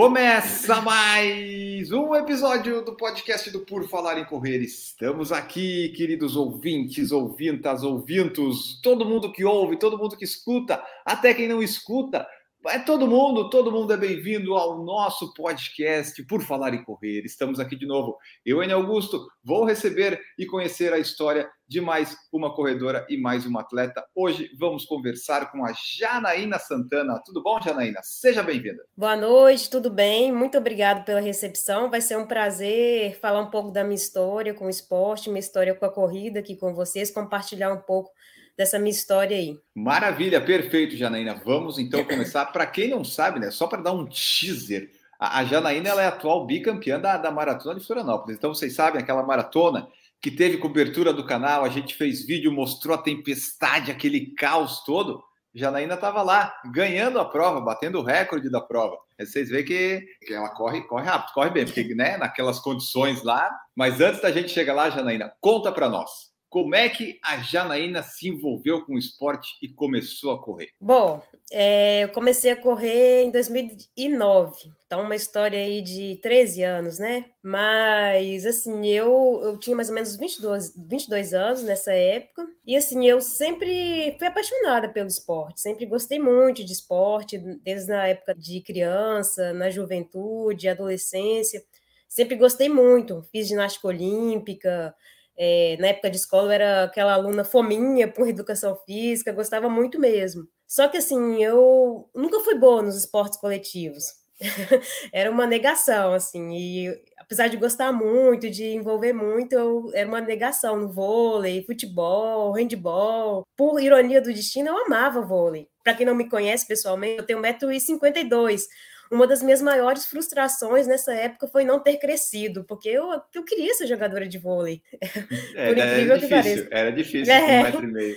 Começa 0.00 0.80
mais 0.80 1.90
um 1.90 2.14
episódio 2.14 2.84
do 2.84 2.94
podcast 2.94 3.50
do 3.50 3.58
Por 3.58 3.88
Falar 3.88 4.16
em 4.16 4.24
Correr. 4.24 4.58
Estamos 4.58 5.32
aqui, 5.32 5.88
queridos 5.88 6.36
ouvintes, 6.36 7.10
ouvintas, 7.10 7.82
ouvintos, 7.82 8.80
todo 8.80 9.04
mundo 9.04 9.32
que 9.32 9.44
ouve, 9.44 9.76
todo 9.76 9.98
mundo 9.98 10.16
que 10.16 10.22
escuta, 10.22 10.80
até 11.04 11.34
quem 11.34 11.48
não 11.48 11.60
escuta. 11.60 12.24
É 12.66 12.78
todo 12.78 13.06
mundo, 13.06 13.48
todo 13.48 13.70
mundo 13.70 13.92
é 13.92 13.96
bem-vindo 13.96 14.54
ao 14.54 14.82
nosso 14.84 15.32
podcast 15.32 16.20
Por 16.24 16.42
Falar 16.42 16.74
em 16.74 16.82
Correr. 16.82 17.22
Estamos 17.24 17.60
aqui 17.60 17.76
de 17.76 17.86
novo. 17.86 18.18
Eu, 18.44 18.62
Enio 18.62 18.76
Augusto, 18.76 19.28
vou 19.44 19.64
receber 19.64 20.20
e 20.36 20.44
conhecer 20.44 20.92
a 20.92 20.98
história 20.98 21.48
de 21.68 21.80
mais 21.80 22.16
uma 22.32 22.52
corredora 22.52 23.06
e 23.08 23.16
mais 23.16 23.46
uma 23.46 23.60
atleta. 23.60 24.04
Hoje 24.14 24.50
vamos 24.58 24.84
conversar 24.84 25.52
com 25.52 25.64
a 25.64 25.72
Janaína 25.72 26.58
Santana. 26.58 27.22
Tudo 27.24 27.42
bom, 27.42 27.60
Janaína? 27.60 28.00
Seja 28.02 28.42
bem-vinda. 28.42 28.82
Boa 28.96 29.16
noite, 29.16 29.70
tudo 29.70 29.88
bem? 29.88 30.32
Muito 30.32 30.58
obrigado 30.58 31.04
pela 31.04 31.20
recepção. 31.20 31.88
Vai 31.88 32.00
ser 32.00 32.18
um 32.18 32.26
prazer 32.26 33.18
falar 33.20 33.40
um 33.40 33.50
pouco 33.50 33.70
da 33.70 33.84
minha 33.84 33.94
história 33.94 34.52
com 34.52 34.66
o 34.66 34.70
esporte, 34.70 35.30
minha 35.30 35.40
história 35.40 35.74
com 35.74 35.84
a 35.84 35.92
corrida 35.92 36.40
aqui 36.40 36.56
com 36.56 36.74
vocês, 36.74 37.10
compartilhar 37.10 37.72
um 37.72 37.80
pouco 37.80 38.10
dessa 38.58 38.76
minha 38.76 38.90
história 38.90 39.36
aí. 39.36 39.56
Maravilha, 39.72 40.40
perfeito, 40.40 40.96
Janaína. 40.96 41.40
Vamos 41.44 41.78
então 41.78 42.04
começar. 42.04 42.46
Para 42.46 42.66
quem 42.66 42.90
não 42.90 43.04
sabe, 43.04 43.38
né, 43.38 43.52
só 43.52 43.68
para 43.68 43.80
dar 43.80 43.92
um 43.92 44.04
teaser, 44.04 44.90
a, 45.20 45.38
a 45.38 45.44
Janaína 45.44 45.90
ela 45.90 46.02
é 46.02 46.08
atual 46.08 46.44
bicampeã 46.44 46.98
da, 46.98 47.16
da 47.16 47.30
maratona 47.30 47.78
de 47.78 47.86
Florianópolis. 47.86 48.36
Então 48.36 48.52
vocês 48.52 48.74
sabem 48.74 49.00
aquela 49.00 49.22
maratona 49.22 49.88
que 50.20 50.32
teve 50.32 50.58
cobertura 50.58 51.12
do 51.12 51.24
canal, 51.24 51.64
a 51.64 51.68
gente 51.68 51.94
fez 51.94 52.26
vídeo, 52.26 52.50
mostrou 52.50 52.96
a 52.96 53.02
tempestade, 53.02 53.92
aquele 53.92 54.34
caos 54.34 54.82
todo. 54.82 55.22
Janaína 55.54 55.94
estava 55.94 56.22
lá, 56.22 56.52
ganhando 56.72 57.20
a 57.20 57.24
prova, 57.24 57.60
batendo 57.60 58.00
o 58.00 58.02
recorde 58.02 58.50
da 58.50 58.60
prova. 58.60 58.96
Aí 59.18 59.24
vocês 59.24 59.48
veem 59.48 59.64
que, 59.64 60.04
que 60.26 60.34
ela 60.34 60.48
corre, 60.50 60.82
corre 60.82 61.04
rápido, 61.04 61.32
corre 61.32 61.50
bem, 61.50 61.64
porque 61.64 61.94
né, 61.94 62.16
naquelas 62.16 62.58
condições 62.58 63.22
lá. 63.22 63.48
Mas 63.74 64.00
antes 64.00 64.20
da 64.20 64.32
gente 64.32 64.50
chegar 64.50 64.74
lá, 64.74 64.90
Janaína, 64.90 65.32
conta 65.40 65.70
para 65.70 65.88
nós. 65.88 66.27
Como 66.48 66.74
é 66.74 66.88
que 66.88 67.18
a 67.22 67.38
Janaína 67.38 68.02
se 68.02 68.28
envolveu 68.28 68.84
com 68.84 68.94
o 68.94 68.98
esporte 68.98 69.48
e 69.62 69.68
começou 69.68 70.32
a 70.32 70.42
correr? 70.42 70.70
Bom, 70.80 71.22
é, 71.52 72.04
eu 72.04 72.08
comecei 72.08 72.50
a 72.50 72.56
correr 72.56 73.24
em 73.24 73.30
2009, 73.30 74.72
então 74.86 75.02
uma 75.02 75.14
história 75.14 75.58
aí 75.58 75.82
de 75.82 76.18
13 76.22 76.62
anos, 76.62 76.98
né? 76.98 77.26
Mas, 77.42 78.46
assim, 78.46 78.86
eu, 78.86 79.40
eu 79.42 79.58
tinha 79.58 79.76
mais 79.76 79.90
ou 79.90 79.94
menos 79.94 80.16
22, 80.16 80.74
22 80.74 81.34
anos 81.34 81.62
nessa 81.62 81.92
época, 81.92 82.46
e 82.66 82.74
assim, 82.74 83.06
eu 83.06 83.20
sempre 83.20 84.16
fui 84.18 84.26
apaixonada 84.26 84.88
pelo 84.88 85.08
esporte, 85.08 85.60
sempre 85.60 85.84
gostei 85.84 86.18
muito 86.18 86.64
de 86.64 86.72
esporte, 86.72 87.36
desde 87.62 87.92
a 87.92 88.06
época 88.08 88.34
de 88.34 88.62
criança, 88.62 89.52
na 89.52 89.68
juventude, 89.68 90.68
adolescência, 90.68 91.62
sempre 92.08 92.36
gostei 92.36 92.70
muito, 92.70 93.22
fiz 93.30 93.48
ginástica 93.48 93.88
olímpica, 93.88 94.94
é, 95.38 95.76
na 95.78 95.88
época 95.88 96.10
de 96.10 96.16
escola, 96.16 96.48
eu 96.48 96.52
era 96.52 96.84
aquela 96.84 97.14
aluna 97.14 97.44
fominha 97.44 98.08
por 98.08 98.28
educação 98.28 98.76
física, 98.84 99.32
gostava 99.32 99.68
muito 99.68 100.00
mesmo. 100.00 100.48
Só 100.66 100.88
que, 100.88 100.96
assim, 100.96 101.42
eu 101.42 102.10
nunca 102.14 102.40
fui 102.40 102.56
boa 102.56 102.82
nos 102.82 102.96
esportes 102.96 103.38
coletivos. 103.38 104.04
era 105.12 105.30
uma 105.30 105.46
negação, 105.46 106.12
assim, 106.12 106.52
e 106.52 107.02
apesar 107.16 107.48
de 107.48 107.56
gostar 107.56 107.92
muito, 107.92 108.50
de 108.50 108.64
envolver 108.64 109.12
muito, 109.12 109.52
eu, 109.52 109.90
era 109.94 110.08
uma 110.08 110.20
negação 110.20 110.76
no 110.76 110.92
vôlei, 110.92 111.64
futebol, 111.64 112.52
handball. 112.52 113.46
Por 113.56 113.80
ironia 113.80 114.20
do 114.20 114.32
destino, 114.32 114.68
eu 114.68 114.86
amava 114.86 115.22
vôlei. 115.22 115.68
Para 115.84 115.94
quem 115.94 116.06
não 116.06 116.14
me 116.14 116.28
conhece 116.28 116.66
pessoalmente, 116.66 117.18
eu 117.18 117.26
tenho 117.26 117.40
1,52m 117.40 118.66
uma 119.10 119.26
das 119.26 119.42
minhas 119.42 119.62
maiores 119.62 120.06
frustrações 120.06 120.86
nessa 120.86 121.12
época 121.14 121.46
foi 121.48 121.64
não 121.64 121.80
ter 121.80 121.96
crescido, 121.96 122.64
porque 122.64 122.88
eu, 122.88 123.20
eu 123.34 123.44
queria 123.44 123.74
ser 123.74 123.86
jogadora 123.86 124.26
de 124.28 124.38
vôlei. 124.38 124.82
É, 125.54 125.66
Por 125.66 125.78
incrível 125.78 126.12
era 126.12 126.20
que 126.20 126.26
difícil, 126.26 126.36
pareça. 126.36 126.68
Era 126.70 126.92
difícil, 126.92 127.34
é. 127.34 127.60
um 127.60 127.62
metro 127.62 127.84
e 127.84 127.86
meio. 127.86 128.16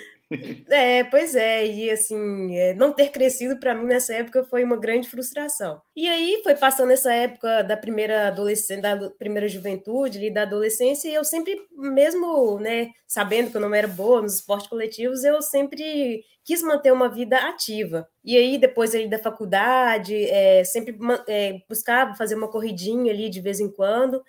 É, 0.69 1.03
pois 1.03 1.35
é, 1.35 1.65
e 1.65 1.91
assim, 1.91 2.55
é, 2.55 2.73
não 2.73 2.93
ter 2.93 3.09
crescido 3.09 3.59
para 3.59 3.75
mim 3.75 3.85
nessa 3.85 4.13
época 4.13 4.43
foi 4.45 4.63
uma 4.63 4.77
grande 4.77 5.09
frustração. 5.09 5.81
E 5.95 6.07
aí 6.07 6.41
foi 6.43 6.55
passando 6.55 6.91
essa 6.91 7.13
época 7.13 7.63
da 7.63 7.75
primeira 7.75 8.27
adolescência, 8.27 8.81
da 8.81 9.09
primeira 9.11 9.47
juventude, 9.47 10.17
ali, 10.17 10.33
da 10.33 10.43
adolescência, 10.43 11.09
e 11.09 11.13
eu 11.13 11.23
sempre, 11.23 11.57
mesmo, 11.71 12.59
né, 12.59 12.89
sabendo 13.07 13.51
que 13.51 13.57
eu 13.57 13.61
não 13.61 13.73
era 13.73 13.87
boa 13.87 14.21
nos 14.21 14.35
esportes 14.35 14.67
coletivos, 14.67 15.23
eu 15.23 15.41
sempre 15.41 16.23
quis 16.43 16.61
manter 16.63 16.91
uma 16.91 17.09
vida 17.09 17.37
ativa. 17.37 18.07
E 18.23 18.37
aí, 18.37 18.57
depois 18.57 18.95
ali 18.95 19.09
da 19.09 19.19
faculdade, 19.19 20.15
é, 20.25 20.63
sempre 20.63 20.97
é, 21.27 21.59
buscava 21.69 22.15
fazer 22.15 22.35
uma 22.35 22.49
corridinha 22.49 23.11
ali 23.11 23.29
de 23.29 23.41
vez 23.41 23.59
em 23.59 23.69
quando. 23.71 24.23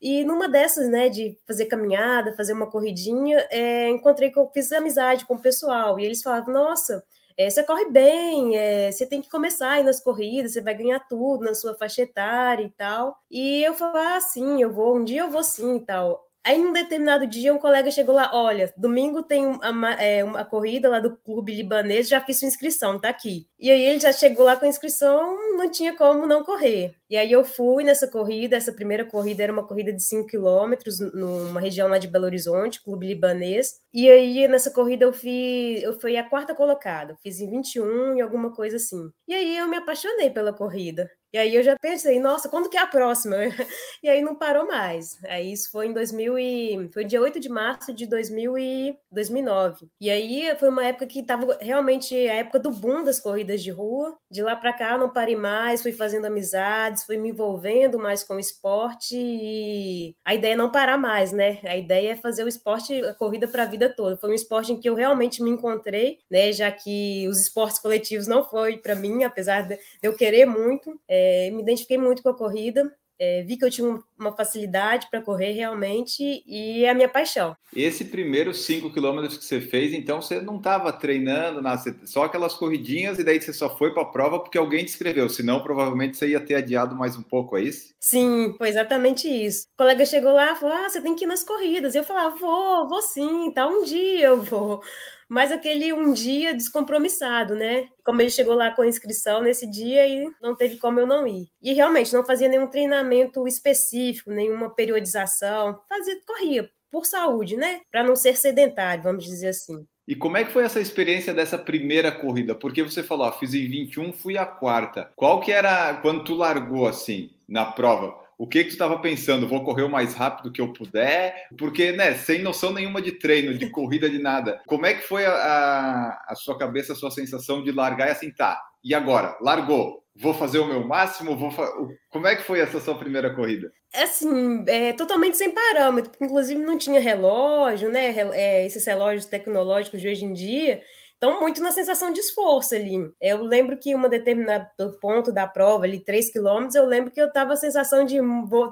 E 0.00 0.24
numa 0.24 0.48
dessas, 0.48 0.88
né, 0.88 1.08
de 1.08 1.38
fazer 1.46 1.66
caminhada, 1.66 2.34
fazer 2.36 2.52
uma 2.52 2.70
corridinha, 2.70 3.46
é, 3.50 3.88
encontrei 3.88 4.30
que 4.30 4.38
eu 4.38 4.50
fiz 4.52 4.70
amizade 4.72 5.24
com 5.26 5.34
o 5.34 5.40
pessoal. 5.40 5.98
E 5.98 6.04
eles 6.04 6.22
falavam, 6.22 6.52
nossa, 6.52 7.02
é, 7.36 7.50
você 7.50 7.62
corre 7.62 7.90
bem, 7.90 8.56
é, 8.56 8.90
você 8.90 9.06
tem 9.06 9.20
que 9.22 9.30
começar 9.30 9.72
aí 9.72 9.82
nas 9.82 10.00
corridas, 10.00 10.52
você 10.52 10.60
vai 10.60 10.74
ganhar 10.74 11.00
tudo 11.00 11.44
na 11.44 11.54
sua 11.54 11.74
faixa 11.74 12.02
etária 12.02 12.64
e 12.64 12.70
tal. 12.70 13.16
E 13.30 13.62
eu 13.62 13.74
falava, 13.74 14.16
ah, 14.16 14.20
sim, 14.20 14.62
eu 14.62 14.72
vou, 14.72 14.96
um 14.96 15.04
dia 15.04 15.22
eu 15.22 15.30
vou 15.30 15.42
sim 15.42 15.76
e 15.76 15.80
tal. 15.80 16.25
Aí, 16.46 16.58
num 16.58 16.72
determinado 16.72 17.26
dia, 17.26 17.52
um 17.52 17.58
colega 17.58 17.90
chegou 17.90 18.14
lá: 18.14 18.30
Olha, 18.32 18.72
domingo 18.76 19.20
tem 19.20 19.44
uma, 19.44 19.94
é, 19.94 20.22
uma 20.22 20.44
corrida 20.44 20.88
lá 20.88 21.00
do 21.00 21.16
clube 21.16 21.52
libanês, 21.52 22.08
já 22.08 22.20
fiz 22.20 22.38
sua 22.38 22.46
inscrição, 22.46 23.00
tá 23.00 23.08
aqui. 23.08 23.48
E 23.58 23.68
aí, 23.68 23.82
ele 23.82 23.98
já 23.98 24.12
chegou 24.12 24.44
lá 24.44 24.54
com 24.54 24.64
a 24.64 24.68
inscrição, 24.68 25.36
não 25.56 25.68
tinha 25.68 25.96
como 25.96 26.24
não 26.24 26.44
correr. 26.44 26.94
E 27.10 27.16
aí, 27.16 27.32
eu 27.32 27.44
fui 27.44 27.82
nessa 27.82 28.06
corrida. 28.06 28.56
Essa 28.56 28.72
primeira 28.72 29.04
corrida 29.04 29.42
era 29.42 29.52
uma 29.52 29.66
corrida 29.66 29.92
de 29.92 30.00
5 30.00 30.28
quilômetros, 30.28 31.00
numa 31.00 31.60
região 31.60 31.88
lá 31.88 31.98
de 31.98 32.06
Belo 32.06 32.26
Horizonte, 32.26 32.80
clube 32.80 33.08
libanês. 33.08 33.80
E 33.92 34.08
aí, 34.08 34.46
nessa 34.46 34.70
corrida, 34.70 35.04
eu 35.04 35.12
fui, 35.12 35.80
eu 35.82 35.98
fui 35.98 36.16
a 36.16 36.22
quarta 36.22 36.54
colocada, 36.54 37.16
fiz 37.24 37.40
em 37.40 37.50
21 37.50 38.18
e 38.18 38.20
alguma 38.20 38.52
coisa 38.54 38.76
assim. 38.76 39.10
E 39.26 39.34
aí, 39.34 39.58
eu 39.58 39.66
me 39.66 39.78
apaixonei 39.78 40.30
pela 40.30 40.52
corrida. 40.52 41.10
E 41.36 41.38
aí 41.38 41.54
eu 41.54 41.62
já 41.62 41.76
pensei, 41.78 42.18
nossa, 42.18 42.48
quando 42.48 42.70
que 42.70 42.78
é 42.78 42.80
a 42.80 42.86
próxima? 42.86 43.36
E 44.02 44.08
aí 44.08 44.22
não 44.22 44.36
parou 44.36 44.66
mais. 44.66 45.18
Aí 45.24 45.52
isso 45.52 45.70
foi 45.70 45.88
em 45.88 45.92
2000 45.92 46.38
e 46.38 46.88
foi 46.92 47.04
dia 47.04 47.20
8 47.20 47.40
de 47.40 47.48
março 47.48 47.92
de 47.92 48.06
2000 48.06 48.56
e 48.56 48.96
2009. 49.10 49.88
E 50.00 50.08
aí 50.08 50.54
foi 50.60 50.68
uma 50.68 50.84
época 50.84 51.06
que 51.06 51.20
estava 51.20 51.58
realmente 51.60 52.14
a 52.14 52.34
época 52.34 52.60
do 52.60 52.70
boom 52.70 53.02
das 53.02 53.18
corridas 53.18 53.62
de 53.62 53.70
rua. 53.72 54.16
De 54.30 54.42
lá 54.42 54.54
para 54.54 54.72
cá 54.72 54.96
não 54.96 55.12
parei 55.12 55.34
mais, 55.34 55.82
fui 55.82 55.92
fazendo 55.92 56.26
amizades, 56.26 57.04
fui 57.04 57.16
me 57.16 57.30
envolvendo 57.30 57.98
mais 57.98 58.22
com 58.22 58.36
o 58.36 58.40
esporte 58.40 59.16
e 59.16 60.14
a 60.24 60.34
ideia 60.34 60.52
é 60.52 60.56
não 60.56 60.70
parar 60.70 60.96
mais, 60.98 61.32
né? 61.32 61.58
A 61.64 61.76
ideia 61.76 62.12
é 62.12 62.16
fazer 62.16 62.44
o 62.44 62.48
esporte, 62.48 62.94
a 63.04 63.14
corrida 63.14 63.48
para 63.48 63.64
a 63.64 63.66
vida 63.66 63.92
toda. 63.92 64.16
Foi 64.16 64.30
um 64.30 64.34
esporte 64.34 64.72
em 64.72 64.78
que 64.78 64.88
eu 64.88 64.94
realmente 64.94 65.42
me 65.42 65.50
encontrei, 65.50 66.18
né? 66.30 66.52
Já 66.52 66.70
que 66.70 67.26
os 67.28 67.40
esportes 67.40 67.80
coletivos 67.80 68.28
não 68.28 68.44
foi 68.44 68.76
para 68.78 68.94
mim, 68.94 69.24
apesar 69.24 69.62
de 69.62 69.78
eu 70.00 70.14
querer 70.14 70.46
muito. 70.46 71.00
É, 71.08 71.25
é, 71.26 71.50
me 71.50 71.62
identifiquei 71.62 71.98
muito 71.98 72.22
com 72.22 72.28
a 72.28 72.36
corrida, 72.36 72.90
é, 73.18 73.42
vi 73.42 73.56
que 73.56 73.64
eu 73.64 73.70
tinha 73.70 73.98
uma 74.18 74.36
facilidade 74.36 75.08
para 75.10 75.22
correr 75.22 75.52
realmente 75.52 76.42
e 76.46 76.84
é 76.84 76.90
a 76.90 76.94
minha 76.94 77.08
paixão. 77.08 77.56
Esse 77.74 78.04
primeiro 78.04 78.52
5 78.52 78.92
quilômetros 78.92 79.38
que 79.38 79.44
você 79.44 79.60
fez, 79.60 79.92
então 79.94 80.20
você 80.20 80.40
não 80.40 80.58
estava 80.58 80.92
treinando, 80.92 81.62
nada, 81.62 81.82
só 82.04 82.24
aquelas 82.24 82.54
corridinhas 82.54 83.18
e 83.18 83.24
daí 83.24 83.40
você 83.40 83.52
só 83.52 83.74
foi 83.74 83.92
para 83.92 84.02
a 84.02 84.06
prova 84.06 84.38
porque 84.38 84.58
alguém 84.58 84.84
te 84.84 84.88
escreveu, 84.88 85.28
senão 85.28 85.62
provavelmente 85.62 86.16
você 86.16 86.28
ia 86.28 86.40
ter 86.40 86.56
adiado 86.56 86.94
mais 86.94 87.16
um 87.16 87.22
pouco, 87.22 87.56
é 87.56 87.62
isso? 87.62 87.94
Sim, 87.98 88.54
foi 88.58 88.68
exatamente 88.68 89.26
isso. 89.26 89.66
O 89.74 89.78
colega 89.78 90.04
chegou 90.04 90.32
lá 90.32 90.52
e 90.52 90.56
falou: 90.56 90.76
Ah, 90.76 90.88
você 90.88 91.00
tem 91.00 91.16
que 91.16 91.24
ir 91.24 91.28
nas 91.28 91.42
corridas. 91.42 91.94
Eu 91.94 92.04
falava: 92.04 92.36
Vou, 92.36 92.88
vou 92.88 93.02
sim, 93.02 93.50
tá 93.50 93.66
um 93.66 93.82
dia 93.82 94.26
eu 94.26 94.42
vou 94.42 94.82
mas 95.28 95.50
aquele 95.50 95.92
um 95.92 96.12
dia 96.12 96.54
descompromissado, 96.54 97.54
né? 97.54 97.88
Como 98.04 98.20
ele 98.20 98.30
chegou 98.30 98.54
lá 98.54 98.70
com 98.70 98.82
a 98.82 98.86
inscrição 98.86 99.42
nesse 99.42 99.68
dia 99.68 100.06
e 100.06 100.28
não 100.40 100.54
teve 100.54 100.76
como 100.76 101.00
eu 101.00 101.06
não 101.06 101.26
ir. 101.26 101.48
E 101.62 101.72
realmente 101.72 102.12
não 102.12 102.24
fazia 102.24 102.48
nenhum 102.48 102.66
treinamento 102.66 103.46
específico, 103.46 104.30
nenhuma 104.30 104.74
periodização, 104.74 105.80
fazia 105.88 106.16
corria 106.26 106.70
por 106.90 107.04
saúde, 107.04 107.56
né? 107.56 107.80
Para 107.90 108.04
não 108.04 108.16
ser 108.16 108.36
sedentário, 108.36 109.02
vamos 109.02 109.24
dizer 109.24 109.48
assim. 109.48 109.86
E 110.08 110.14
como 110.14 110.36
é 110.36 110.44
que 110.44 110.52
foi 110.52 110.62
essa 110.62 110.80
experiência 110.80 111.34
dessa 111.34 111.58
primeira 111.58 112.12
corrida? 112.12 112.54
Porque 112.54 112.82
você 112.82 113.02
falou, 113.02 113.26
ó, 113.26 113.32
fiz 113.32 113.54
em 113.54 113.68
21, 113.68 114.12
fui 114.12 114.38
a 114.38 114.46
quarta. 114.46 115.10
Qual 115.16 115.40
que 115.40 115.50
era 115.50 115.94
quando 115.94 116.22
tu 116.22 116.34
largou 116.34 116.86
assim 116.86 117.30
na 117.48 117.64
prova? 117.64 118.25
O 118.38 118.46
que 118.46 118.62
que 118.64 118.70
tu 118.70 118.72
estava 118.72 118.98
pensando? 118.98 119.48
Vou 119.48 119.64
correr 119.64 119.82
o 119.82 119.90
mais 119.90 120.14
rápido 120.14 120.52
que 120.52 120.60
eu 120.60 120.72
puder? 120.72 121.46
Porque, 121.56 121.92
né, 121.92 122.14
sem 122.14 122.42
noção 122.42 122.72
nenhuma 122.72 123.00
de 123.00 123.12
treino, 123.12 123.56
de 123.56 123.70
corrida, 123.70 124.10
de 124.10 124.18
nada. 124.18 124.60
Como 124.66 124.84
é 124.84 124.92
que 124.92 125.02
foi 125.02 125.24
a, 125.24 125.32
a, 125.32 126.24
a 126.28 126.34
sua 126.34 126.58
cabeça, 126.58 126.92
a 126.92 126.96
sua 126.96 127.10
sensação 127.10 127.62
de 127.62 127.72
largar 127.72 128.08
e 128.08 128.10
assim, 128.10 128.30
tá, 128.30 128.60
e 128.84 128.94
agora? 128.94 129.36
Largou. 129.40 130.04
Vou 130.18 130.32
fazer 130.32 130.58
o 130.58 130.66
meu 130.66 130.86
máximo? 130.86 131.36
Vou 131.36 131.50
fa... 131.50 131.66
Como 132.10 132.26
é 132.26 132.36
que 132.36 132.42
foi 132.42 132.60
essa 132.60 132.80
sua 132.80 132.96
primeira 132.96 133.34
corrida? 133.34 133.70
Assim, 133.94 134.64
é, 134.66 134.92
totalmente 134.92 135.36
sem 135.36 135.50
parâmetro. 135.50 136.10
Inclusive 136.20 136.60
não 136.60 136.78
tinha 136.78 137.00
relógio, 137.00 137.90
né? 137.90 138.14
É, 138.32 138.64
esses 138.66 138.84
relógios 138.86 139.26
tecnológicos 139.26 140.00
de 140.00 140.08
hoje 140.08 140.24
em 140.24 140.32
dia. 140.32 140.80
Então, 141.16 141.40
muito 141.40 141.62
na 141.62 141.72
sensação 141.72 142.12
de 142.12 142.20
esforço 142.20 142.74
ali. 142.74 143.10
Eu 143.20 143.42
lembro 143.42 143.78
que 143.78 143.94
uma 143.94 144.08
determinado 144.08 144.68
ponto 145.00 145.32
da 145.32 145.46
prova, 145.46 145.84
ali, 145.84 145.98
3 145.98 146.30
quilômetros, 146.30 146.74
eu 146.74 146.84
lembro 146.84 147.10
que 147.10 147.20
eu 147.20 147.32
tava 147.32 147.54
a 147.54 147.56
sensação 147.56 148.04
de 148.04 148.18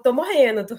tô 0.02 0.12
morrendo, 0.12 0.66
tô, 0.66 0.76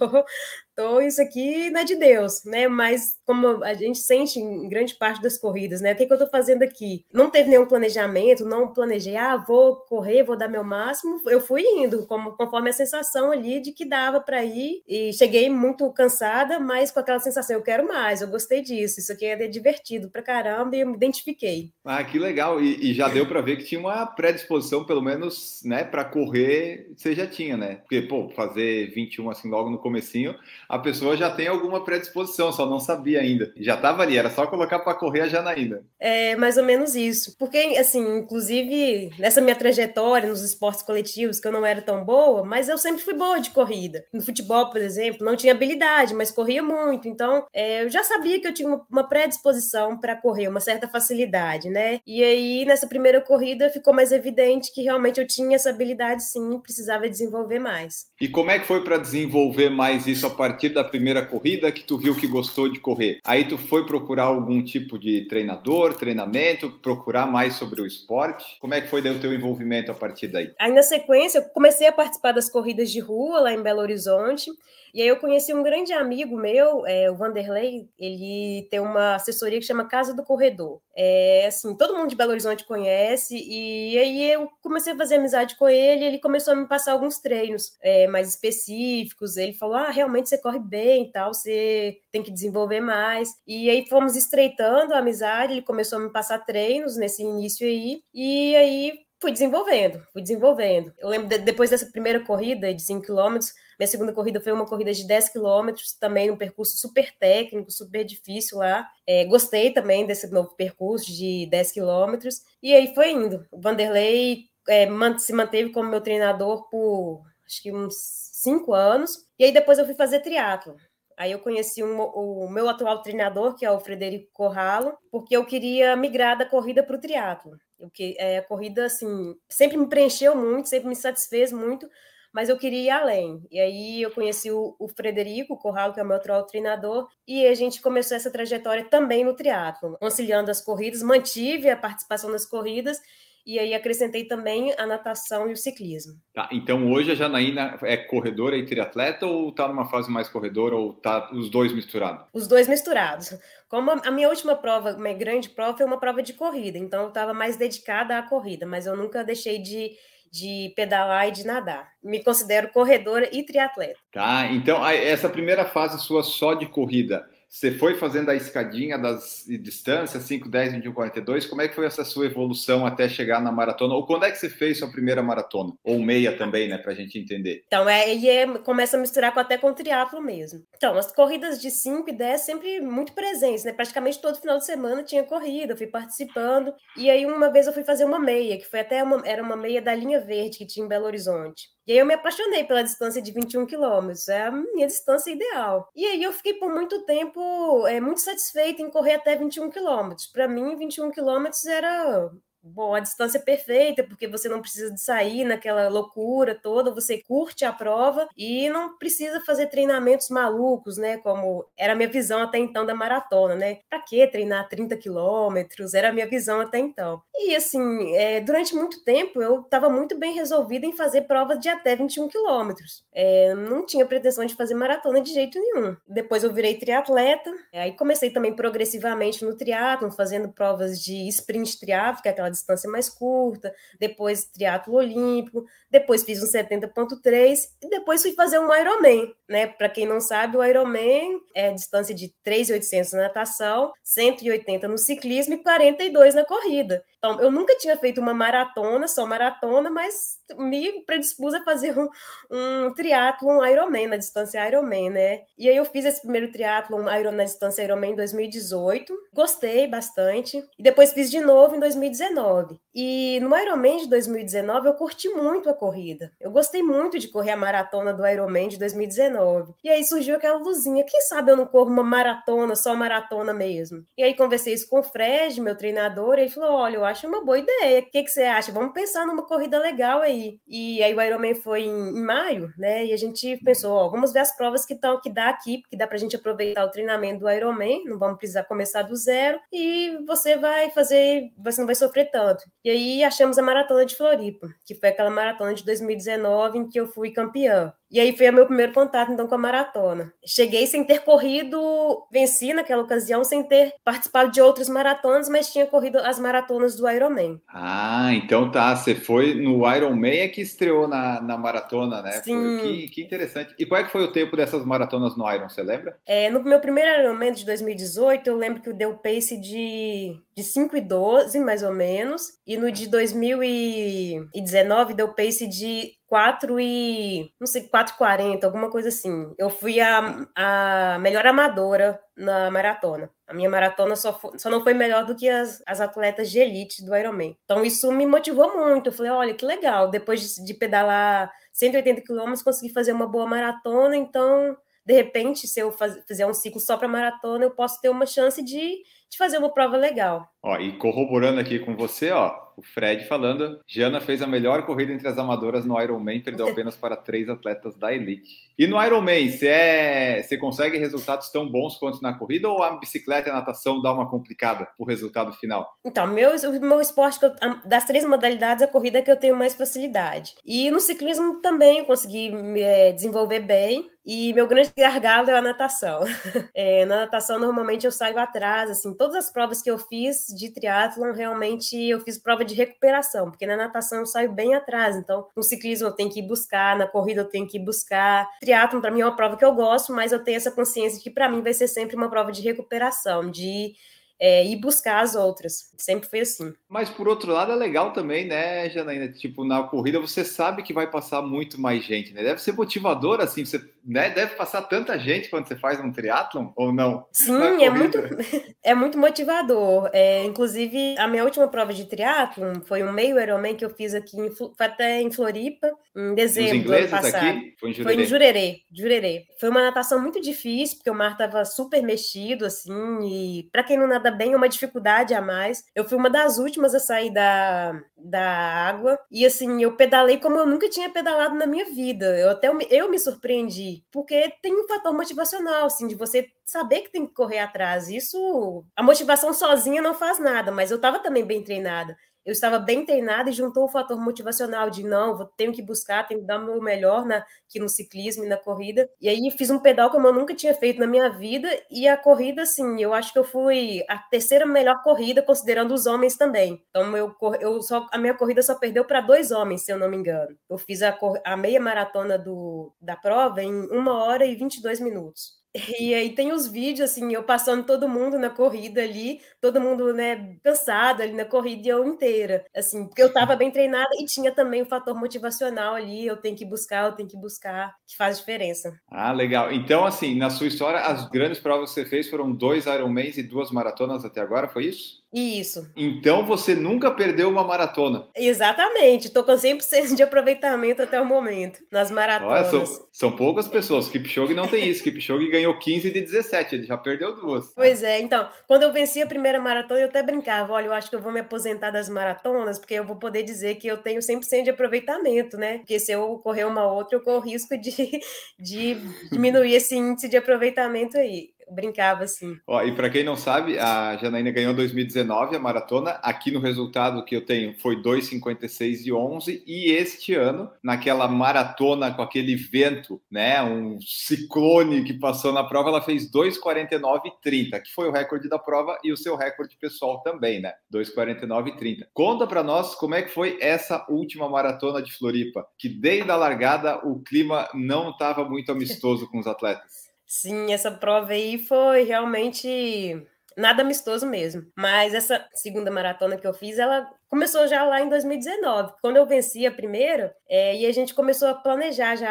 tô 0.76 1.02
isso 1.02 1.22
aqui 1.22 1.72
não 1.72 1.82
é 1.82 1.84
de 1.84 1.96
Deus, 1.96 2.44
né? 2.44 2.68
Mas 2.68 3.18
como 3.26 3.64
a 3.64 3.74
gente 3.74 3.98
sente 3.98 4.40
em 4.40 4.70
grande 4.70 4.94
parte 4.96 5.22
das 5.22 5.38
corridas, 5.40 5.82
né? 5.82 5.94
O 5.94 5.96
que, 5.96 6.06
que 6.06 6.14
eu 6.14 6.18
tô 6.20 6.28
fazendo 6.28 6.62
aqui? 6.62 7.04
Não 7.12 7.32
teve 7.32 7.50
nenhum 7.50 7.66
planejamento, 7.66 8.46
não 8.46 8.72
planejei, 8.72 9.16
ah, 9.16 9.36
vou 9.38 9.78
correr, 9.78 10.24
vou 10.24 10.38
dar 10.38 10.48
meu 10.48 10.64
máximo. 10.64 11.20
Eu 11.28 11.42
fui 11.42 11.64
indo, 11.64 12.06
como, 12.06 12.34
conforme 12.38 12.70
a 12.70 12.74
sensação 12.74 13.32
ali 13.32 13.60
de 13.60 13.72
que 13.72 13.86
dava 13.86 14.22
para 14.22 14.44
ir. 14.44 14.84
E 14.88 15.12
cheguei 15.14 15.50
muito 15.50 15.92
cansada, 15.94 16.60
mas 16.60 16.92
com 16.92 17.00
aquela 17.00 17.20
sensação, 17.20 17.56
eu 17.56 17.64
quero 17.64 17.88
mais, 17.88 18.22
eu 18.22 18.28
gostei 18.28 18.62
disso, 18.62 19.00
isso 19.00 19.12
aqui 19.12 19.26
é 19.26 19.48
divertido 19.48 20.10
pra 20.12 20.22
caramba 20.22 20.76
e 20.76 20.82
eu 20.82 20.88
me 20.88 20.96
identifiquei. 20.96 21.55
Ah, 21.86 22.04
que 22.04 22.18
legal. 22.18 22.60
E, 22.60 22.90
e 22.90 22.94
já 22.94 23.08
deu 23.08 23.28
para 23.28 23.42
ver 23.42 23.58
que 23.58 23.64
tinha 23.64 23.80
uma 23.80 24.08
predisposição, 24.08 24.84
pelo 24.84 25.04
menos, 25.04 25.62
né, 25.64 25.84
para 25.84 26.04
correr, 26.04 26.92
você 26.98 27.14
já 27.14 27.28
tinha, 27.28 27.56
né? 27.56 27.76
Porque, 27.76 28.02
pô, 28.02 28.28
fazer 28.30 28.92
21 28.92 29.30
assim 29.30 29.50
logo 29.50 29.70
no 29.70 29.78
comecinho, 29.78 30.36
a 30.68 30.80
pessoa 30.80 31.16
já 31.16 31.30
tem 31.30 31.48
alguma 31.48 31.84
predisposição, 31.84 32.52
só 32.52 32.66
não 32.66 32.80
sabia 32.80 33.22
ainda. 33.22 33.54
Já 33.58 33.76
estava 33.76 34.02
ali, 34.02 34.18
era 34.18 34.32
só 34.32 34.48
colocar 34.48 34.80
para 34.80 34.96
correr 34.96 35.22
a 35.22 35.28
Janaína. 35.28 35.84
É, 36.00 36.36
mais 36.36 36.58
ou 36.58 36.64
menos 36.64 36.96
isso. 36.96 37.36
Porque, 37.38 37.58
assim, 37.80 38.18
inclusive, 38.18 39.12
nessa 39.20 39.40
minha 39.40 39.56
trajetória 39.56 40.28
nos 40.28 40.42
esportes 40.42 40.82
coletivos, 40.82 41.40
que 41.40 41.48
eu 41.48 41.52
não 41.52 41.64
era 41.64 41.84
tão 41.84 42.04
boa, 42.04 42.44
mas 42.44 42.68
eu 42.68 42.80
sempre 42.80 43.04
fui 43.04 43.14
boa 43.14 43.40
de 43.40 43.52
corrida. 43.52 44.04
No 44.12 44.24
futebol, 44.24 44.72
por 44.72 44.82
exemplo, 44.82 45.24
não 45.24 45.36
tinha 45.36 45.54
habilidade, 45.54 46.16
mas 46.16 46.32
corria 46.32 46.64
muito. 46.64 47.08
Então, 47.08 47.46
é, 47.54 47.84
eu 47.84 47.90
já 47.90 48.04
sabia 48.04 48.42
que 48.42 48.48
eu 48.48 48.54
tinha 48.54 48.82
uma 48.90 49.08
predisposição 49.08 49.98
para 50.00 50.16
correr, 50.16 50.48
uma 50.48 50.60
certa 50.60 50.88
facilidade 50.88 51.45
habilidade, 51.46 51.70
né? 51.70 52.00
E 52.06 52.24
aí, 52.24 52.66
nessa 52.66 52.88
primeira 52.88 53.22
corrida, 53.22 53.70
ficou 53.70 53.94
mais 53.94 54.12
evidente 54.12 54.74
que 54.74 54.82
realmente 54.82 55.20
eu 55.20 55.28
tinha 55.28 55.56
essa 55.56 55.70
habilidade 55.70 56.24
sim, 56.24 56.60
precisava 56.60 57.08
desenvolver 57.08 57.60
mais. 57.60 58.08
E 58.20 58.28
como 58.28 58.50
é 58.50 58.60
que 58.60 58.66
foi 58.66 58.84
para 58.84 58.98
desenvolver 58.98 59.70
mais 59.70 60.08
isso 60.08 60.26
a 60.26 60.30
partir 60.30 60.70
da 60.70 60.84
primeira 60.84 61.26
corrida 61.26 61.72
que 61.72 61.84
tu 61.84 61.98
viu 61.98 62.16
que 62.16 62.28
gostou 62.28 62.72
de 62.72 62.80
correr? 62.80 63.20
Aí 63.24 63.48
tu 63.48 63.58
foi 63.58 63.86
procurar 63.86 64.24
algum 64.24 64.64
tipo 64.64 64.98
de 64.98 65.28
treinador, 65.28 65.94
treinamento, 65.94 66.72
procurar 66.82 67.28
mais 67.28 67.56
sobre 67.56 67.82
o 67.82 67.86
esporte? 67.86 68.58
Como 68.60 68.74
é 68.74 68.82
que 68.82 68.88
foi 68.88 69.02
daí 69.02 69.16
o 69.16 69.20
teu 69.20 69.34
envolvimento 69.34 69.92
a 69.92 69.96
partir 69.96 70.28
daí? 70.28 70.52
Aí 70.60 70.72
na 70.72 70.84
sequência, 70.84 71.40
eu 71.40 71.44
comecei 71.44 71.88
a 71.88 71.92
participar 71.92 72.32
das 72.32 72.50
corridas 72.50 72.92
de 72.92 73.00
rua 73.00 73.40
lá 73.40 73.54
em 73.54 73.62
Belo 73.62 73.82
Horizonte. 73.82 74.50
E 74.96 75.02
aí 75.02 75.10
eu 75.10 75.18
conheci 75.18 75.54
um 75.54 75.62
grande 75.62 75.92
amigo 75.92 76.38
meu, 76.38 76.88
é, 76.88 77.12
o 77.12 77.16
Vanderlei, 77.16 77.90
ele 78.00 78.66
tem 78.72 78.80
uma 78.80 79.16
assessoria 79.16 79.60
que 79.60 79.66
chama 79.66 79.90
Casa 79.90 80.16
do 80.16 80.24
Corredor. 80.24 80.80
É, 80.96 81.35
todo 81.78 81.96
mundo 81.96 82.10
de 82.10 82.16
Belo 82.16 82.32
Horizonte 82.32 82.66
conhece, 82.66 83.36
e 83.38 83.98
aí 83.98 84.32
eu 84.32 84.50
comecei 84.62 84.94
a 84.94 84.98
fazer 84.98 85.16
amizade 85.16 85.56
com 85.56 85.68
ele, 85.68 86.06
ele 86.06 86.20
começou 86.20 86.54
a 86.54 86.58
me 86.58 86.68
passar 86.68 86.94
alguns 86.94 87.20
treinos 87.20 87.74
é, 87.82 88.08
mais 88.08 88.30
específicos, 88.30 89.38
ele 89.38 89.54
falou, 89.54 89.76
ah, 89.76 89.90
realmente 89.90 90.30
você 90.30 90.38
corre 90.38 90.60
bem 90.60 91.04
e 91.04 91.12
tal, 91.12 91.34
você 91.34 91.98
tem 92.12 92.24
que 92.24 92.32
desenvolver 92.32 92.80
mais, 92.80 93.30
e 93.48 93.70
aí 93.70 93.88
fomos 93.88 94.16
estreitando 94.16 94.94
a 94.94 95.00
amizade, 95.00 95.54
ele 95.54 95.62
começou 95.62 96.00
a 96.00 96.02
me 96.02 96.12
passar 96.12 96.40
treinos 96.40 96.98
nesse 96.98 97.24
início 97.24 97.66
aí, 97.68 98.02
e 98.14 98.56
aí 98.56 99.06
fui 99.20 99.32
desenvolvendo, 99.32 100.04
fui 100.14 100.22
desenvolvendo. 100.22 100.94
Eu 101.00 101.10
lembro 101.10 101.28
de, 101.28 101.40
depois 101.40 101.70
dessa 101.70 101.86
primeira 101.88 102.20
corrida 102.20 102.74
de 102.74 102.82
5 102.82 103.02
quilômetros, 103.02 103.54
minha 103.80 103.88
segunda 103.88 104.14
corrida 104.14 104.40
foi 104.40 104.52
uma 104.52 104.66
corrida 104.66 104.94
de 104.94 105.06
10 105.06 105.30
quilômetros, 105.30 105.94
também 105.94 106.32
um 106.32 106.38
percurso 106.38 106.78
super 106.78 107.14
técnico, 107.18 107.72
super 107.72 108.04
difícil 108.04 108.60
lá. 108.60 108.88
É, 109.06 109.26
gostei 109.26 109.72
também 109.72 110.06
desse 110.06 110.30
novo 110.32 110.56
percurso 110.56 111.12
de 111.12 111.48
10 111.50 111.72
quilômetros. 111.72 112.42
E 112.62 112.74
aí 112.74 112.94
foi 112.94 113.12
indo. 113.12 113.46
O 113.52 113.60
Vanderlei 113.60 114.46
é, 114.68 114.88
se 115.18 115.34
manteve 115.34 115.72
como 115.72 115.90
meu 115.90 116.02
treinador 116.02 116.68
por 116.70 117.24
acho 117.46 117.62
que 117.62 117.72
uns 117.72 117.96
cinco 118.34 118.74
anos. 118.74 119.26
E 119.38 119.46
aí 119.46 119.52
depois 119.52 119.78
eu 119.78 119.86
fui 119.86 119.94
fazer 119.94 120.20
triatlo. 120.20 120.76
Aí 121.18 121.32
eu 121.32 121.40
conheci 121.40 121.82
um, 121.82 122.02
o 122.02 122.50
meu 122.50 122.68
atual 122.68 123.02
treinador, 123.02 123.56
que 123.56 123.66
é 123.66 123.72
o 123.72 123.80
Frederico 123.80 124.30
Corralo, 124.34 124.98
porque 125.10 125.36
eu 125.36 125.46
queria 125.46 125.96
migrar 125.96 126.38
da 126.38 126.46
corrida 126.46 126.84
para 126.84 126.96
o 126.98 127.00
triatlo. 127.00 127.58
que 127.94 128.16
é, 128.18 128.40
a 128.40 128.44
corrida 128.44 128.86
assim 128.86 129.36
sempre 129.50 129.78
me 129.78 129.88
preencheu 129.88 130.36
muito, 130.36 130.68
sempre 130.68 130.90
me 130.90 130.96
satisfez 130.96 131.54
muito, 131.54 131.90
mas 132.36 132.50
eu 132.50 132.58
queria 132.58 132.82
ir 132.82 132.90
além. 132.90 133.42
E 133.50 133.58
aí 133.62 134.02
eu 134.02 134.12
conheci 134.12 134.52
o, 134.52 134.76
o 134.78 134.90
Frederico 134.90 135.56
Corralo, 135.56 135.94
que 135.94 136.02
é 136.02 136.04
o 136.04 136.06
meu 136.06 136.18
atual 136.18 136.46
treinador, 136.46 137.08
e 137.26 137.48
a 137.48 137.56
gente 137.56 137.82
começou 137.82 138.18
essa 138.18 138.30
trajetória 138.30 138.84
também 138.84 139.24
no 139.24 139.34
triatlo, 139.34 139.98
conciliando 140.02 140.52
as 140.52 140.60
corridas, 140.60 141.02
mantive 141.02 141.70
a 141.70 141.78
participação 141.78 142.30
nas 142.30 142.46
corridas 142.46 143.00
e 143.46 143.58
aí 143.58 143.74
acrescentei 143.74 144.26
também 144.26 144.74
a 144.78 144.86
natação 144.86 145.48
e 145.48 145.54
o 145.54 145.56
ciclismo. 145.56 146.16
Tá, 146.34 146.50
então 146.52 146.92
hoje 146.92 147.12
a 147.12 147.16
Janaína 147.16 147.78
é 147.84 147.96
corredora 147.96 148.58
e 148.58 148.66
triatleta 148.66 149.26
ou 149.26 149.50
está 149.50 149.68
numa 149.70 149.86
fase 149.86 150.12
mais 150.12 150.28
corredora 150.28 150.76
ou 150.76 150.92
tá 150.92 151.30
os 151.32 151.50
dois 151.50 151.72
misturados? 151.72 152.26
Os 152.34 152.48
dois 152.48 152.68
misturados. 152.68 153.34
Como 153.70 153.92
a 153.92 154.12
minha 154.12 154.28
última 154.28 154.56
prova, 154.56 154.98
minha 154.98 155.14
grande 155.14 155.50
prova, 155.50 155.78
foi 155.78 155.86
uma 155.86 156.00
prova 156.00 156.22
de 156.22 156.34
corrida, 156.34 156.78
então 156.78 157.04
eu 157.04 157.10
estava 157.10 157.34
mais 157.34 157.56
dedicada 157.56 158.18
à 158.18 158.24
corrida, 158.24 158.66
mas 158.66 158.88
eu 158.88 158.98
nunca 158.98 159.24
deixei 159.24 159.60
de 159.60 159.92
de 160.32 160.74
pedalar 160.76 161.28
e 161.28 161.32
de 161.32 161.46
nadar. 161.46 161.90
Me 162.04 162.24
considero 162.24 162.70
corredora 162.70 163.30
e 163.32 163.44
triatleta. 163.44 164.00
Tá, 164.12 164.48
então 164.48 164.86
essa 164.86 165.30
primeira 165.30 165.66
fase 165.66 166.04
sua 166.04 166.24
só 166.24 166.54
de 166.54 166.66
corrida, 166.66 167.28
você 167.50 167.72
foi 167.72 167.96
fazendo 167.96 168.30
a 168.30 168.36
escadinha 168.36 168.98
das 168.98 169.46
distâncias, 169.62 170.24
5, 170.24 170.50
10, 170.50 170.74
21, 170.74 170.94
42. 170.94 171.46
Como 171.46 171.62
é 171.62 171.68
que 171.68 171.76
foi 171.76 171.86
essa 171.86 172.04
sua 172.04 172.26
evolução 172.26 172.86
até 172.86 173.08
chegar 173.08 173.42
na 173.42 173.52
maratona? 173.52 173.96
Ou 173.96 174.06
quando 174.06 174.26
é 174.26 174.32
que 174.32 174.38
você 174.38 174.50
fez 174.50 174.80
sua 174.80 174.92
primeira 174.92 175.24
maratona? 175.24 175.74
Ou 175.84 176.00
meia 176.00 176.38
também, 176.38 176.68
né? 176.68 176.78
Pra 176.78 176.94
gente 176.94 177.18
entender. 177.18 177.64
Então, 177.68 177.88
é, 177.88 178.14
e 178.14 178.30
é, 178.30 178.46
começa 178.60 178.98
a 178.98 179.00
misturar 179.00 179.34
com, 179.34 179.40
até 179.40 179.58
com 179.58 179.70
o 179.70 179.74
triatlo 179.74 180.22
mesmo. 180.22 180.64
Então, 180.76 180.98
as 180.98 181.12
corridas 181.12 181.62
de 181.62 181.72
5 181.72 182.10
e 182.10 182.14
10 182.14 182.42
sempre 182.42 182.82
muito 182.82 183.14
presentes, 183.14 183.64
né? 183.64 183.72
Praticamente 183.72 184.22
todo 184.22 184.40
final 184.40 184.58
de 184.58 184.66
semana 184.66 185.04
tinha 185.04 185.24
corrida, 185.24 185.74
eu 185.74 185.78
fui 185.78 185.88
participando. 185.88 186.74
E 186.98 187.10
aí, 187.10 187.26
uma 187.26 187.52
vez 187.52 187.68
eu 187.68 187.74
fui 187.74 187.84
fazer 187.84 188.06
uma 188.06 188.20
meia, 188.20 188.58
que 188.58 188.66
foi 188.66 188.82
até 188.82 189.04
uma, 189.04 189.26
era 189.26 189.42
uma 189.42 189.56
meia 189.56 189.82
da 189.82 189.96
linha 189.96 190.20
verde 190.20 190.58
que 190.58 190.68
tinha 190.68 190.86
em 190.86 190.90
Belo 190.90 191.06
Horizonte. 191.06 191.75
E 191.88 191.92
aí 191.92 191.98
eu 192.00 192.06
me 192.06 192.14
apaixonei 192.14 192.64
pela 192.64 192.84
distância 192.84 193.22
de 193.22 193.32
21 193.32 193.66
quilômetros, 193.66 194.28
é 194.28 194.48
a 194.48 194.52
minha 194.52 194.88
distância 194.88 195.32
ideal. 195.32 195.90
E 195.96 196.06
aí 196.06 196.24
eu 196.24 196.34
fiquei 196.34 196.56
por 196.56 196.74
muito 196.74 197.04
tempo 197.06 197.88
é, 197.88 198.00
muito 198.00 198.22
satisfeita 198.22 198.82
em 198.82 198.90
correr 198.90 199.16
até 199.16 199.36
21 199.36 199.70
quilômetros. 199.70 200.28
Para 200.28 200.48
mim, 200.48 200.76
21 200.76 201.12
quilômetros 201.12 201.66
era 201.66 202.32
bom, 202.70 202.94
a 202.94 203.00
distância 203.00 203.38
é 203.38 203.42
perfeita, 203.42 204.04
porque 204.04 204.28
você 204.28 204.50
não 204.50 204.62
precisa 204.62 204.94
de 204.94 205.02
sair 205.02 205.44
naquela 205.44 205.88
loucura 205.88 206.56
toda, 206.56 206.94
você 206.94 207.22
curte 207.22 207.64
a 207.66 207.72
prova 207.72 208.28
e 208.36 208.70
não 208.70 208.98
precisa 208.98 209.40
fazer 209.42 209.68
treinamentos 209.68 210.30
malucos, 210.30 210.98
né? 210.98 211.18
Como 211.18 211.66
era 211.78 211.94
a 211.94 211.96
minha 211.96 212.10
visão 212.10 212.42
até 212.42 212.58
então 212.58 212.86
da 212.86 212.96
maratona, 212.96 213.56
né? 213.56 213.80
Pra 213.90 214.02
que 214.02 214.26
treinar 214.28 214.68
30 214.68 214.98
quilômetros? 214.98 215.94
Era 215.94 216.10
a 216.10 216.14
minha 216.14 216.28
visão 216.28 216.60
até 216.62 216.80
então. 216.80 217.22
E 217.36 217.56
assim, 217.56 218.16
é, 218.16 218.40
durante 218.42 218.76
muito 218.76 219.04
tempo 219.04 219.42
eu 219.42 219.62
estava 219.62 219.90
muito 219.90 220.18
bem 220.18 220.34
resolvida 220.34 220.86
em 220.86 220.96
fazer 220.96 221.22
provas 221.22 221.60
de 221.60 221.70
até 221.70 221.96
21 221.96 222.28
quilômetros. 222.28 223.04
É, 223.14 223.54
não 223.54 223.86
tinha 223.86 224.06
pretensão 224.06 224.46
de 224.46 224.56
fazer 224.56 224.74
maratona 224.74 225.22
de 225.22 225.34
jeito 225.34 225.60
nenhum. 225.60 225.96
Depois 226.08 226.44
eu 226.44 226.54
virei 226.54 226.78
triatleta, 226.78 227.52
aí 227.74 227.92
comecei 227.94 228.30
também 228.30 228.56
progressivamente 228.56 229.44
no 229.44 229.56
triatlo, 229.56 230.12
fazendo 230.12 230.50
provas 230.50 231.00
de 231.00 231.28
sprint 231.28 231.80
triatlo, 231.80 232.22
que 232.22 232.28
é 232.28 232.32
aquela 232.32 232.50
distância 232.56 232.90
mais 232.90 233.10
curta, 233.10 233.74
depois 234.00 234.46
triatlo 234.46 234.96
olímpico, 234.96 235.66
depois 235.90 236.24
fiz 236.24 236.42
um 236.42 236.48
70.3 236.48 237.70
e 237.84 237.90
depois 237.90 238.22
fui 238.22 238.34
fazer 238.34 238.60
um 238.60 238.74
Ironman, 238.74 239.34
né? 239.48 239.68
Para 239.68 239.90
quem 239.90 240.06
não 240.06 240.20
sabe, 240.20 240.58
o 240.58 240.64
Ironman 240.64 241.40
é 241.54 241.72
distância 241.72 242.14
de 242.14 242.34
3.800 242.46 243.14
na 243.14 243.24
natação, 243.24 243.94
180 244.04 244.88
no 244.88 244.98
ciclismo 244.98 245.54
e 245.54 245.64
42 245.64 246.36
na 246.36 246.46
corrida. 246.46 247.04
Então, 247.18 247.40
eu 247.42 247.52
nunca 247.52 247.76
tinha 247.78 247.98
feito 247.98 248.22
uma 248.22 248.34
maratona, 248.34 249.08
só 249.08 249.26
maratona, 249.26 249.90
mas 249.90 250.38
me 250.58 251.02
predispus 251.06 251.56
a 251.56 251.64
fazer 251.64 251.98
um, 251.98 252.08
um 252.52 253.66
Ironman, 253.66 254.08
na 254.08 254.18
distância 254.18 254.68
Ironman, 254.68 255.10
né? 255.10 255.42
E 255.58 255.68
aí 255.68 255.76
eu 255.76 255.86
fiz 255.86 256.06
esse 256.06 256.22
primeiro 256.22 256.52
triatlo, 256.52 256.98
um 256.98 257.12
Iron 257.18 257.32
na 257.32 257.44
distância 257.44 257.84
Ironman 257.84 258.12
em 258.12 258.16
2018, 258.16 259.14
gostei 259.34 259.88
bastante, 259.88 260.64
e 260.78 260.84
depois 260.84 261.14
fiz 261.14 261.32
de 261.32 261.40
novo 261.40 261.76
em 261.76 261.80
2019 261.80 262.45
2019. 262.46 262.80
E 262.94 263.40
no 263.42 263.56
Ironman 263.58 263.98
de 263.98 264.08
2019 264.08 264.88
eu 264.88 264.94
curti 264.94 265.28
muito 265.30 265.70
a 265.70 265.74
corrida. 265.74 266.32
Eu 266.40 266.50
gostei 266.50 266.82
muito 266.82 267.20
de 267.20 267.28
correr 267.28 267.52
a 267.52 267.58
maratona 267.58 268.14
do 268.14 268.26
Ironman 268.26 268.70
de 268.70 268.78
2019. 268.78 269.74
E 269.84 269.90
aí 269.90 270.04
surgiu 270.06 270.36
aquela 270.36 270.58
luzinha, 270.58 271.04
quem 271.04 271.20
sabe 271.22 271.52
eu 271.52 271.58
não 271.58 271.66
corro 271.66 271.90
uma 271.90 272.04
maratona, 272.04 272.76
só 272.76 272.96
maratona 272.96 273.54
mesmo. 273.54 274.06
E 274.18 274.24
aí 274.24 274.34
conversei 274.34 274.74
isso 274.74 274.90
com 274.90 275.00
o 275.00 275.04
Fred, 275.04 275.60
meu 275.60 275.76
treinador, 275.76 276.38
e 276.38 276.44
ele 276.44 276.50
falou: 276.50 276.72
"Olha, 276.72 276.96
eu 276.96 277.06
acho 277.06 277.28
uma 277.28 277.44
boa 277.44 277.60
ideia. 277.60 278.00
O 278.00 278.10
que 278.10 278.24
que 278.24 278.30
você 278.30 278.44
acha? 278.44 278.72
Vamos 278.72 278.94
pensar 278.94 279.26
numa 279.26 279.46
corrida 279.46 279.78
legal 279.78 280.22
aí". 280.22 280.60
E 280.68 281.04
aí 281.04 281.14
o 281.14 281.22
Ironman 281.22 281.56
foi 281.56 281.84
em, 281.84 282.18
em 282.18 282.22
maio, 282.22 282.72
né? 282.78 283.06
E 283.06 283.14
a 283.14 283.18
gente 283.18 283.58
pensou, 283.58 283.94
ó, 283.94 284.10
vamos 284.10 284.32
ver 284.32 284.40
as 284.40 284.56
provas 284.56 284.86
que 284.86 284.94
estão 284.94 285.20
que 285.20 285.30
dá 285.30 285.50
aqui, 285.50 285.80
porque 285.80 285.98
dá 285.98 286.08
pra 286.08 286.18
gente 286.18 286.36
aproveitar 286.36 286.86
o 286.86 286.92
treinamento 286.92 287.42
do 287.42 287.50
Ironman, 287.50 288.06
não 288.06 288.18
vamos 288.18 288.38
precisar 288.38 288.64
começar 288.64 289.02
do 289.04 289.16
zero 289.16 289.60
e 289.72 290.18
você 290.26 290.58
vai 290.58 290.90
fazer, 290.92 291.52
você 291.58 291.82
não 291.82 291.86
vai 291.86 291.96
sofrer 291.96 292.32
tanto. 292.36 292.66
E 292.84 292.90
aí 292.90 293.24
achamos 293.24 293.58
a 293.58 293.62
maratona 293.62 294.06
de 294.06 294.14
Floripa, 294.14 294.68
que 294.86 294.94
foi 294.94 295.08
aquela 295.08 295.30
maratona 295.30 295.74
de 295.74 295.86
2019 295.86 296.80
em 296.80 296.90
que 296.90 297.00
eu 297.00 297.08
fui 297.08 297.32
campeã. 297.32 297.94
E 298.12 298.20
aí 298.20 298.36
foi 298.36 298.50
o 298.50 298.54
meu 298.54 298.66
primeiro 298.66 298.92
contato, 298.94 299.32
então, 299.32 299.48
com 299.48 299.56
a 299.56 299.58
maratona. 299.58 300.32
Cheguei 300.46 300.86
sem 300.88 301.04
ter 301.04 301.24
corrido, 301.24 302.26
venci 302.32 302.74
naquela 302.74 303.04
ocasião, 303.04 303.44
sem 303.44 303.64
ter 303.64 303.94
participado 304.04 304.52
de 304.52 304.62
outras 304.62 304.88
maratonas, 304.88 305.50
mas 305.50 305.72
tinha 305.72 305.86
corrido 305.86 306.18
as 306.20 306.40
maratonas 306.40 306.96
do 306.96 307.10
Ironman. 307.10 307.60
Ah, 307.68 308.34
então 308.34 308.72
tá. 308.72 308.96
Você 308.96 309.16
foi 309.16 309.56
no 309.56 309.92
Ironman 309.92 310.40
é 310.40 310.48
que 310.48 310.62
estreou 310.62 311.08
na, 311.08 311.42
na 311.42 311.58
maratona, 311.58 312.22
né? 312.22 312.32
Sim. 312.44 312.80
Que, 312.82 313.10
que, 313.10 313.22
interessante. 313.22 313.74
E 313.78 313.86
qual 313.86 314.02
é 314.02 314.04
que 314.04 314.12
foi 314.12 314.24
o 314.24 314.32
tempo 314.32 314.56
dessas 314.56 314.86
maratonas 314.86 315.36
no 315.36 315.52
Iron, 315.52 315.68
você 315.68 315.82
lembra? 315.82 316.18
É, 316.26 316.50
no 316.50 316.64
meu 316.64 316.80
primeiro 316.80 317.22
Ironman 317.22 317.54
de 317.54 317.66
2018, 317.66 318.48
eu 318.48 318.56
lembro 318.56 318.82
que 318.82 318.90
eu 318.90 318.94
dei 318.94 319.08
o 319.08 319.18
pace 319.18 319.60
de, 319.60 320.40
de 320.56 320.64
5 320.64 320.96
e 320.96 321.02
12, 321.02 321.60
mais 321.60 321.84
ou 321.84 321.92
menos. 321.92 322.60
E 322.66 322.78
no 322.78 322.92
de 322.92 323.08
2019, 323.08 325.14
deu 325.14 325.30
pace 325.30 325.68
de 325.68 326.14
4 326.36 326.78
e. 326.82 327.50
não 327.58 327.66
sei, 327.66 327.88
4,40, 327.88 328.66
alguma 328.66 328.90
coisa 328.90 329.08
assim. 329.08 329.54
Eu 329.58 329.70
fui 329.70 330.02
a, 330.02 330.46
a 330.54 331.18
melhor 331.18 331.48
amadora 331.48 332.20
na 332.36 332.70
maratona. 332.70 333.30
A 333.48 333.54
minha 333.54 333.70
maratona 333.70 334.18
só, 334.18 334.38
foi, 334.38 334.60
só 334.60 334.70
não 334.70 334.84
foi 334.84 334.94
melhor 334.94 335.26
do 335.26 335.34
que 335.34 335.48
as, 335.48 335.82
as 335.88 336.02
atletas 336.02 336.52
de 336.52 336.60
elite 336.60 337.06
do 337.06 337.16
Ironman. 337.16 337.56
Então 337.64 337.86
isso 337.86 338.12
me 338.12 338.26
motivou 338.26 338.78
muito. 338.78 339.08
Eu 339.08 339.14
falei, 339.14 339.32
olha, 339.32 339.54
que 339.54 339.66
legal. 339.66 340.10
Depois 340.10 340.42
de, 340.42 340.66
de 340.66 340.74
pedalar 340.74 341.50
180 341.72 342.20
quilômetros, 342.20 342.62
consegui 342.62 342.92
fazer 342.92 343.14
uma 343.14 343.28
boa 343.28 343.48
maratona. 343.48 344.18
Então, 344.18 344.76
de 345.06 345.14
repente, 345.14 345.70
se 345.70 345.80
eu 345.80 345.90
faz, 345.90 346.22
fizer 346.28 346.46
um 346.46 346.54
ciclo 346.54 346.82
só 346.82 346.98
para 346.98 347.08
maratona, 347.08 347.64
eu 347.64 347.72
posso 347.72 348.02
ter 348.02 348.10
uma 348.10 348.26
chance 348.26 348.62
de, 348.62 348.98
de 349.32 349.38
fazer 349.38 349.58
uma 349.58 349.74
prova 349.74 349.96
legal. 349.96 350.50
Ó, 350.62 350.78
e 350.80 350.98
corroborando 350.98 351.62
aqui 351.62 351.80
com 351.80 351.96
você, 351.96 352.30
ó, 352.32 352.65
o 352.78 352.82
Fred 352.82 353.26
falando, 353.26 353.80
Jana 353.88 354.20
fez 354.20 354.42
a 354.42 354.48
melhor 354.48 354.86
corrida 354.86 355.14
entre 355.14 355.28
as 355.28 355.38
amadoras 355.38 355.86
no 355.86 356.00
Ironman, 356.02 356.42
perdeu 356.42 356.68
apenas 356.68 356.96
para 356.96 357.16
três 357.16 357.50
atletas 357.50 357.96
da 357.96 358.14
elite. 358.14 358.66
E 358.78 358.88
no 358.88 359.02
Ironman, 359.02 359.50
você, 359.50 359.68
é, 359.68 360.44
você 360.44 360.58
consegue 360.58 360.98
resultados 360.98 361.50
tão 361.50 361.70
bons 361.70 361.98
quanto 361.98 362.22
na 362.22 362.34
corrida 362.34 362.68
ou 362.68 362.84
a 362.84 362.98
bicicleta 362.98 363.50
e 363.50 363.52
a 363.52 363.56
natação 363.56 364.02
dá 364.02 364.12
uma 364.12 364.30
complicada 364.30 364.88
o 364.98 365.06
resultado 365.06 365.54
final? 365.54 365.96
Então, 366.04 366.28
meu, 366.28 366.52
o 366.56 366.82
meu 366.82 367.00
esporte, 367.00 367.40
eu, 367.42 367.54
das 367.86 368.06
três 368.06 368.26
modalidades, 368.26 368.84
a 368.84 368.88
corrida 368.88 369.20
é 369.20 369.22
que 369.22 369.32
eu 369.32 369.38
tenho 369.38 369.56
mais 369.56 369.76
facilidade. 369.76 370.54
E 370.66 370.92
no 370.92 371.00
ciclismo 371.00 371.62
também 371.62 372.00
eu 372.00 372.06
consegui 372.06 372.52
me 372.52 372.82
é, 372.82 373.12
desenvolver 373.12 373.60
bem, 373.62 374.10
e 374.26 374.52
meu 374.54 374.68
grande 374.68 374.92
gargalo 374.98 375.52
é 375.52 375.58
a 375.58 375.62
natação. 375.62 376.22
É, 376.74 377.06
na 377.06 377.22
natação, 377.22 377.60
normalmente 377.60 378.06
eu 378.06 378.12
saio 378.12 378.38
atrás, 378.38 378.90
assim, 378.90 379.14
todas 379.14 379.36
as 379.36 379.52
provas 379.52 379.82
que 379.82 379.90
eu 379.90 379.98
fiz 379.98 380.48
de 380.48 380.70
triatlon, 380.70 381.32
realmente 381.32 381.96
eu 381.96 382.20
fiz 382.20 382.38
prova 382.38 382.65
de 382.66 382.76
recuperação, 382.76 383.50
porque 383.50 383.66
na 383.66 383.78
natação 383.78 384.20
eu 384.20 384.26
saio 384.26 384.52
bem 384.52 384.74
atrás, 384.74 385.16
então 385.16 385.48
no 385.56 385.64
ciclismo 385.64 386.08
eu 386.08 386.12
tenho 386.12 386.30
que 386.30 386.40
ir 386.40 386.48
buscar, 386.48 386.98
na 386.98 387.08
corrida 387.08 387.42
eu 387.42 387.50
tenho 387.50 387.68
que 387.68 387.78
ir 387.78 387.84
buscar. 387.84 388.50
Triatlon 388.60 389.02
para 389.02 389.12
mim 389.12 389.22
é 389.22 389.26
uma 389.26 389.36
prova 389.36 389.58
que 389.58 389.66
eu 389.66 389.74
gosto, 389.74 390.14
mas 390.14 390.32
eu 390.32 390.44
tenho 390.44 390.58
essa 390.58 390.72
consciência 390.72 391.18
de 391.18 391.24
que 391.24 391.30
para 391.30 391.50
mim 391.50 391.62
vai 391.62 391.74
ser 391.74 391.88
sempre 391.88 392.16
uma 392.16 392.30
prova 392.30 392.52
de 392.52 392.62
recuperação, 392.62 393.50
de 393.50 393.94
é, 394.40 394.66
ir 394.66 394.76
buscar 394.78 395.22
as 395.22 395.36
outras. 395.36 395.92
Sempre 395.98 396.30
foi 396.30 396.42
assim. 396.42 396.74
Mas 396.90 397.10
por 397.10 397.28
outro 397.28 397.52
lado 397.52 397.72
é 397.72 397.76
legal 397.76 398.12
também, 398.12 398.46
né, 398.46 398.90
Janaína? 398.90 399.30
Tipo, 399.30 399.64
na 399.64 399.84
corrida 399.84 400.20
você 400.20 400.44
sabe 400.44 400.84
que 400.84 400.94
vai 400.94 401.10
passar 401.10 401.42
muito 401.42 401.80
mais 401.80 402.04
gente, 402.04 402.34
né? 402.34 402.44
Deve 402.44 402.62
ser 402.62 402.74
motivador, 402.74 403.40
assim, 403.42 403.66
você 403.66 403.82
né, 404.06 404.30
deve 404.30 404.56
passar 404.56 404.84
tanta 404.84 405.18
gente 405.18 405.50
quando 405.50 405.68
você 405.68 405.76
faz 405.76 406.00
um 406.00 406.12
triatlon, 406.12 406.70
ou 406.76 406.94
não? 406.94 407.26
Sim, 407.32 407.84
é 407.84 407.90
muito, 407.90 408.18
é 408.84 408.94
muito 408.94 409.18
motivador. 409.18 410.10
É, 410.14 410.44
inclusive, 410.44 411.18
a 411.18 411.28
minha 411.28 411.44
última 411.44 411.68
prova 411.68 411.94
de 411.94 412.06
triatlon 412.06 412.82
foi 412.86 413.04
um 413.04 413.12
meio 413.12 413.40
Ironman 413.40 413.76
que 413.76 413.84
eu 413.84 413.90
fiz 413.90 414.14
aqui, 414.14 414.38
em, 414.38 414.52
foi 414.52 414.70
até 414.80 415.22
em 415.22 415.32
Floripa, 415.32 415.92
em 416.16 416.36
dezembro 416.36 416.88
do 416.88 416.94
ano 416.94 417.10
passado. 417.10 417.46
Aqui? 417.48 417.76
Foi 417.80 417.90
em 417.90 417.94
Jurerê? 417.94 418.14
Foi 418.16 418.24
em 418.24 418.28
Jurerê, 418.28 418.80
Jurerê. 418.92 419.46
Foi 419.60 419.70
uma 419.70 419.82
natação 419.82 420.22
muito 420.22 420.40
difícil, 420.40 420.98
porque 420.98 421.10
o 421.10 421.16
mar 421.16 421.32
estava 421.32 421.66
super 421.66 422.04
mexido, 422.04 422.66
assim, 422.66 423.20
e 423.24 423.70
para 423.72 423.84
quem 423.84 423.98
não 423.98 424.08
nada 424.08 424.25
bem, 424.32 424.54
é 424.54 424.56
uma 424.58 424.70
dificuldade 424.70 425.34
a 425.34 425.42
mais. 425.42 425.84
Eu 425.96 426.08
fui 426.08 426.18
uma 426.18 426.30
das 426.30 426.58
últimas 426.58 426.94
a 426.94 427.00
sair 427.00 427.32
da, 427.32 428.00
da 428.18 428.42
água, 428.42 429.20
e 429.32 429.46
assim, 429.46 429.82
eu 429.82 429.96
pedalei 429.96 430.40
como 430.40 430.58
eu 430.58 430.66
nunca 430.66 430.90
tinha 430.90 431.10
pedalado 431.10 431.56
na 431.56 431.68
minha 431.68 431.86
vida. 431.86 432.38
Eu 432.38 432.50
até 432.52 432.70
eu 432.90 433.10
me 433.10 433.20
surpreendi, 433.20 434.04
porque 434.12 434.54
tem 434.62 434.74
um 434.74 434.88
fator 434.88 435.14
motivacional, 435.14 435.86
assim, 435.86 436.08
de 436.08 436.16
você 436.16 436.48
saber 436.64 437.02
que 437.02 437.12
tem 437.12 437.26
que 437.26 437.34
correr 437.34 437.60
atrás. 437.60 438.10
Isso, 438.10 438.84
a 438.96 439.04
motivação 439.04 439.54
sozinha 439.54 440.02
não 440.02 440.14
faz 440.14 440.40
nada, 440.40 440.72
mas 440.72 440.92
eu 440.92 440.98
estava 440.98 441.20
também 441.20 441.46
bem 441.46 441.64
treinada 441.64 442.16
eu 442.46 442.52
estava 442.52 442.78
bem 442.78 443.04
treinada 443.04 443.50
e 443.50 443.54
juntou 443.54 443.86
o 443.86 443.90
fator 443.90 444.20
motivacional 444.20 444.90
de 444.90 445.04
não, 445.04 445.36
vou, 445.36 445.48
tenho 445.58 445.74
que 445.74 445.82
buscar, 445.82 446.28
tenho 446.28 446.42
que 446.42 446.46
dar 446.46 446.60
o 446.60 446.66
meu 446.66 446.82
melhor 446.82 447.26
na, 447.26 447.38
aqui 447.68 447.80
no 447.80 447.90
ciclismo 447.90 448.44
e 448.44 448.48
na 448.48 448.56
corrida. 448.56 449.10
E 449.20 449.28
aí 449.28 449.50
fiz 449.58 449.72
um 449.72 449.80
pedal 449.80 450.12
como 450.12 450.28
eu 450.28 450.34
nunca 450.34 450.54
tinha 450.54 450.74
feito 450.74 451.00
na 451.00 451.08
minha 451.08 451.30
vida 451.30 451.68
e 451.90 452.08
a 452.08 452.16
corrida, 452.16 452.62
assim, 452.62 453.02
eu 453.02 453.14
acho 453.14 453.34
que 453.34 453.40
eu 453.40 453.44
fui 453.44 454.04
a 454.08 454.18
terceira 454.18 454.66
melhor 454.66 455.02
corrida, 455.02 455.42
considerando 455.42 455.94
os 455.94 456.06
homens 456.06 456.38
também. 456.38 456.84
Então 456.90 457.18
eu, 457.18 457.36
eu 457.60 457.82
só, 457.82 458.08
a 458.12 458.18
minha 458.18 458.36
corrida 458.36 458.62
só 458.62 458.76
perdeu 458.76 459.04
para 459.06 459.22
dois 459.22 459.52
homens, 459.52 459.82
se 459.82 459.92
eu 459.92 459.98
não 459.98 460.10
me 460.10 460.18
engano. 460.18 460.56
Eu 460.70 460.78
fiz 460.78 461.02
a, 461.02 461.18
a 461.44 461.58
meia 461.58 461.80
maratona 461.80 462.38
do, 462.38 462.94
da 463.02 463.16
prova 463.16 463.64
em 463.64 463.74
uma 463.92 464.24
hora 464.24 464.46
e 464.46 464.56
22 464.56 465.00
minutos. 465.00 465.65
E 466.00 466.14
aí 466.14 466.34
tem 466.34 466.54
os 466.54 466.68
vídeos, 466.68 467.12
assim, 467.12 467.34
eu 467.34 467.44
passando 467.44 467.86
todo 467.86 468.08
mundo 468.08 468.40
na 468.40 468.50
corrida 468.50 469.02
ali, 469.02 469.42
todo 469.60 469.82
mundo, 469.82 470.14
né, 470.14 470.56
cansado 470.64 471.22
ali 471.22 471.34
na 471.34 471.44
corrida 471.44 471.88
e 471.88 471.92
eu 471.92 472.06
inteira, 472.06 472.66
assim, 472.74 473.06
porque 473.06 473.22
eu 473.22 473.34
tava 473.34 473.56
bem 473.58 473.70
treinada 473.70 474.10
e 474.14 474.26
tinha 474.26 474.54
também 474.54 474.82
o 474.82 474.86
fator 474.86 475.14
motivacional 475.14 475.96
ali, 475.96 476.26
eu 476.26 476.38
tenho 476.38 476.56
que 476.56 476.66
buscar, 476.66 477.08
eu 477.08 477.12
tenho 477.12 477.28
que 477.28 477.38
buscar, 477.38 477.94
que 478.08 478.16
faz 478.16 478.38
diferença. 478.40 478.98
Ah, 479.10 479.34
legal. 479.34 479.72
Então, 479.72 480.06
assim, 480.06 480.36
na 480.36 480.50
sua 480.50 480.68
história, 480.68 481.00
as 481.00 481.28
grandes 481.30 481.60
provas 481.60 481.90
que 481.90 481.96
você 481.96 482.06
fez 482.06 482.30
foram 482.30 482.52
dois 482.52 482.86
Ironmans 482.86 483.38
e 483.38 483.44
duas 483.44 483.70
maratonas 483.70 484.24
até 484.24 484.40
agora, 484.40 484.70
foi 484.70 484.86
isso? 484.86 485.25
Isso. 485.36 485.92
Então 485.98 486.46
você 486.46 486.74
nunca 486.74 487.12
perdeu 487.12 487.50
uma 487.50 487.62
maratona. 487.62 488.26
Exatamente. 488.34 489.28
Estou 489.28 489.44
com 489.44 489.52
100% 489.52 490.16
de 490.16 490.24
aproveitamento 490.24 491.02
até 491.02 491.20
o 491.20 491.26
momento 491.26 491.84
nas 491.92 492.10
maratonas. 492.10 492.72
Olha, 492.72 492.86
são, 492.86 493.08
são 493.12 493.32
poucas 493.34 493.68
pessoas. 493.68 494.08
Kipchoge 494.08 494.54
não 494.54 494.66
tem 494.66 494.88
isso. 494.88 495.04
Kipchoge 495.04 495.50
ganhou 495.50 495.78
15 495.78 496.10
de 496.10 496.22
17. 496.22 496.76
Ele 496.76 496.86
já 496.86 496.98
perdeu 496.98 497.36
duas. 497.36 497.74
Pois 497.76 498.02
é. 498.02 498.22
Então, 498.22 498.48
quando 498.66 498.84
eu 498.84 498.94
venci 498.94 499.22
a 499.22 499.28
primeira 499.28 499.60
maratona, 499.60 500.00
eu 500.00 500.08
até 500.08 500.24
brincava. 500.24 500.72
Olha, 500.72 500.86
eu 500.86 500.94
acho 500.94 501.10
que 501.10 501.16
eu 501.18 501.22
vou 501.22 501.34
me 501.34 501.42
aposentar 501.42 501.92
das 501.92 502.08
maratonas, 502.08 502.80
porque 502.80 502.94
eu 502.94 503.04
vou 503.04 503.18
poder 503.18 503.44
dizer 503.44 503.76
que 503.76 503.90
eu 503.90 503.98
tenho 503.98 504.22
100% 504.22 504.64
de 504.64 504.70
aproveitamento, 504.70 505.58
né? 505.58 505.80
Porque 505.80 506.00
se 506.00 506.14
eu 506.14 506.38
correr 506.38 506.64
uma 506.64 506.90
outra, 506.90 507.18
eu 507.18 507.22
corro 507.22 507.42
risco 507.42 507.78
de, 507.78 507.92
de 508.58 508.98
diminuir 509.30 509.76
esse 509.76 509.98
índice 509.98 510.30
de 510.30 510.38
aproveitamento 510.38 511.18
aí 511.18 511.55
brincava 511.70 512.24
assim. 512.24 512.58
Ó, 512.68 512.82
e 512.84 512.94
para 512.94 513.10
quem 513.10 513.24
não 513.24 513.36
sabe, 513.36 513.78
a 513.78 514.18
Janaína 514.18 514.52
ganhou 514.52 514.74
2019 514.74 515.56
a 515.56 515.60
maratona. 515.60 516.12
Aqui 516.22 516.52
no 516.52 516.60
resultado 516.60 517.24
que 517.24 517.36
eu 517.36 517.46
tenho 517.46 517.78
foi 517.80 518.02
2,56 518.02 519.06
e 519.06 519.14
11. 519.14 519.64
E 519.66 519.92
este 519.92 520.34
ano, 520.34 520.70
naquela 520.84 521.28
maratona 521.28 522.14
com 522.14 522.22
aquele 522.22 522.56
vento, 522.56 523.22
né, 523.30 523.62
um 523.64 524.00
ciclone 524.02 525.04
que 525.04 525.14
passou 525.14 525.52
na 525.52 525.64
prova, 525.64 525.90
ela 525.90 526.02
fez 526.02 526.30
2,49 526.32 527.22
e 527.26 527.42
30, 527.42 527.80
que 527.80 527.94
foi 527.94 528.08
o 528.08 528.12
recorde 528.12 528.50
da 528.50 528.60
prova 528.60 528.98
e 529.04 529.12
o 529.12 529.18
seu 529.18 529.36
recorde 529.36 529.78
pessoal 529.78 530.22
também, 530.22 530.62
né? 530.62 530.74
2,49 530.94 531.68
e 531.70 531.78
30. 531.78 532.08
Conta 532.14 532.48
para 532.48 532.64
nós 532.64 532.96
como 532.96 533.16
é 533.16 533.22
que 533.22 533.30
foi 533.30 533.58
essa 533.62 534.06
última 534.10 534.50
maratona 534.50 535.02
de 535.02 535.14
Floripa, 535.14 535.66
que 535.78 535.90
desde 535.90 536.30
a 536.32 536.36
largada 536.36 537.06
o 537.06 537.22
clima 537.22 537.68
não 537.74 538.12
estava 538.12 538.44
muito 538.48 538.72
amistoso 538.72 539.30
com 539.30 539.40
os 539.40 539.48
atletas. 539.48 540.05
Sim, 540.28 540.74
essa 540.74 540.92
prova 540.92 541.34
aí 541.34 541.58
foi 541.60 542.04
realmente 542.04 543.26
nada 543.58 543.82
amistoso 543.84 544.26
mesmo. 544.26 544.64
Mas 544.76 545.14
essa 545.14 545.48
segunda 545.54 545.92
maratona 545.92 546.38
que 546.38 546.48
eu 546.48 546.54
fiz, 546.54 546.80
ela 546.80 547.08
começou 547.30 547.68
já 547.68 547.84
lá 547.84 548.02
em 548.02 548.10
2019. 548.10 548.94
Quando 549.02 549.18
eu 549.18 549.26
venci 549.28 549.66
a 549.66 549.72
primeira, 549.72 550.36
é, 550.50 550.76
e 550.78 550.86
a 550.86 550.92
gente 550.92 551.14
começou 551.14 551.48
a 551.48 551.54
planejar 551.56 552.16
já, 552.16 552.30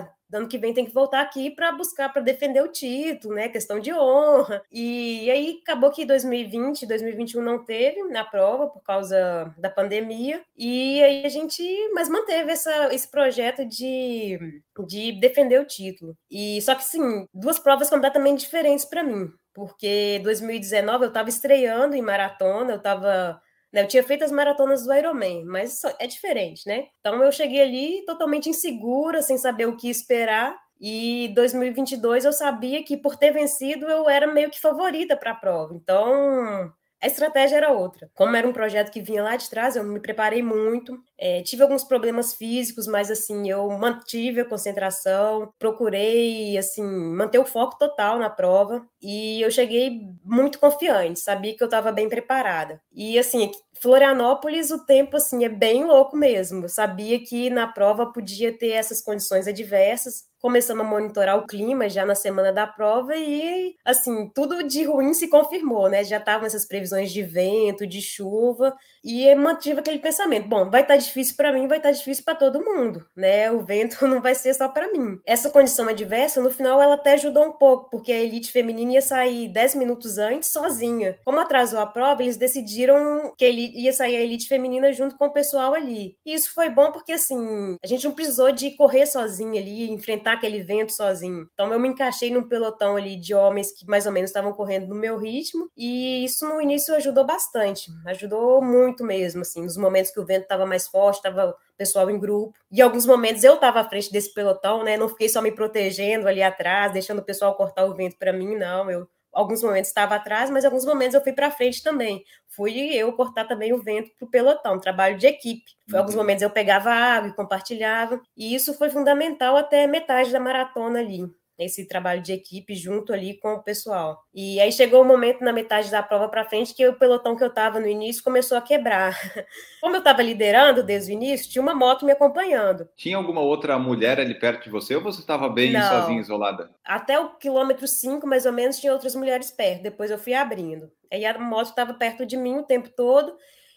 ah, 0.00 0.08
ano 0.32 0.48
que 0.48 0.58
vem 0.58 0.74
tem 0.74 0.84
que 0.84 0.92
voltar 0.92 1.20
aqui 1.20 1.50
para 1.50 1.72
buscar, 1.72 2.12
para 2.12 2.22
defender 2.22 2.62
o 2.62 2.72
título, 2.72 3.34
né? 3.34 3.48
Questão 3.48 3.78
de 3.78 3.92
honra. 3.92 4.62
E, 4.70 5.30
aí 5.30 5.60
acabou 5.62 5.90
que 5.90 6.04
2020, 6.04 6.86
2021 6.86 7.42
não 7.42 7.64
teve 7.64 8.02
na 8.04 8.24
prova 8.24 8.68
por 8.68 8.82
causa 8.82 9.54
da 9.58 9.70
pandemia. 9.70 10.42
E 10.56 11.02
aí 11.02 11.24
a 11.24 11.28
gente, 11.28 11.62
mas 11.94 12.08
manteve 12.08 12.52
essa, 12.52 12.94
esse 12.94 13.10
projeto 13.10 13.64
de, 13.64 14.62
de 14.86 15.12
defender 15.20 15.60
o 15.60 15.66
título. 15.66 16.16
E 16.30 16.60
só 16.62 16.74
que 16.74 16.84
sim, 16.84 17.26
duas 17.32 17.58
provas 17.58 17.90
completamente 17.90 18.40
diferentes 18.40 18.84
para 18.84 19.02
mim. 19.02 19.30
Porque 19.54 20.20
2019 20.22 21.04
eu 21.04 21.08
estava 21.08 21.30
estreando 21.30 21.96
em 21.96 22.02
maratona, 22.02 22.72
eu 22.72 22.76
estava 22.76 23.40
eu 23.82 23.88
tinha 23.88 24.02
feito 24.02 24.24
as 24.24 24.32
maratonas 24.32 24.84
do 24.84 24.94
Ironman, 24.94 25.44
mas 25.44 25.82
é 25.98 26.06
diferente, 26.06 26.66
né? 26.66 26.86
Então 27.00 27.22
eu 27.22 27.32
cheguei 27.32 27.60
ali 27.60 28.04
totalmente 28.06 28.48
insegura, 28.48 29.22
sem 29.22 29.38
saber 29.38 29.66
o 29.66 29.76
que 29.76 29.88
esperar. 29.88 30.56
E 30.80 31.32
2022 31.34 32.24
eu 32.24 32.32
sabia 32.32 32.84
que 32.84 32.96
por 32.96 33.16
ter 33.16 33.32
vencido 33.32 33.86
eu 33.86 34.08
era 34.10 34.26
meio 34.26 34.50
que 34.50 34.60
favorita 34.60 35.16
para 35.16 35.30
a 35.32 35.34
prova. 35.34 35.74
Então 35.74 36.72
a 37.02 37.06
estratégia 37.06 37.56
era 37.56 37.72
outra. 37.72 38.10
Como 38.14 38.34
era 38.34 38.48
um 38.48 38.52
projeto 38.52 38.90
que 38.90 39.02
vinha 39.02 39.22
lá 39.22 39.36
de 39.36 39.48
trás, 39.50 39.76
eu 39.76 39.84
me 39.84 40.00
preparei 40.00 40.42
muito. 40.42 40.98
É, 41.18 41.42
tive 41.42 41.62
alguns 41.62 41.84
problemas 41.84 42.34
físicos, 42.34 42.86
mas 42.86 43.10
assim, 43.10 43.48
eu 43.48 43.70
mantive 43.70 44.40
a 44.40 44.44
concentração, 44.44 45.52
procurei 45.58 46.56
assim 46.56 46.82
manter 46.82 47.38
o 47.38 47.44
foco 47.44 47.78
total 47.78 48.18
na 48.18 48.30
prova 48.30 48.84
e 49.00 49.40
eu 49.42 49.50
cheguei 49.50 50.00
muito 50.24 50.58
confiante, 50.58 51.20
sabia 51.20 51.54
que 51.54 51.62
eu 51.62 51.66
estava 51.66 51.92
bem 51.92 52.08
preparada. 52.08 52.80
E 52.92 53.18
assim, 53.18 53.50
Florianópolis, 53.80 54.70
o 54.70 54.84
tempo 54.84 55.16
assim 55.16 55.44
é 55.44 55.48
bem 55.48 55.84
louco 55.84 56.16
mesmo. 56.16 56.64
Eu 56.64 56.68
sabia 56.68 57.22
que 57.22 57.50
na 57.50 57.66
prova 57.66 58.12
podia 58.12 58.56
ter 58.56 58.70
essas 58.70 59.02
condições 59.02 59.46
adversas. 59.46 60.24
Começamos 60.40 60.84
a 60.84 60.88
monitorar 60.88 61.38
o 61.38 61.46
clima 61.46 61.88
já 61.88 62.04
na 62.06 62.14
semana 62.14 62.52
da 62.52 62.66
prova 62.66 63.16
e 63.16 63.74
assim, 63.84 64.30
tudo 64.34 64.62
de 64.62 64.84
ruim 64.84 65.12
se 65.14 65.28
confirmou, 65.28 65.88
né? 65.88 66.04
Já 66.04 66.18
estavam 66.18 66.46
essas 66.46 66.66
previsões 66.66 67.10
de 67.12 67.22
vento, 67.22 67.86
de 67.86 68.00
chuva, 68.00 68.74
e 69.06 69.32
mantive 69.36 69.78
aquele 69.78 70.00
pensamento: 70.00 70.48
bom, 70.48 70.68
vai 70.68 70.82
estar 70.82 70.94
tá 70.94 71.00
difícil 71.00 71.36
para 71.36 71.52
mim, 71.52 71.68
vai 71.68 71.78
estar 71.78 71.90
tá 71.90 71.94
difícil 71.94 72.24
para 72.24 72.34
todo 72.34 72.64
mundo, 72.64 73.06
né? 73.14 73.50
O 73.52 73.60
vento 73.60 74.04
não 74.08 74.20
vai 74.20 74.34
ser 74.34 74.52
só 74.52 74.68
para 74.68 74.90
mim. 74.92 75.20
Essa 75.24 75.48
condição 75.48 75.88
adversa, 75.88 76.42
no 76.42 76.50
final, 76.50 76.82
ela 76.82 76.94
até 76.94 77.12
ajudou 77.12 77.44
um 77.44 77.52
pouco, 77.52 77.88
porque 77.88 78.10
a 78.10 78.20
elite 78.20 78.50
feminina 78.50 78.94
ia 78.94 79.02
sair 79.02 79.48
10 79.48 79.76
minutos 79.76 80.18
antes 80.18 80.50
sozinha. 80.50 81.18
Como 81.24 81.38
atrasou 81.38 81.78
a 81.78 81.86
prova, 81.86 82.22
eles 82.22 82.36
decidiram 82.36 83.32
que 83.38 83.44
ele 83.44 83.70
ia 83.76 83.92
sair 83.92 84.16
a 84.16 84.20
elite 84.20 84.48
feminina 84.48 84.92
junto 84.92 85.16
com 85.16 85.26
o 85.26 85.32
pessoal 85.32 85.72
ali. 85.72 86.16
E 86.26 86.34
isso 86.34 86.52
foi 86.52 86.68
bom 86.68 86.90
porque, 86.90 87.12
assim, 87.12 87.76
a 87.82 87.86
gente 87.86 88.04
não 88.04 88.12
precisou 88.12 88.50
de 88.50 88.72
correr 88.72 89.06
sozinha 89.06 89.60
ali, 89.60 89.88
enfrentar 89.88 90.32
aquele 90.32 90.62
vento 90.62 90.92
sozinho. 90.92 91.48
Então, 91.54 91.72
eu 91.72 91.78
me 91.78 91.88
encaixei 91.88 92.30
num 92.30 92.48
pelotão 92.48 92.96
ali 92.96 93.16
de 93.16 93.34
homens 93.34 93.70
que 93.70 93.86
mais 93.86 94.06
ou 94.06 94.12
menos 94.12 94.30
estavam 94.30 94.52
correndo 94.52 94.88
no 94.88 94.94
meu 94.96 95.16
ritmo, 95.16 95.70
e 95.76 96.24
isso 96.24 96.48
no 96.48 96.60
início 96.60 96.94
ajudou 96.94 97.24
bastante, 97.24 97.90
ajudou 98.06 98.60
muito 98.62 98.95
mesmo, 99.04 99.42
assim, 99.42 99.62
nos 99.62 99.76
momentos 99.76 100.10
que 100.10 100.20
o 100.20 100.24
vento 100.24 100.42
estava 100.42 100.66
mais 100.66 100.86
forte, 100.86 101.16
estava 101.16 101.50
o 101.50 101.76
pessoal 101.76 102.10
em 102.10 102.18
grupo. 102.18 102.54
E 102.70 102.78
em 102.80 102.82
alguns 102.82 103.06
momentos 103.06 103.44
eu 103.44 103.54
estava 103.54 103.80
à 103.80 103.88
frente 103.88 104.12
desse 104.12 104.32
pelotão, 104.32 104.82
né? 104.84 104.96
Não 104.96 105.08
fiquei 105.08 105.28
só 105.28 105.40
me 105.42 105.52
protegendo 105.52 106.28
ali 106.28 106.42
atrás, 106.42 106.92
deixando 106.92 107.20
o 107.20 107.24
pessoal 107.24 107.54
cortar 107.54 107.84
o 107.84 107.94
vento 107.94 108.16
para 108.18 108.32
mim, 108.32 108.56
não. 108.56 108.90
Eu 108.90 109.08
alguns 109.36 109.62
momentos 109.62 109.88
estava 109.88 110.14
atrás, 110.14 110.48
mas 110.48 110.64
alguns 110.64 110.86
momentos 110.86 111.14
eu 111.14 111.20
fui 111.20 111.32
para 111.32 111.50
frente 111.50 111.82
também. 111.82 112.24
Fui 112.48 112.94
eu 112.94 113.12
cortar 113.12 113.44
também 113.44 113.72
o 113.74 113.82
vento 113.82 114.10
para 114.18 114.26
o 114.26 114.30
pelotão, 114.30 114.80
trabalho 114.80 115.18
de 115.18 115.26
equipe. 115.26 115.72
Uhum. 115.92 115.98
Alguns 115.98 116.14
momentos 116.14 116.42
eu 116.42 116.50
pegava 116.50 116.90
água 116.90 117.28
e 117.28 117.34
compartilhava, 117.34 118.20
e 118.34 118.54
isso 118.54 118.72
foi 118.72 118.88
fundamental 118.88 119.56
até 119.56 119.86
metade 119.86 120.32
da 120.32 120.40
maratona 120.40 121.00
ali 121.00 121.30
esse 121.58 121.86
trabalho 121.86 122.20
de 122.20 122.32
equipe 122.32 122.74
junto 122.74 123.12
ali 123.12 123.38
com 123.38 123.54
o 123.54 123.62
pessoal. 123.62 124.22
E 124.34 124.60
aí 124.60 124.70
chegou 124.70 125.00
o 125.00 125.04
um 125.04 125.08
momento 125.08 125.42
na 125.42 125.52
metade 125.52 125.90
da 125.90 126.02
prova 126.02 126.28
para 126.28 126.44
frente 126.44 126.74
que 126.74 126.86
o 126.86 126.98
pelotão 126.98 127.34
que 127.34 127.42
eu 127.42 127.48
estava 127.48 127.80
no 127.80 127.86
início 127.86 128.22
começou 128.22 128.58
a 128.58 128.60
quebrar. 128.60 129.16
Como 129.80 129.96
eu 129.96 130.00
estava 130.00 130.22
liderando 130.22 130.82
desde 130.82 131.12
o 131.12 131.14
início, 131.14 131.50
tinha 131.50 131.62
uma 131.62 131.74
moto 131.74 132.04
me 132.04 132.12
acompanhando. 132.12 132.88
Tinha 132.96 133.16
alguma 133.16 133.40
outra 133.40 133.78
mulher 133.78 134.20
ali 134.20 134.34
perto 134.38 134.64
de 134.64 134.70
você 134.70 134.96
ou 134.96 135.02
você 135.02 135.20
estava 135.20 135.48
bem 135.48 135.72
Não. 135.72 135.82
sozinha, 135.82 136.20
isolada? 136.20 136.70
Até 136.84 137.18
o 137.18 137.36
quilômetro 137.36 137.88
5, 137.88 138.26
mais 138.26 138.44
ou 138.44 138.52
menos, 138.52 138.78
tinha 138.78 138.92
outras 138.92 139.14
mulheres 139.14 139.50
perto. 139.50 139.82
Depois 139.82 140.10
eu 140.10 140.18
fui 140.18 140.34
abrindo. 140.34 140.90
Aí 141.10 141.24
a 141.24 141.38
moto 141.38 141.70
estava 141.70 141.94
perto 141.94 142.26
de 142.26 142.36
mim 142.36 142.58
o 142.58 142.64
tempo 142.64 142.90
todo. 142.90 143.36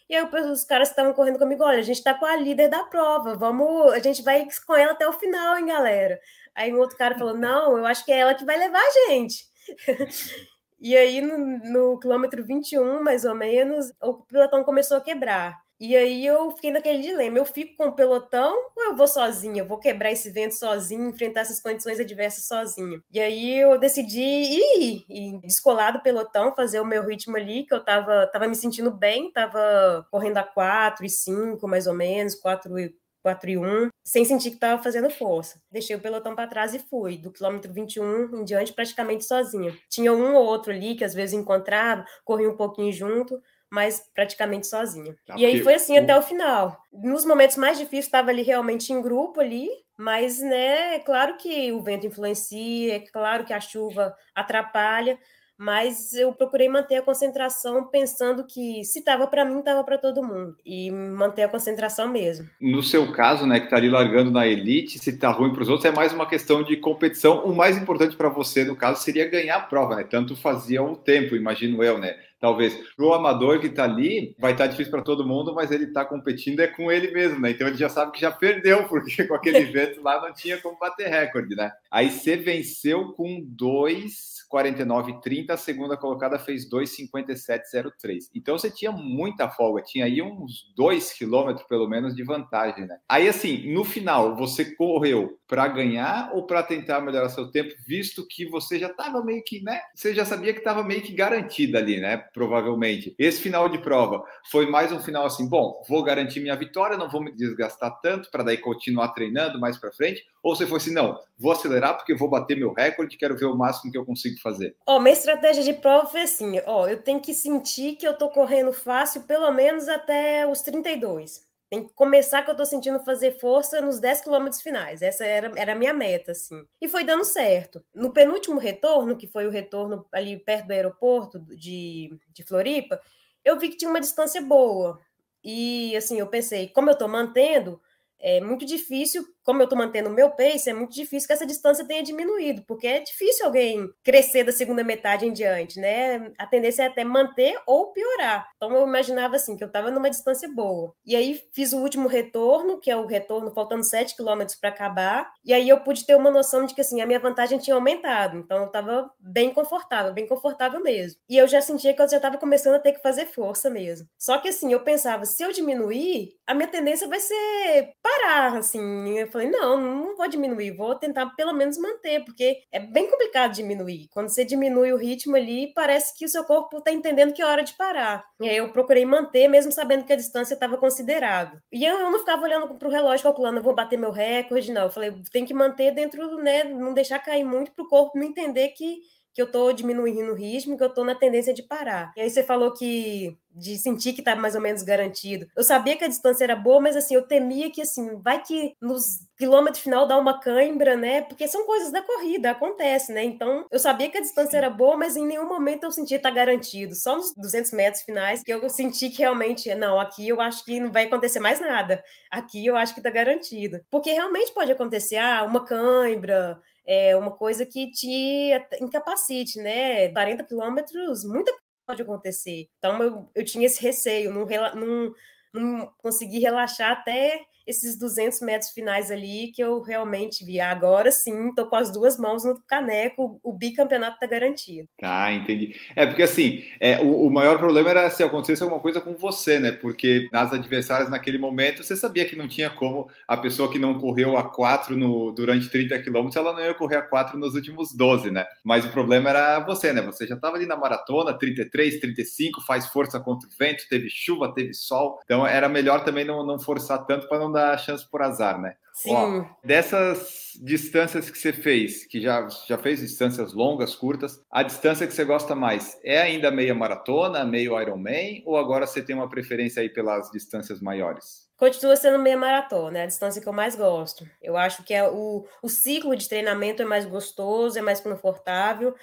E 0.10 0.16
aí 0.16 0.28
os 0.52 0.64
caras 0.64 0.90
estavam 0.90 1.14
correndo 1.14 1.38
comigo, 1.38 1.64
olha, 1.64 1.78
a 1.78 1.84
gente 1.84 1.98
está 1.98 2.16
com 2.16 2.26
a 2.26 2.36
líder 2.36 2.68
da 2.68 2.84
prova, 2.84 3.36
vamos, 3.36 3.94
a 3.94 4.00
gente 4.00 4.24
vai 4.24 4.48
com 4.66 4.76
ela 4.76 4.94
até 4.94 5.08
o 5.08 5.14
final, 5.14 5.56
hein, 5.56 5.68
galera. 5.68 6.20
Aí 6.60 6.74
um 6.74 6.78
outro 6.80 6.98
cara 6.98 7.18
falou: 7.18 7.38
Não, 7.38 7.78
eu 7.78 7.86
acho 7.86 8.04
que 8.04 8.12
é 8.12 8.20
ela 8.20 8.36
que 8.36 8.44
vai 8.44 8.58
levar 8.58 8.82
a 8.82 8.92
gente. 9.10 9.46
e 10.78 10.96
aí, 10.96 11.22
no, 11.22 11.38
no 11.38 12.00
quilômetro 12.00 12.44
21, 12.46 13.02
mais 13.02 13.24
ou 13.24 13.34
menos, 13.34 13.94
o 14.04 14.16
pelotão 14.26 14.64
começou 14.66 14.98
a 14.98 15.02
quebrar. 15.02 15.58
E 15.80 15.96
aí 15.96 16.26
eu 16.26 16.52
fiquei 16.52 16.72
naquele 16.72 17.02
dilema: 17.02 17.38
eu 17.38 17.46
fico 17.46 17.78
com 17.78 17.86
o 17.88 17.96
pelotão 17.96 18.54
ou 18.76 18.84
eu 18.84 18.96
vou 18.98 19.08
sozinha? 19.08 19.62
Eu 19.62 19.66
vou 19.66 19.80
quebrar 19.80 20.12
esse 20.12 20.30
vento 20.30 20.54
sozinho, 20.56 21.08
enfrentar 21.08 21.42
essas 21.42 21.62
condições 21.62 21.98
adversas 21.98 22.46
sozinha. 22.46 23.02
E 23.10 23.22
aí 23.22 23.60
eu 23.60 23.80
decidi 23.80 24.20
ir, 24.20 25.06
ir 25.10 25.40
descolar 25.40 25.94
do 25.94 26.02
pelotão, 26.02 26.54
fazer 26.54 26.82
o 26.82 26.86
meu 26.86 27.06
ritmo 27.06 27.38
ali, 27.38 27.66
que 27.66 27.74
eu 27.74 27.82
tava, 27.82 28.28
tava 28.28 28.48
me 28.50 28.56
sentindo 28.56 28.92
bem, 28.92 29.32
tava 29.32 30.06
correndo 30.12 30.38
a 30.40 30.44
4 30.44 31.06
e 31.06 31.10
5, 31.10 31.66
mais 31.66 31.88
ou 31.88 31.94
menos, 31.94 32.36
4 32.36 32.78
e 32.78 32.94
4 33.22 33.50
e 33.50 33.58
1, 33.58 33.90
sem 34.04 34.26
sentir 34.26 34.50
que 34.50 34.56
estava 34.56 34.82
fazendo 34.82 35.10
força. 35.10 35.62
Deixei 35.72 35.96
o 35.96 36.00
pelotão 36.00 36.36
para 36.36 36.48
trás 36.48 36.74
e 36.74 36.80
fui, 36.80 37.18
do 37.18 37.32
quilômetro 37.32 37.72
21 37.72 38.40
em 38.40 38.44
diante, 38.44 38.74
praticamente 38.74 39.26
sozinha. 39.26 39.76
Tinha 39.90 40.14
um 40.14 40.36
ou 40.36 40.46
outro 40.46 40.72
ali 40.72 40.96
que 40.96 41.04
às 41.04 41.14
vezes 41.14 41.34
encontrava, 41.34 42.06
corria 42.24 42.50
um 42.50 42.58
pouquinho 42.58 42.92
junto, 42.92 43.42
mas 43.70 44.04
praticamente 44.14 44.68
sozinha. 44.68 45.16
Tá, 45.26 45.36
e 45.38 45.46
aí 45.46 45.62
foi 45.62 45.76
assim 45.76 45.98
até 45.98 46.18
o 46.18 46.22
final. 46.22 46.82
Nos 46.92 47.24
momentos 47.24 47.56
mais 47.56 47.78
difíceis, 47.78 48.06
estava 48.06 48.30
ali 48.32 48.42
realmente 48.42 48.92
em 48.92 49.02
grupo 49.02 49.40
ali, 49.40 49.70
mas, 49.98 50.40
né, 50.40 50.96
é 50.96 51.00
claro 51.00 51.38
que 51.38 51.72
o 51.72 51.82
vento 51.82 52.08
influencia, 52.08 52.96
é 52.96 53.00
claro 53.00 53.46
que 53.46 53.54
a 53.54 53.60
chuva 53.60 54.16
atrapalha, 54.34 55.20
mas 55.60 56.14
eu 56.14 56.32
procurei 56.32 56.70
manter 56.70 56.96
a 56.96 57.02
concentração 57.02 57.84
pensando 57.84 58.46
que 58.46 58.82
se 58.86 59.00
estava 59.00 59.28
para 59.28 59.44
mim, 59.44 59.60
estava 59.60 59.84
para 59.84 59.98
todo 59.98 60.24
mundo 60.24 60.56
e 60.66 60.90
manter 60.90 61.44
a 61.44 61.50
concentração 61.50 62.08
mesmo. 62.08 62.48
No 62.62 62.82
seu 62.82 63.12
caso, 63.12 63.46
né, 63.46 63.60
que 63.60 63.66
está 63.66 63.76
ali 63.76 63.90
largando 63.90 64.32
na 64.32 64.48
elite, 64.48 64.98
se 64.98 65.10
está 65.10 65.30
ruim 65.32 65.52
para 65.52 65.62
os 65.62 65.68
outros, 65.68 65.84
é 65.84 65.92
mais 65.92 66.14
uma 66.14 66.26
questão 66.26 66.64
de 66.64 66.78
competição. 66.78 67.44
O 67.44 67.54
mais 67.54 67.78
importante 67.78 68.16
para 68.16 68.30
você, 68.30 68.64
no 68.64 68.74
caso, 68.74 69.04
seria 69.04 69.30
ganhar 69.30 69.58
a 69.58 69.62
prova, 69.62 69.98
né? 69.98 70.06
Tanto 70.10 70.34
fazia 70.34 70.82
o 70.82 70.96
tempo, 70.96 71.36
imagino 71.36 71.84
eu, 71.84 71.98
né? 71.98 72.16
Talvez 72.40 72.80
o 72.98 73.14
amador 73.14 73.60
que 73.60 73.68
está 73.68 73.84
ali, 73.84 74.34
vai 74.40 74.54
estar 74.54 74.64
tá 74.64 74.70
difícil 74.70 74.92
para 74.92 75.02
todo 75.02 75.28
mundo, 75.28 75.54
mas 75.54 75.72
ele 75.72 75.84
está 75.84 76.06
competindo 76.06 76.62
é 76.62 76.68
com 76.68 76.90
ele 76.90 77.12
mesmo, 77.12 77.38
né? 77.38 77.52
Então 77.52 77.68
ele 77.68 77.76
já 77.76 77.90
sabe 77.90 78.14
que 78.14 78.22
já 78.22 78.32
perdeu, 78.32 78.84
porque 78.88 79.26
com 79.26 79.36
aquele 79.36 79.58
evento 79.68 80.02
lá 80.02 80.22
não 80.22 80.34
tinha 80.34 80.58
como 80.58 80.80
bater 80.80 81.10
recorde, 81.10 81.54
né? 81.54 81.70
Aí 81.92 82.10
você 82.10 82.38
venceu 82.38 83.12
com 83.12 83.44
dois 83.46 84.39
49,30, 84.52 85.52
a 85.52 85.58
segunda 85.58 85.96
colocada 85.96 86.40
fez 86.40 86.70
2,57,03. 86.70 88.30
Então 88.36 88.58
você 88.58 88.72
tinha 88.72 88.92
muita 88.92 89.50
folga, 89.50 89.82
tinha 89.82 90.06
aí 90.06 90.22
uns 90.22 90.72
2 90.76 91.14
quilômetros 91.14 91.66
pelo 91.68 91.88
menos 91.88 92.16
de 92.16 92.24
vantagem, 92.24 92.86
né? 92.86 92.98
Aí 93.08 93.28
assim, 93.28 93.72
no 93.72 93.84
final, 93.84 94.36
você 94.36 94.76
correu 94.76 95.38
para 95.48 95.68
ganhar 95.68 96.32
ou 96.34 96.46
para 96.46 96.64
tentar 96.64 97.02
melhorar 97.02 97.30
seu 97.30 97.52
tempo, 97.52 97.74
visto 97.88 98.26
que 98.28 98.48
você 98.48 98.78
já 98.80 98.88
estava 98.88 99.24
meio 99.24 99.44
que, 99.44 99.62
né? 99.62 99.80
Você 99.96 100.14
já 100.14 100.26
sabia 100.26 100.54
que 100.54 100.60
estava 100.60 100.84
meio 100.84 101.02
que 101.02 101.14
garantida 101.14 101.80
ali, 101.80 102.00
né? 102.00 102.18
Provavelmente. 102.34 103.16
Esse 103.18 103.42
final 103.42 103.70
de 103.70 103.80
prova 103.80 104.24
foi 104.52 104.70
mais 104.70 104.92
um 104.92 105.00
final 105.00 105.26
assim, 105.26 105.48
bom, 105.48 105.84
vou 105.88 106.04
garantir 106.04 106.40
minha 106.40 106.56
vitória, 106.56 106.98
não 106.98 107.10
vou 107.10 107.22
me 107.22 107.32
desgastar 107.32 108.00
tanto 108.02 108.30
para 108.32 108.44
daí 108.44 108.58
continuar 108.58 109.10
treinando 109.10 109.60
mais 109.60 109.78
para 109.78 109.92
frente, 109.92 110.26
ou 110.42 110.56
você 110.56 110.66
foi 110.66 110.78
assim, 110.78 110.94
não, 110.94 111.20
vou 111.38 111.52
acelerar 111.52 111.98
porque 111.98 112.16
vou 112.16 112.30
bater 112.30 112.58
meu 112.58 112.74
recorde, 112.74 113.18
quero 113.18 113.38
ver 113.38 113.46
o 113.46 113.58
máximo 113.58 113.92
que 113.92 113.98
eu 113.98 114.06
consigo 114.06 114.39
fazer? 114.42 114.76
Ó, 114.86 115.00
minha 115.00 115.14
estratégia 115.14 115.64
de 115.64 115.74
prova 115.74 116.08
foi 116.08 116.22
assim, 116.22 116.60
ó, 116.66 116.88
eu 116.88 117.02
tenho 117.02 117.20
que 117.20 117.34
sentir 117.34 117.96
que 117.96 118.08
eu 118.08 118.18
tô 118.18 118.30
correndo 118.30 118.74
fácil 118.74 119.24
pelo 119.24 119.52
menos 119.52 119.88
até 119.88 120.48
os 120.48 120.62
32. 120.62 121.48
Tem 121.70 121.86
que 121.86 121.94
começar 121.94 122.42
que 122.42 122.50
eu 122.50 122.56
tô 122.56 122.66
sentindo 122.66 123.00
fazer 123.00 123.38
força 123.40 123.80
nos 123.80 124.00
10 124.00 124.22
quilômetros 124.22 124.60
finais. 124.60 125.04
Essa 125.04 125.24
era, 125.24 125.52
era 125.56 125.74
a 125.74 125.76
minha 125.76 125.94
meta, 125.94 126.32
assim. 126.32 126.66
E 126.82 126.88
foi 126.88 127.04
dando 127.04 127.24
certo. 127.24 127.84
No 127.94 128.12
penúltimo 128.12 128.60
retorno, 128.60 129.16
que 129.16 129.28
foi 129.28 129.46
o 129.46 129.52
retorno 129.52 130.04
ali 130.12 130.36
perto 130.36 130.66
do 130.66 130.72
aeroporto 130.72 131.40
de, 131.40 132.18
de 132.34 132.44
Floripa, 132.44 133.00
eu 133.46 133.60
vi 133.60 133.70
que 133.70 133.78
tinha 133.78 133.90
uma 133.90 134.02
distância 134.02 134.42
boa. 134.42 135.00
E, 135.44 135.96
assim, 135.96 136.20
eu 136.20 136.26
pensei, 136.26 136.70
como 136.70 136.90
eu 136.90 136.98
tô 136.98 137.08
mantendo, 137.08 137.80
é 138.18 138.42
muito 138.42 138.66
difícil 138.66 139.24
como 139.50 139.64
eu 139.64 139.64
estou 139.64 139.80
mantendo 139.80 140.12
o 140.12 140.14
meu 140.14 140.30
pace, 140.30 140.70
é 140.70 140.74
muito 140.76 140.94
difícil 140.94 141.26
que 141.26 141.34
essa 141.34 141.44
distância 141.44 141.84
tenha 141.84 142.04
diminuído, 142.04 142.64
porque 142.68 142.86
é 142.86 143.00
difícil 143.00 143.48
alguém 143.48 143.90
crescer 144.04 144.44
da 144.44 144.52
segunda 144.52 144.84
metade 144.84 145.26
em 145.26 145.34
diante, 145.34 145.80
né? 145.80 146.32
A 146.38 146.46
tendência 146.46 146.84
é 146.84 146.86
até 146.86 147.04
manter 147.04 147.60
ou 147.66 147.92
piorar. 147.92 148.48
Então 148.56 148.72
eu 148.72 148.86
imaginava 148.86 149.38
assim, 149.38 149.58
que 149.58 149.64
eu 149.64 149.68
estava 149.68 149.90
numa 149.90 150.08
distância 150.08 150.48
boa. 150.48 150.94
E 151.04 151.16
aí 151.16 151.42
fiz 151.52 151.74
o 151.74 151.80
último 151.80 152.08
retorno, 152.08 152.80
que 152.80 152.92
é 152.92 152.96
o 152.96 153.08
retorno 153.08 153.50
faltando 153.50 153.84
7 153.84 154.16
quilômetros 154.16 154.56
para 154.56 154.70
acabar, 154.70 155.32
e 155.44 155.52
aí 155.52 155.68
eu 155.68 155.80
pude 155.80 156.06
ter 156.06 156.14
uma 156.14 156.30
noção 156.30 156.68
de 156.68 156.76
que 156.76 156.82
assim, 156.82 157.02
a 157.02 157.08
minha 157.08 157.20
vantagem 157.20 157.58
tinha 157.58 157.76
aumentado. 157.76 158.38
Então 158.38 158.60
eu 158.60 158.68
estava 158.68 159.10
bem 159.20 159.52
confortável, 159.52 160.14
bem 160.14 160.28
confortável 160.28 160.80
mesmo. 160.80 161.20
E 161.28 161.36
eu 161.36 161.48
já 161.48 161.60
sentia 161.60 161.92
que 161.92 162.02
eu 162.04 162.08
já 162.08 162.18
estava 162.18 162.38
começando 162.38 162.76
a 162.76 162.80
ter 162.80 162.92
que 162.92 163.02
fazer 163.02 163.26
força 163.26 163.68
mesmo. 163.68 164.08
Só 164.16 164.38
que 164.38 164.50
assim, 164.50 164.72
eu 164.72 164.82
pensava, 164.82 165.26
se 165.26 165.42
eu 165.42 165.52
diminuir, 165.52 166.36
a 166.46 166.54
minha 166.54 166.68
tendência 166.68 167.08
vai 167.08 167.20
ser 167.20 167.94
parar, 168.04 168.56
assim. 168.58 169.18
Eu 169.18 169.28
falei, 169.40 169.50
não, 169.50 169.78
não 169.78 170.18
vou 170.18 170.28
diminuir, 170.28 170.72
vou 170.72 170.96
tentar 170.96 171.28
pelo 171.36 171.54
menos 171.54 171.78
manter, 171.78 172.24
porque 172.26 172.64
é 172.72 172.80
bem 172.80 173.10
complicado 173.10 173.54
diminuir. 173.54 174.08
Quando 174.12 174.30
você 174.30 174.44
diminui 174.44 174.92
o 174.92 174.98
ritmo 174.98 175.36
ali, 175.36 175.72
parece 175.74 176.18
que 176.18 176.26
o 176.26 176.30
seu 176.30 176.44
corpo 176.44 176.78
está 176.78 176.92
entendendo 176.92 177.34
que 177.34 177.42
é 177.42 177.46
hora 177.46 177.64
de 177.64 177.74
parar. 177.74 178.26
E 178.40 178.50
aí 178.50 178.58
eu 178.58 178.72
procurei 178.72 179.06
manter, 179.06 179.48
mesmo 179.48 179.72
sabendo 179.72 180.04
que 180.04 180.14
a 180.14 180.18
distância 180.18 180.54
estava 180.54 180.78
considerável. 180.78 181.60
E 181.72 181.86
eu, 181.86 181.98
eu 182.00 182.12
não 182.12 182.20
ficava 182.20 182.44
olhando 182.44 182.68
para 182.76 182.88
o 182.88 182.92
relógio 182.92 183.24
calculando, 183.24 183.60
eu 183.60 183.64
vou 183.64 183.76
bater 183.76 183.98
meu 183.98 184.12
recorde, 184.12 184.72
não. 184.72 184.84
Eu 184.84 184.92
falei, 184.92 185.14
tem 185.32 185.46
que 185.46 185.54
manter 185.54 185.92
dentro, 185.92 186.38
né, 186.38 186.64
não 186.64 186.94
deixar 186.94 187.20
cair 187.20 187.44
muito 187.44 187.72
para 187.72 187.84
o 187.84 187.88
corpo 187.88 188.18
não 188.18 188.26
entender 188.26 188.70
que 188.70 189.00
que 189.34 189.42
eu 189.42 189.46
estou 189.46 189.72
diminuindo 189.74 190.32
o 190.32 190.36
ritmo, 190.36 190.78
que 190.78 190.84
eu 190.84 190.88
estou 190.88 191.06
na 191.06 191.16
tendência 191.16 191.54
de 191.54 191.64
parar. 191.64 192.12
E 192.16 192.22
aí 192.22 192.30
você 192.30 192.44
falou 192.44 192.74
que 192.74 193.38
de 193.60 193.78
sentir 193.78 194.14
que 194.14 194.22
estava 194.22 194.40
mais 194.40 194.56
ou 194.56 194.62
menos 194.62 194.84
garantido. 194.84 195.48
Eu 195.56 195.64
sabia 195.64 195.98
que 195.98 196.04
a 196.04 196.08
distância 196.08 196.44
era 196.44 196.56
boa, 196.56 196.80
mas 196.80 196.96
assim, 196.96 197.16
eu 197.16 197.24
temia 197.24 197.70
que 197.72 197.82
assim, 197.82 198.18
vai 198.22 198.42
que 198.42 198.74
nos 198.82 199.20
quilômetros 199.38 199.84
final 199.84 200.08
dá 200.08 200.18
uma 200.18 200.40
cãibra, 200.40 200.96
né? 200.96 201.22
Porque 201.22 201.48
são 201.48 201.66
coisas 201.66 201.92
da 201.92 202.02
corrida, 202.02 202.52
acontece, 202.52 203.12
né? 203.12 203.24
Então, 203.24 203.66
eu 203.72 203.80
sabia 203.80 204.10
que 204.10 204.18
a 204.18 204.22
distância 204.22 204.58
era 204.58 204.70
boa, 204.70 204.98
mas 204.98 205.16
em 205.16 205.26
nenhum 205.26 205.48
momento 205.48 205.84
eu 205.84 205.92
sentia 205.92 206.18
estar 206.18 206.30
tá 206.30 206.36
garantido. 206.36 206.96
Só 206.96 207.16
nos 207.16 207.34
200 207.36 207.72
metros 207.72 208.04
finais 208.04 208.44
que 208.44 208.52
eu 208.54 208.70
senti 208.70 209.10
que 209.10 209.20
realmente, 209.20 209.74
não, 209.76 210.00
aqui 210.00 210.28
eu 210.28 210.40
acho 210.40 210.64
que 210.64 210.80
não 210.80 210.92
vai 210.92 211.06
acontecer 211.06 211.40
mais 211.40 211.60
nada. 211.60 212.04
Aqui 212.32 212.66
eu 212.66 212.76
acho 212.76 212.94
que 212.94 213.00
está 213.00 213.10
garantido. 213.10 213.82
Porque 213.90 214.12
realmente 214.12 214.54
pode 214.54 214.72
acontecer, 214.72 215.18
ah, 215.18 215.44
uma 215.44 215.66
cãibra, 215.66 216.60
é 216.92 217.16
uma 217.16 217.30
coisa 217.30 217.68
que 217.68 217.92
te 217.92 218.52
incapacite, 218.82 219.60
né? 219.60 220.10
40 220.10 220.44
quilômetros, 220.44 221.24
muita 221.24 221.52
coisa 221.52 221.70
pode 221.86 222.02
acontecer. 222.02 222.68
Então 222.80 223.02
eu, 223.04 223.30
eu 223.36 223.46
tinha 223.46 223.68
esse 223.68 223.80
receio, 223.80 224.34
não, 224.34 224.46
não, 224.76 225.14
não 225.54 225.94
consegui 226.00 226.40
relaxar 226.40 226.92
até 226.92 227.46
esses 227.70 227.98
200 227.98 228.42
metros 228.42 228.72
finais 228.72 229.12
ali 229.12 229.52
que 229.54 229.64
eu 229.64 229.80
realmente 229.82 230.44
vi. 230.44 230.60
Agora 230.60 231.12
sim, 231.12 231.54
tô 231.54 231.68
com 231.68 231.76
as 231.76 231.92
duas 231.92 232.18
mãos 232.18 232.44
no 232.44 232.60
caneco, 232.68 233.40
o 233.44 233.54
bicampeonato 233.54 234.20
tá 234.20 234.26
garantido. 234.26 234.88
Ah, 235.02 235.32
entendi. 235.32 235.76
É 235.96 236.06
porque 236.08 236.24
assim, 236.24 236.64
é, 236.80 237.00
o, 237.00 237.28
o, 237.28 237.30
maior 237.30 237.60
problema 237.60 237.92
era 237.92 238.10
se 238.10 238.24
acontecesse 238.24 238.64
alguma 238.64 238.82
coisa 238.82 239.00
com 239.00 239.16
você, 239.16 239.60
né? 239.60 239.72
Porque 239.72 240.28
nas 240.32 240.52
adversárias 240.52 241.10
naquele 241.10 241.38
momento 241.38 241.84
você 241.84 241.96
sabia 241.96 242.26
que 242.26 242.36
não 242.36 242.48
tinha 242.48 242.72
como 242.72 243.08
a 243.28 243.38
pessoa 243.38 243.72
que 243.72 243.78
não 243.78 244.00
correu 244.00 244.36
a 244.36 244.50
4 244.50 244.98
no, 244.98 245.32
durante 245.32 245.70
30 245.70 246.00
quilômetros, 246.00 246.36
ela 246.36 246.54
não 246.54 246.62
ia 246.62 246.74
correr 246.74 246.98
a 246.98 247.02
4 247.04 247.38
nos 247.38 247.54
últimos 247.54 247.96
12, 247.96 248.32
né? 248.32 248.46
Mas 248.64 248.84
o 248.84 248.90
problema 248.90 249.30
era 249.30 249.60
você, 249.60 249.94
né? 249.94 250.02
Você 250.02 250.26
já 250.26 250.36
estava 250.36 250.56
ali 250.56 250.66
na 250.66 250.76
maratona, 250.76 251.38
33, 251.38 252.00
35, 252.00 252.62
faz 252.66 252.88
força 252.88 253.20
contra 253.20 253.48
o 253.48 253.52
vento, 253.58 253.84
teve 253.88 254.10
chuva, 254.10 254.54
teve 254.54 254.74
sol. 254.74 255.20
Então 255.24 255.46
era 255.46 255.70
melhor 255.70 256.04
também 256.04 256.26
não, 256.26 256.44
não 256.44 256.58
forçar 256.58 257.06
tanto 257.06 257.28
para 257.28 257.38
não 257.38 257.52
dar 257.52 257.59
dar 257.60 257.78
chance 257.78 258.10
por 258.10 258.22
azar, 258.22 258.60
né? 258.60 258.76
Sim. 258.94 259.14
Ó, 259.14 259.46
dessas 259.64 260.52
distâncias 260.62 261.30
que 261.30 261.38
você 261.38 261.54
fez, 261.54 262.06
que 262.06 262.20
já, 262.20 262.46
já 262.68 262.78
fez 262.78 263.00
distâncias 263.00 263.54
longas, 263.54 263.96
curtas, 263.96 264.44
a 264.52 264.62
distância 264.62 265.08
que 265.08 265.14
você 265.14 265.24
gosta 265.24 265.56
mais 265.56 265.98
é 266.04 266.22
ainda 266.22 266.52
meia 266.52 266.76
maratona, 266.76 267.46
meio 267.46 267.80
Ironman, 267.80 268.44
ou 268.46 268.58
agora 268.58 268.86
você 268.86 269.02
tem 269.02 269.16
uma 269.16 269.30
preferência 269.30 269.82
aí 269.82 269.90
pelas 269.90 270.30
distâncias 270.32 270.82
maiores? 270.82 271.48
Continua 271.56 271.96
sendo 271.96 272.20
meia 272.20 272.38
maratona, 272.38 273.00
é 273.00 273.04
a 273.04 273.08
distância 273.08 273.42
que 273.42 273.48
eu 273.48 273.54
mais 273.54 273.76
gosto. 273.76 274.26
Eu 274.42 274.58
acho 274.58 274.84
que 274.84 274.94
é 274.94 275.08
o, 275.10 275.46
o 275.64 275.70
ciclo 275.70 276.16
de 276.16 276.28
treinamento 276.28 276.82
é 276.82 276.86
mais 276.86 277.06
gostoso, 277.06 277.80
é 277.80 277.82
mais 277.82 278.02
confortável. 278.02 278.94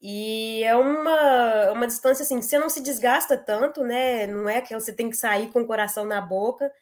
E 0.00 0.64
é 0.64 0.74
uma, 0.74 1.70
uma 1.70 1.86
distância 1.86 2.24
assim, 2.24 2.42
você 2.42 2.58
não 2.58 2.68
se 2.68 2.82
desgasta 2.82 3.36
tanto, 3.36 3.84
né? 3.84 4.26
Não 4.26 4.48
é 4.48 4.60
que 4.60 4.74
você 4.74 4.92
tem 4.92 5.08
que 5.08 5.16
sair 5.16 5.48
com 5.52 5.60
o 5.60 5.66
coração 5.66 6.04
na 6.04 6.20
boca 6.20 6.72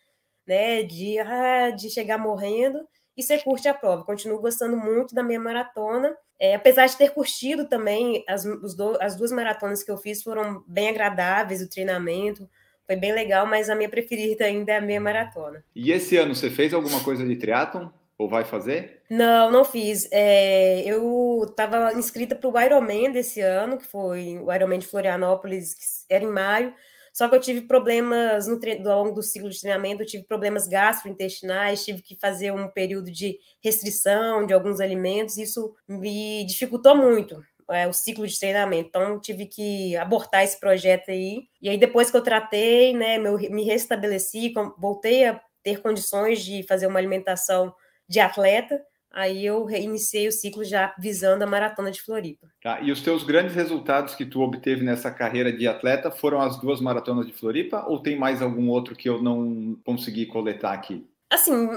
né? 0.47 0.83
De, 0.83 1.19
ah, 1.19 1.71
de 1.71 1.91
chegar 1.91 2.19
morrendo 2.19 2.81
e 3.17 3.23
você 3.23 3.39
curte 3.39 3.69
a 3.69 3.75
prova. 3.75 4.05
Continuo 4.05 4.41
gostando 4.41 4.77
muito 4.77 5.15
da 5.15 5.23
minha 5.23 5.41
maratona. 5.41 6.17
É, 6.39 6.55
apesar 6.55 6.87
de 6.87 6.97
ter 6.97 7.11
curtido 7.11 7.69
também, 7.69 8.25
as, 8.27 8.45
do, 8.45 8.97
as 9.01 9.15
duas 9.15 9.31
maratonas 9.31 9.83
que 9.83 9.91
eu 9.91 9.99
fiz 9.99 10.23
foram 10.23 10.65
bem 10.67 10.89
agradáveis, 10.89 11.61
o 11.61 11.69
treinamento 11.69 12.49
foi 12.87 12.97
bem 12.97 13.13
legal, 13.13 13.47
mas 13.47 13.69
a 13.71 13.75
minha 13.75 13.89
preferida 13.89 14.47
ainda 14.47 14.73
é 14.73 14.79
a 14.79 14.81
meia 14.81 15.01
maratona. 15.01 15.63
E 15.77 15.93
esse 15.93 16.17
ano 16.17 16.35
você 16.35 16.51
fez 16.51 16.75
alguma 16.75 17.05
coisa 17.05 17.25
de 17.25 17.37
triatlon? 17.37 17.89
Ou 18.19 18.29
vai 18.29 18.45
fazer? 18.45 19.03
Não, 19.09 19.51
não 19.51 19.65
fiz. 19.65 20.09
É, 20.13 20.83
eu 20.85 21.47
estava 21.49 21.95
inscrita 21.95 22.35
para 22.35 22.51
o 22.51 22.61
Ironman 22.61 23.11
desse 23.13 23.41
ano, 23.41 23.79
que 23.79 23.87
foi 23.87 24.39
o 24.39 24.53
Ironman 24.53 24.79
de 24.79 24.87
Florianópolis, 24.87 25.73
que 25.75 26.15
era 26.15 26.25
em 26.25 26.31
maio, 26.31 26.75
só 27.13 27.29
que 27.29 27.35
eu 27.35 27.41
tive 27.41 27.63
problemas 27.63 28.47
no 28.47 28.59
ao 28.91 29.05
longo 29.05 29.17
do 29.17 29.23
ciclo 29.23 29.51
de 29.51 29.61
treinamento, 29.61 30.03
eu 30.03 30.07
tive 30.07 30.25
problemas 30.25 30.69
gastrointestinais, 30.69 31.85
tive 31.85 32.03
que 32.03 32.19
fazer 32.19 32.53
um 32.53 32.69
período 32.69 33.11
de 33.11 33.39
restrição 33.63 34.47
de 34.47 34.53
alguns 34.53 34.81
alimentos, 34.81 35.37
isso 35.37 35.75
me 35.89 36.45
dificultou 36.47 36.95
muito. 36.97 37.43
É, 37.71 37.87
o 37.87 37.93
ciclo 37.93 38.27
de 38.27 38.37
treinamento. 38.37 38.89
Então, 38.89 39.21
tive 39.21 39.47
que 39.47 39.97
abortar 39.97 40.43
esse 40.43 40.59
projeto 40.59 41.13
aí. 41.13 41.45
E 41.63 41.69
aí, 41.69 41.79
depois 41.79 42.11
que 42.11 42.17
eu 42.17 42.21
tratei, 42.21 42.93
né, 42.93 43.17
meu, 43.17 43.39
me 43.39 43.63
restabeleci, 43.63 44.53
voltei 44.77 45.25
a 45.25 45.41
ter 45.63 45.81
condições 45.81 46.45
de 46.45 46.65
fazer 46.65 46.89
uma 46.89 46.99
alimentação 46.99 47.73
de 48.09 48.19
atleta, 48.19 48.83
Aí 49.13 49.45
eu 49.45 49.65
reiniciei 49.65 50.29
o 50.29 50.33
ciclo 50.33 50.65
já 50.65 50.95
visando 50.99 51.43
a 51.43 51.47
maratona 51.47 51.91
de 51.91 52.01
Floripa. 52.01 52.47
Tá, 52.63 52.81
e 52.81 52.93
os 52.93 53.01
teus 53.01 53.25
grandes 53.25 53.55
resultados 53.55 54.15
que 54.15 54.25
tu 54.25 54.41
obteve 54.41 54.85
nessa 54.85 55.11
carreira 55.11 55.53
de 55.53 55.67
atleta 55.67 56.11
foram 56.11 56.41
as 56.41 56.61
duas 56.61 56.81
maratonas 56.81 57.27
de 57.27 57.33
Floripa 57.33 57.85
ou 57.89 57.99
tem 57.99 58.17
mais 58.17 58.41
algum 58.41 58.69
outro 58.69 58.95
que 58.95 59.09
eu 59.09 59.21
não 59.21 59.77
consegui 59.85 60.27
coletar 60.27 60.73
aqui? 60.73 61.07
Assim, 61.29 61.69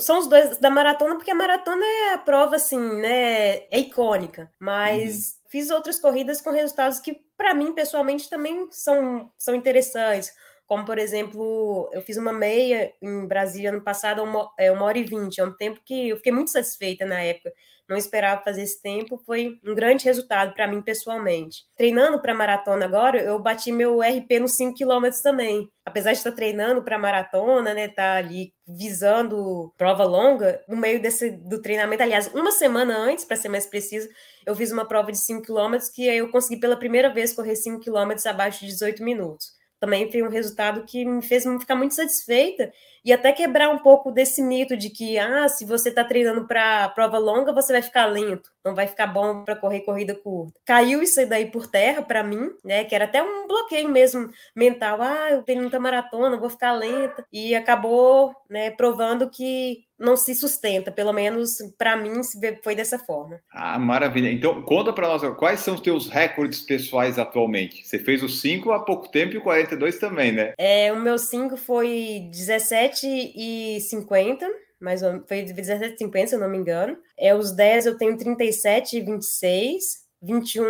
são 0.00 0.18
os 0.18 0.26
dois 0.26 0.58
da 0.58 0.68
maratona, 0.68 1.16
porque 1.16 1.30
a 1.30 1.34
maratona 1.34 1.82
é 1.82 2.14
a 2.14 2.18
prova, 2.18 2.56
assim, 2.56 2.78
né, 2.78 3.56
é 3.70 3.78
icônica. 3.78 4.50
Mas 4.58 5.38
uhum. 5.44 5.50
fiz 5.50 5.70
outras 5.70 5.98
corridas 5.98 6.42
com 6.42 6.50
resultados 6.50 7.00
que, 7.00 7.18
para 7.36 7.54
mim, 7.54 7.72
pessoalmente, 7.72 8.28
também 8.28 8.68
são, 8.70 9.30
são 9.38 9.54
interessantes 9.54 10.30
como 10.68 10.84
por 10.84 10.98
exemplo, 10.98 11.88
eu 11.94 12.02
fiz 12.02 12.18
uma 12.18 12.32
meia 12.32 12.92
em 13.00 13.26
Brasília 13.26 13.70
ano 13.70 13.80
passado, 13.80 14.22
uma, 14.22 14.52
é, 14.58 14.70
uma 14.70 14.84
hora 14.84 14.98
e 14.98 15.02
vinte, 15.02 15.40
é 15.40 15.44
um 15.44 15.56
tempo 15.56 15.80
que 15.82 16.10
eu 16.10 16.18
fiquei 16.18 16.30
muito 16.30 16.50
satisfeita 16.50 17.06
na 17.06 17.22
época, 17.22 17.50
não 17.88 17.96
esperava 17.96 18.42
fazer 18.42 18.64
esse 18.64 18.82
tempo, 18.82 19.16
foi 19.24 19.58
um 19.66 19.74
grande 19.74 20.04
resultado 20.04 20.52
para 20.52 20.68
mim 20.68 20.82
pessoalmente. 20.82 21.64
Treinando 21.74 22.20
para 22.20 22.34
maratona 22.34 22.84
agora, 22.84 23.18
eu 23.18 23.38
bati 23.38 23.72
meu 23.72 24.02
RP 24.02 24.40
nos 24.40 24.56
5 24.56 24.76
km 24.76 25.08
também. 25.22 25.70
Apesar 25.86 26.12
de 26.12 26.18
estar 26.18 26.32
treinando 26.32 26.82
para 26.82 26.98
maratona, 26.98 27.72
né, 27.72 27.88
tá 27.88 28.16
ali 28.16 28.52
visando 28.66 29.72
prova 29.78 30.04
longa, 30.04 30.62
no 30.68 30.76
meio 30.76 31.00
desse 31.00 31.30
do 31.30 31.62
treinamento, 31.62 32.02
aliás, 32.02 32.26
uma 32.34 32.52
semana 32.52 32.94
antes, 32.94 33.24
para 33.24 33.38
ser 33.38 33.48
mais 33.48 33.64
preciso, 33.64 34.06
eu 34.44 34.54
fiz 34.54 34.70
uma 34.70 34.86
prova 34.86 35.10
de 35.10 35.16
5 35.16 35.40
km 35.46 35.78
que 35.94 36.06
eu 36.06 36.30
consegui 36.30 36.60
pela 36.60 36.76
primeira 36.76 37.08
vez 37.08 37.32
correr 37.32 37.56
5 37.56 37.80
km 37.82 38.12
abaixo 38.26 38.60
de 38.60 38.66
18 38.66 39.02
minutos 39.02 39.57
também 39.80 40.10
foi 40.10 40.22
um 40.22 40.28
resultado 40.28 40.84
que 40.84 41.04
me 41.04 41.22
fez 41.22 41.44
ficar 41.60 41.76
muito 41.76 41.94
satisfeita 41.94 42.72
e 43.04 43.12
até 43.12 43.32
quebrar 43.32 43.70
um 43.70 43.78
pouco 43.78 44.10
desse 44.10 44.42
mito 44.42 44.76
de 44.76 44.90
que, 44.90 45.18
ah, 45.18 45.48
se 45.48 45.64
você 45.64 45.88
está 45.88 46.04
treinando 46.04 46.46
para 46.46 46.88
prova 46.90 47.18
longa, 47.18 47.52
você 47.52 47.72
vai 47.72 47.82
ficar 47.82 48.06
lento, 48.06 48.50
não 48.64 48.74
vai 48.74 48.86
ficar 48.86 49.06
bom 49.06 49.44
para 49.44 49.56
correr 49.56 49.80
corrida 49.80 50.14
curta. 50.14 50.60
Caiu 50.66 51.02
isso 51.02 51.24
daí 51.26 51.50
por 51.50 51.66
terra 51.66 52.02
para 52.02 52.22
mim, 52.22 52.50
né? 52.64 52.84
Que 52.84 52.94
era 52.94 53.04
até 53.06 53.22
um 53.22 53.46
bloqueio 53.46 53.88
mesmo 53.88 54.28
mental. 54.54 55.00
Ah, 55.00 55.30
eu 55.30 55.42
tenho 55.42 55.62
muita 55.62 55.80
maratona, 55.80 56.36
vou 56.36 56.50
ficar 56.50 56.72
lenta. 56.72 57.24
E 57.32 57.54
acabou, 57.54 58.34
né, 58.50 58.70
provando 58.70 59.30
que 59.30 59.87
não 59.98 60.16
se 60.16 60.34
sustenta, 60.34 60.90
pelo 60.92 61.12
menos 61.12 61.58
para 61.76 61.96
mim 61.96 62.20
foi 62.62 62.74
dessa 62.74 62.98
forma. 62.98 63.40
Ah, 63.52 63.78
maravilha. 63.78 64.30
Então, 64.30 64.62
conta 64.62 64.92
para 64.92 65.08
nós, 65.08 65.22
quais 65.36 65.60
são 65.60 65.74
os 65.74 65.80
teus 65.80 66.08
recordes 66.08 66.60
pessoais 66.60 67.18
atualmente? 67.18 67.86
Você 67.86 67.98
fez 67.98 68.22
os 68.22 68.40
5 68.40 68.70
há 68.72 68.80
pouco 68.80 69.08
tempo 69.08 69.34
e 69.34 69.38
o 69.38 69.42
42 69.42 69.98
também, 69.98 70.32
né? 70.32 70.54
É, 70.58 70.92
o 70.92 71.00
meu 71.00 71.18
5 71.18 71.56
foi 71.56 72.28
17 72.30 72.98
17,50, 72.98 74.46
mais 74.80 75.02
ou 75.02 75.22
foi 75.26 75.42
17,50, 75.44 76.26
se 76.26 76.34
eu 76.34 76.40
não 76.40 76.48
me 76.48 76.58
engano. 76.58 76.96
É, 77.18 77.34
os 77.34 77.52
10 77.52 77.86
eu 77.86 77.98
tenho 77.98 78.16
37,26. 78.16 80.08
21, 80.20 80.64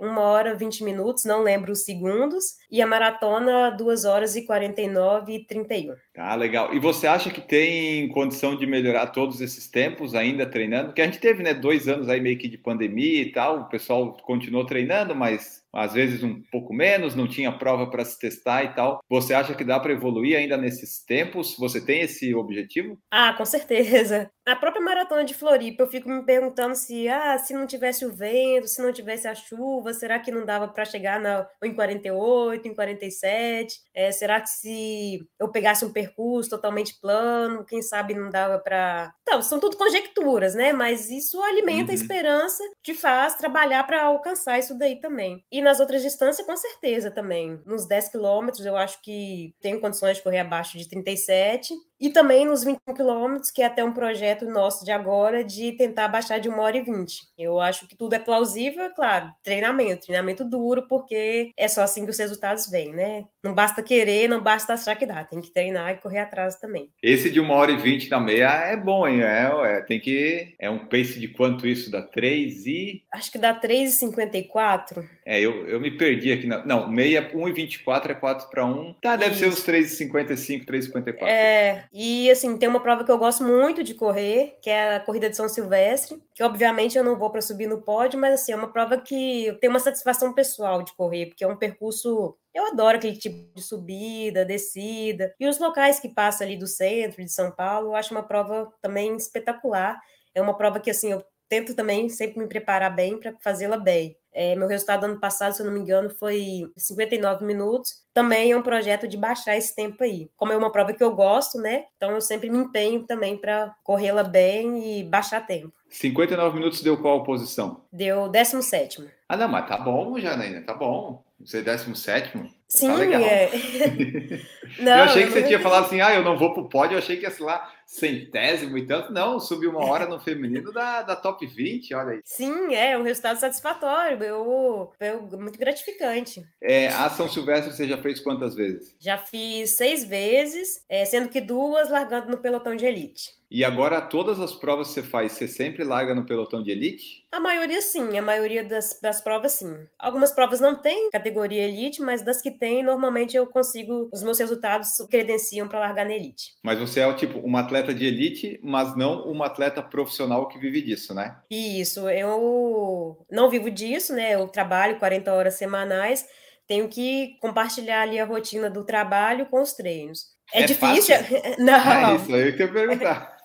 1 0.00 0.18
hora 0.18 0.56
20 0.56 0.82
minutos, 0.82 1.24
não 1.24 1.40
lembro 1.40 1.70
os 1.70 1.84
segundos, 1.84 2.56
e 2.68 2.82
a 2.82 2.86
maratona 2.86 3.70
2 3.70 4.04
horas 4.04 4.34
e 4.34 4.44
49 4.44 5.34
e 5.34 5.46
31. 5.46 5.94
Ah, 6.18 6.34
legal. 6.34 6.74
E 6.74 6.80
você 6.80 7.06
acha 7.06 7.30
que 7.30 7.40
tem 7.40 8.08
condição 8.08 8.56
de 8.56 8.66
melhorar 8.66 9.06
todos 9.06 9.40
esses 9.40 9.68
tempos 9.68 10.16
ainda 10.16 10.44
treinando? 10.44 10.86
Porque 10.86 11.00
a 11.00 11.04
gente 11.04 11.20
teve, 11.20 11.44
né, 11.44 11.54
dois 11.54 11.86
anos 11.86 12.08
aí 12.08 12.20
meio 12.20 12.36
que 12.36 12.48
de 12.48 12.58
pandemia 12.58 13.22
e 13.22 13.30
tal, 13.30 13.60
o 13.60 13.68
pessoal 13.68 14.16
continuou 14.24 14.66
treinando, 14.66 15.14
mas 15.14 15.64
às 15.72 15.92
vezes 15.92 16.22
um 16.22 16.42
pouco 16.50 16.72
menos, 16.72 17.14
não 17.14 17.28
tinha 17.28 17.52
prova 17.52 17.88
para 17.88 18.04
se 18.04 18.18
testar 18.18 18.64
e 18.64 18.74
tal. 18.74 19.00
Você 19.08 19.34
acha 19.34 19.54
que 19.54 19.64
dá 19.64 19.78
para 19.78 19.92
evoluir 19.92 20.36
ainda 20.36 20.56
nesses 20.56 21.04
tempos? 21.04 21.56
Você 21.58 21.84
tem 21.84 22.00
esse 22.00 22.34
objetivo? 22.34 22.98
Ah, 23.10 23.34
com 23.34 23.44
certeza. 23.44 24.30
A 24.46 24.56
própria 24.56 24.82
maratona 24.82 25.24
de 25.24 25.34
Floripa, 25.34 25.82
eu 25.82 25.88
fico 25.88 26.08
me 26.08 26.24
perguntando 26.24 26.74
se, 26.74 27.06
ah, 27.06 27.38
se 27.38 27.52
não 27.52 27.66
tivesse 27.66 28.04
o 28.06 28.12
vento, 28.12 28.66
se 28.66 28.82
não 28.82 28.92
tivesse 28.92 29.28
a 29.28 29.34
chuva, 29.34 29.92
será 29.92 30.18
que 30.18 30.30
não 30.30 30.46
dava 30.46 30.68
para 30.68 30.84
chegar 30.84 31.20
na, 31.20 31.46
em 31.62 31.74
48, 31.74 32.66
em 32.66 32.74
47? 32.74 33.76
É, 33.94 34.10
será 34.10 34.40
que 34.40 34.48
se 34.48 35.20
eu 35.38 35.50
pegasse 35.50 35.84
um 35.84 35.92
percurso 35.92 36.07
totalmente 36.48 36.98
plano, 37.00 37.64
quem 37.64 37.82
sabe 37.82 38.14
não 38.14 38.30
dava 38.30 38.58
para. 38.58 39.12
Então, 39.22 39.42
são 39.42 39.60
tudo 39.60 39.76
conjecturas, 39.76 40.54
né? 40.54 40.72
Mas 40.72 41.10
isso 41.10 41.40
alimenta 41.42 41.92
uhum. 41.92 41.98
a 41.98 42.00
esperança, 42.00 42.62
te 42.82 42.94
faz 42.94 43.34
trabalhar 43.36 43.84
para 43.84 44.04
alcançar 44.04 44.58
isso 44.58 44.76
daí 44.76 45.00
também. 45.00 45.44
E 45.50 45.60
nas 45.60 45.80
outras 45.80 46.02
distâncias, 46.02 46.46
com 46.46 46.56
certeza 46.56 47.10
também. 47.10 47.60
Nos 47.66 47.86
10 47.86 48.08
quilômetros, 48.10 48.64
eu 48.64 48.76
acho 48.76 49.00
que 49.02 49.54
tenho 49.60 49.80
condições 49.80 50.16
de 50.16 50.22
correr 50.22 50.40
abaixo 50.40 50.78
de 50.78 50.88
37. 50.88 51.74
E 52.00 52.10
também 52.10 52.44
nos 52.44 52.62
21 52.62 52.94
quilômetros, 52.94 53.50
que 53.50 53.62
é 53.62 53.66
até 53.66 53.82
um 53.82 53.92
projeto 53.92 54.46
nosso 54.46 54.84
de 54.84 54.92
agora, 54.92 55.42
de 55.42 55.72
tentar 55.72 56.08
baixar 56.08 56.38
de 56.38 56.48
1 56.48 56.58
hora 56.58 56.76
e 56.76 56.82
20. 56.82 57.28
Eu 57.36 57.60
acho 57.60 57.88
que 57.88 57.96
tudo 57.96 58.14
é 58.14 58.18
plausível, 58.18 58.84
é 58.84 58.90
claro. 58.90 59.32
Treinamento, 59.42 60.06
treinamento 60.06 60.44
duro, 60.44 60.86
porque 60.88 61.50
é 61.56 61.66
só 61.66 61.82
assim 61.82 62.04
que 62.04 62.10
os 62.10 62.18
resultados 62.18 62.68
vêm, 62.70 62.92
né? 62.92 63.24
Não 63.42 63.54
basta 63.54 63.82
querer, 63.82 64.28
não 64.28 64.40
basta 64.40 64.74
achar 64.74 64.94
que 64.94 65.06
dá. 65.06 65.24
Tem 65.24 65.40
que 65.40 65.52
treinar 65.52 65.90
e 65.92 65.96
correr 65.96 66.18
atrás 66.18 66.56
também. 66.56 66.88
Esse 67.02 67.30
de 67.30 67.40
1 67.40 67.50
hora 67.50 67.72
e 67.72 67.76
20 67.76 68.10
na 68.10 68.20
meia 68.20 68.48
é 68.48 68.76
bom, 68.76 69.06
hein? 69.06 69.22
É, 69.22 69.50
é, 69.64 69.80
tem 69.80 69.98
que. 69.98 70.54
É 70.58 70.70
um 70.70 70.86
pace 70.86 71.18
de 71.18 71.28
quanto 71.28 71.66
isso? 71.66 71.90
Dá 71.90 72.02
3 72.02 72.66
e. 72.66 73.02
Acho 73.12 73.32
que 73.32 73.38
dá 73.38 73.58
3,54. 73.58 75.04
É, 75.26 75.40
eu, 75.40 75.66
eu 75.66 75.80
me 75.80 75.90
perdi 75.90 76.32
aqui. 76.32 76.46
Na... 76.46 76.64
Não, 76.64 76.88
meia 76.88 77.30
1,24 77.32 78.10
é 78.10 78.14
4 78.14 78.50
para 78.50 78.64
1. 78.64 78.94
Tá, 79.02 79.16
deve 79.16 79.32
isso. 79.32 79.40
ser 79.40 79.48
uns 79.48 79.66
3,55, 79.66 80.64
3,54. 80.64 81.16
É. 81.22 81.87
E 81.92 82.30
assim, 82.30 82.56
tem 82.58 82.68
uma 82.68 82.80
prova 82.82 83.04
que 83.04 83.10
eu 83.10 83.18
gosto 83.18 83.42
muito 83.44 83.82
de 83.82 83.94
correr, 83.94 84.58
que 84.62 84.68
é 84.70 84.96
a 84.96 85.00
corrida 85.00 85.30
de 85.30 85.36
São 85.36 85.48
Silvestre, 85.48 86.22
que 86.34 86.42
obviamente 86.42 86.98
eu 86.98 87.04
não 87.04 87.18
vou 87.18 87.30
para 87.30 87.40
subir 87.40 87.66
no 87.66 87.82
pódio, 87.82 88.18
mas 88.20 88.34
assim, 88.34 88.52
é 88.52 88.56
uma 88.56 88.72
prova 88.72 88.98
que 89.00 89.46
eu 89.46 89.58
tenho 89.58 89.72
uma 89.72 89.80
satisfação 89.80 90.34
pessoal 90.34 90.82
de 90.82 90.94
correr, 90.94 91.26
porque 91.26 91.44
é 91.44 91.48
um 91.48 91.56
percurso 91.56 92.36
eu 92.54 92.66
adoro 92.66 92.96
aquele 92.98 93.16
tipo 93.16 93.54
de 93.54 93.62
subida, 93.62 94.44
descida. 94.44 95.32
E 95.38 95.46
os 95.46 95.58
locais 95.58 96.00
que 96.00 96.08
passa 96.08 96.42
ali 96.44 96.56
do 96.56 96.66
centro 96.66 97.22
de 97.24 97.30
São 97.30 97.52
Paulo, 97.52 97.88
eu 97.88 97.94
acho 97.96 98.12
uma 98.12 98.22
prova 98.26 98.72
também 98.82 99.16
espetacular. 99.16 100.00
É 100.34 100.42
uma 100.42 100.56
prova 100.56 100.80
que, 100.80 100.90
assim, 100.90 101.12
eu 101.12 101.24
tento 101.48 101.74
também 101.74 102.08
sempre 102.08 102.38
me 102.38 102.46
preparar 102.46 102.94
bem 102.94 103.18
para 103.18 103.34
fazê-la 103.40 103.76
bem. 103.76 104.16
É, 104.32 104.54
meu 104.54 104.68
resultado 104.68 105.04
ano 105.04 105.18
passado, 105.18 105.52
se 105.52 105.62
eu 105.62 105.66
não 105.66 105.72
me 105.72 105.80
engano, 105.80 106.10
foi 106.10 106.70
59 106.76 107.44
minutos. 107.44 108.04
Também 108.14 108.52
é 108.52 108.56
um 108.56 108.62
projeto 108.62 109.08
de 109.08 109.16
baixar 109.16 109.56
esse 109.56 109.74
tempo 109.74 110.04
aí. 110.04 110.30
Como 110.36 110.52
é 110.52 110.56
uma 110.56 110.70
prova 110.70 110.92
que 110.92 111.02
eu 111.02 111.14
gosto, 111.14 111.58
né? 111.58 111.86
Então 111.96 112.12
eu 112.12 112.20
sempre 112.20 112.48
me 112.48 112.58
empenho 112.58 113.04
também 113.04 113.36
para 113.36 113.74
corrê-la 113.82 114.22
bem 114.22 115.00
e 115.00 115.04
baixar 115.04 115.44
tempo. 115.44 115.72
59 115.88 116.56
minutos 116.56 116.82
deu 116.82 116.96
qual 116.96 117.24
posição? 117.24 117.82
Deu 117.92 118.28
17. 118.28 119.17
Ah, 119.28 119.36
não, 119.36 119.48
mas 119.48 119.68
tá 119.68 119.76
bom, 119.76 120.18
Janaína, 120.18 120.62
tá 120.62 120.72
bom. 120.72 121.22
Você 121.40 121.58
é 121.58 121.62
17? 121.62 122.32
Tá 122.32 122.48
Sim, 122.66 122.88
tá 122.88 122.94
legal. 122.94 123.22
é. 123.22 123.50
não, 124.80 124.96
eu 124.96 125.04
achei 125.04 125.24
que 125.24 125.32
você 125.32 125.42
tinha 125.44 125.60
falado 125.60 125.84
assim, 125.84 126.00
ah, 126.00 126.14
eu 126.14 126.24
não 126.24 126.36
vou 126.36 126.52
pro 126.52 126.68
pódio, 126.68 126.94
eu 126.94 126.98
achei 126.98 127.16
que 127.16 127.22
ia, 127.22 127.30
sei 127.30 127.44
lá, 127.46 127.72
centésimo 127.86 128.76
e 128.76 128.86
tanto. 128.86 129.12
Não, 129.12 129.38
subiu 129.38 129.70
uma 129.70 129.84
hora 129.84 130.06
no 130.06 130.18
feminino 130.18 130.72
da, 130.72 131.02
da 131.02 131.14
top 131.14 131.46
20, 131.46 131.94
olha 131.94 132.10
aí. 132.12 132.20
Sim, 132.24 132.74
é 132.74 132.98
um 132.98 133.02
resultado 133.02 133.38
satisfatório, 133.38 134.22
eu, 134.22 134.92
eu, 135.00 135.22
muito 135.38 135.58
gratificante. 135.58 136.44
É, 136.60 136.88
a 136.88 137.08
São 137.08 137.28
Silvestre 137.28 137.72
você 137.72 137.86
já 137.86 137.98
fez 137.98 138.20
quantas 138.20 138.54
vezes? 138.54 138.94
Já 138.98 139.16
fiz 139.16 139.76
seis 139.76 140.04
vezes, 140.04 140.84
é, 140.88 141.04
sendo 141.04 141.28
que 141.28 141.40
duas 141.40 141.90
largando 141.90 142.30
no 142.30 142.38
pelotão 142.38 142.74
de 142.74 142.84
elite. 142.84 143.38
E 143.50 143.64
agora, 143.64 144.02
todas 144.02 144.38
as 144.40 144.52
provas 144.52 144.88
que 144.88 144.94
você 144.94 145.02
faz, 145.02 145.32
você 145.32 145.48
sempre 145.48 145.82
larga 145.82 146.14
no 146.14 146.26
pelotão 146.26 146.62
de 146.62 146.70
elite? 146.70 147.26
A 147.32 147.40
maioria 147.40 147.80
sim, 147.80 148.18
a 148.18 148.20
maioria 148.20 148.62
das, 148.62 148.98
das 149.00 149.17
provas 149.20 149.52
sim. 149.52 149.86
Algumas 149.98 150.32
provas 150.32 150.60
não 150.60 150.74
tem 150.74 151.10
categoria 151.10 151.64
elite, 151.64 152.00
mas 152.00 152.22
das 152.22 152.40
que 152.40 152.50
tem, 152.50 152.82
normalmente 152.82 153.36
eu 153.36 153.46
consigo, 153.46 154.08
os 154.12 154.22
meus 154.22 154.38
resultados 154.38 154.96
credenciam 155.10 155.68
para 155.68 155.80
largar 155.80 156.04
na 156.04 156.14
elite. 156.14 156.54
Mas 156.62 156.78
você 156.78 157.00
é 157.00 157.06
o 157.06 157.16
tipo, 157.16 157.38
uma 157.38 157.60
atleta 157.60 157.94
de 157.94 158.06
elite, 158.06 158.60
mas 158.62 158.96
não 158.96 159.22
uma 159.30 159.46
atleta 159.46 159.82
profissional 159.82 160.48
que 160.48 160.58
vive 160.58 160.82
disso, 160.82 161.14
né? 161.14 161.38
Isso, 161.50 162.08
eu 162.08 163.24
não 163.30 163.50
vivo 163.50 163.70
disso, 163.70 164.14
né? 164.14 164.34
Eu 164.34 164.48
trabalho 164.48 164.98
40 164.98 165.32
horas 165.32 165.54
semanais, 165.54 166.26
tenho 166.66 166.88
que 166.88 167.36
compartilhar 167.40 168.02
ali 168.02 168.18
a 168.18 168.24
rotina 168.24 168.68
do 168.68 168.84
trabalho 168.84 169.46
com 169.46 169.62
os 169.62 169.72
treinos. 169.72 170.37
É, 170.52 170.62
é 170.62 170.66
difícil? 170.66 171.14
Não. 171.58 171.74
É 171.74 172.16
isso 172.16 172.34
aí 172.34 172.52
que 172.52 172.62
eu 172.62 172.66
ia 172.66 172.72
perguntar. 172.72 173.38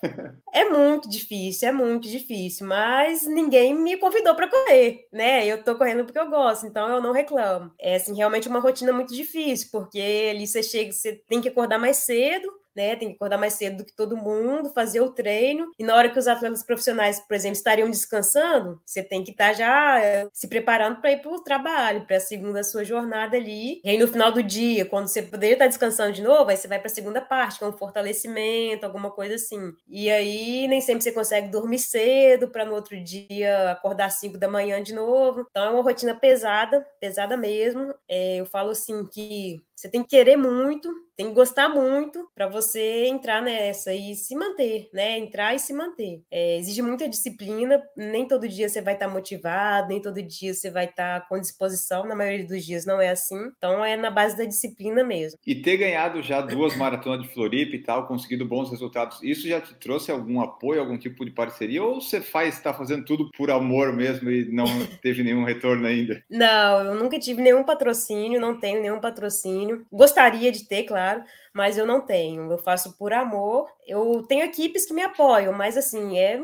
É 0.53 0.65
muito 0.65 1.09
difícil, 1.09 1.69
é 1.69 1.71
muito 1.71 2.09
difícil, 2.09 2.67
mas 2.67 3.25
ninguém 3.25 3.73
me 3.73 3.97
convidou 3.97 4.35
para 4.35 4.49
correr, 4.49 5.07
né? 5.11 5.45
Eu 5.45 5.63
tô 5.63 5.75
correndo 5.75 6.03
porque 6.03 6.19
eu 6.19 6.29
gosto, 6.29 6.65
então 6.67 6.89
eu 6.89 7.01
não 7.01 7.13
reclamo. 7.13 7.71
É 7.79 7.95
assim, 7.95 8.15
realmente 8.15 8.49
uma 8.49 8.59
rotina 8.59 8.91
muito 8.91 9.15
difícil, 9.15 9.69
porque 9.71 10.29
ali 10.29 10.45
você 10.45 10.61
chega, 10.61 10.91
você 10.91 11.13
tem 11.27 11.39
que 11.39 11.47
acordar 11.47 11.79
mais 11.79 11.97
cedo, 11.97 12.51
né? 12.75 12.95
Tem 12.95 13.09
que 13.09 13.15
acordar 13.15 13.37
mais 13.37 13.53
cedo 13.53 13.77
do 13.77 13.85
que 13.85 13.95
todo 13.95 14.17
mundo, 14.17 14.71
fazer 14.71 15.01
o 15.01 15.11
treino. 15.11 15.71
E 15.77 15.83
na 15.83 15.95
hora 15.95 16.09
que 16.09 16.19
os 16.19 16.27
atletas 16.27 16.63
profissionais, 16.63 17.19
por 17.19 17.33
exemplo, 17.33 17.57
estariam 17.57 17.89
descansando, 17.89 18.81
você 18.85 19.03
tem 19.03 19.23
que 19.23 19.31
estar 19.31 19.49
tá 19.49 19.53
já 19.53 19.99
é, 19.99 20.27
se 20.33 20.47
preparando 20.47 21.01
para 21.01 21.11
ir 21.11 21.21
para 21.21 21.31
o 21.31 21.43
trabalho, 21.43 22.05
para 22.05 22.17
a 22.17 22.19
segunda 22.19 22.63
sua 22.63 22.83
jornada 22.83 23.37
ali. 23.37 23.81
E 23.83 23.89
aí 23.89 23.97
no 23.97 24.07
final 24.07 24.31
do 24.31 24.41
dia, 24.41 24.85
quando 24.85 25.07
você 25.07 25.21
poderia 25.21 25.53
estar 25.53 25.67
descansando 25.67 26.13
de 26.13 26.21
novo, 26.21 26.49
aí 26.49 26.57
você 26.57 26.67
vai 26.67 26.79
para 26.79 26.87
a 26.87 26.93
segunda 26.93 27.21
parte, 27.21 27.59
que 27.59 27.63
é 27.63 27.67
um 27.67 27.73
fortalecimento, 27.73 28.85
alguma 28.85 29.11
coisa 29.11 29.35
assim. 29.35 29.73
E 29.87 30.09
aí 30.09 30.67
nem 30.67 30.81
sempre 30.81 31.03
você 31.03 31.11
consegue 31.11 31.49
dormir 31.49 31.79
cedo 31.79 32.47
para 32.47 32.65
no 32.65 32.73
outro 32.73 33.01
dia 33.01 33.71
acordar 33.71 34.05
às 34.05 34.15
5 34.15 34.37
da 34.37 34.47
manhã 34.47 34.81
de 34.81 34.93
novo. 34.93 35.45
Então 35.49 35.63
é 35.63 35.69
uma 35.69 35.83
rotina 35.83 36.15
pesada, 36.15 36.85
pesada 36.99 37.37
mesmo. 37.37 37.93
É, 38.07 38.37
eu 38.37 38.45
falo 38.45 38.71
assim 38.71 39.05
que 39.05 39.61
você 39.83 39.89
tem 39.89 40.01
que 40.01 40.11
querer 40.11 40.37
muito, 40.37 40.89
tem 41.17 41.27
que 41.27 41.33
gostar 41.33 41.67
muito 41.67 42.25
para 42.33 42.47
você 42.47 43.05
entrar 43.07 43.41
nessa 43.41 43.93
e 43.93 44.15
se 44.15 44.33
manter, 44.33 44.89
né? 44.93 45.19
Entrar 45.19 45.53
e 45.53 45.59
se 45.59 45.73
manter. 45.73 46.21
É, 46.31 46.57
exige 46.57 46.81
muita 46.81 47.09
disciplina, 47.09 47.83
nem 47.97 48.25
todo 48.25 48.47
dia 48.47 48.69
você 48.69 48.81
vai 48.81 48.93
estar 48.93 49.07
tá 49.07 49.13
motivado, 49.13 49.89
nem 49.89 50.01
todo 50.01 50.23
dia 50.23 50.53
você 50.53 50.71
vai 50.71 50.85
estar 50.85 51.19
tá 51.19 51.27
com 51.27 51.37
disposição, 51.37 52.05
na 52.05 52.15
maioria 52.15 52.47
dos 52.47 52.65
dias 52.65 52.85
não 52.85 53.01
é 53.01 53.09
assim. 53.09 53.37
Então 53.57 53.83
é 53.83 53.97
na 53.97 54.09
base 54.09 54.37
da 54.37 54.45
disciplina 54.45 55.03
mesmo. 55.03 55.37
E 55.45 55.53
ter 55.53 55.75
ganhado 55.75 56.21
já 56.21 56.39
duas 56.39 56.77
maratonas 56.77 57.27
de 57.27 57.33
Floripa 57.33 57.75
e 57.75 57.83
tal, 57.83 58.07
conseguido 58.07 58.45
bons 58.45 58.71
resultados, 58.71 59.21
isso 59.21 59.45
já 59.49 59.59
te 59.59 59.75
trouxe 59.75 60.13
algum 60.13 60.39
apoio, 60.39 60.79
algum 60.79 60.97
tipo 60.97 61.25
de 61.25 61.31
parceria? 61.31 61.83
Ou 61.83 61.99
você 61.99 62.21
faz, 62.21 62.55
está 62.55 62.73
fazendo 62.73 63.03
tudo 63.03 63.29
por 63.35 63.51
amor 63.51 63.91
mesmo 63.91 64.31
e 64.31 64.49
não 64.49 64.65
teve 65.01 65.23
nenhum 65.23 65.43
retorno 65.43 65.85
ainda? 65.85 66.23
Não, 66.29 66.85
eu 66.85 66.95
nunca 66.95 67.19
tive 67.19 67.41
nenhum 67.41 67.65
patrocínio, 67.65 68.39
não 68.39 68.57
tenho 68.57 68.81
nenhum 68.81 69.01
patrocínio 69.01 69.72
patrocínio. 69.73 69.87
Gostaria 69.91 70.51
de 70.51 70.67
ter, 70.67 70.83
claro, 70.83 71.23
mas 71.53 71.77
eu 71.77 71.85
não 71.85 72.01
tenho. 72.01 72.51
Eu 72.51 72.57
faço 72.57 72.97
por 72.97 73.13
amor. 73.13 73.69
Eu 73.87 74.23
tenho 74.27 74.45
equipes 74.45 74.85
que 74.85 74.93
me 74.93 75.01
apoiam, 75.01 75.53
mas 75.53 75.77
assim, 75.77 76.17
é 76.17 76.39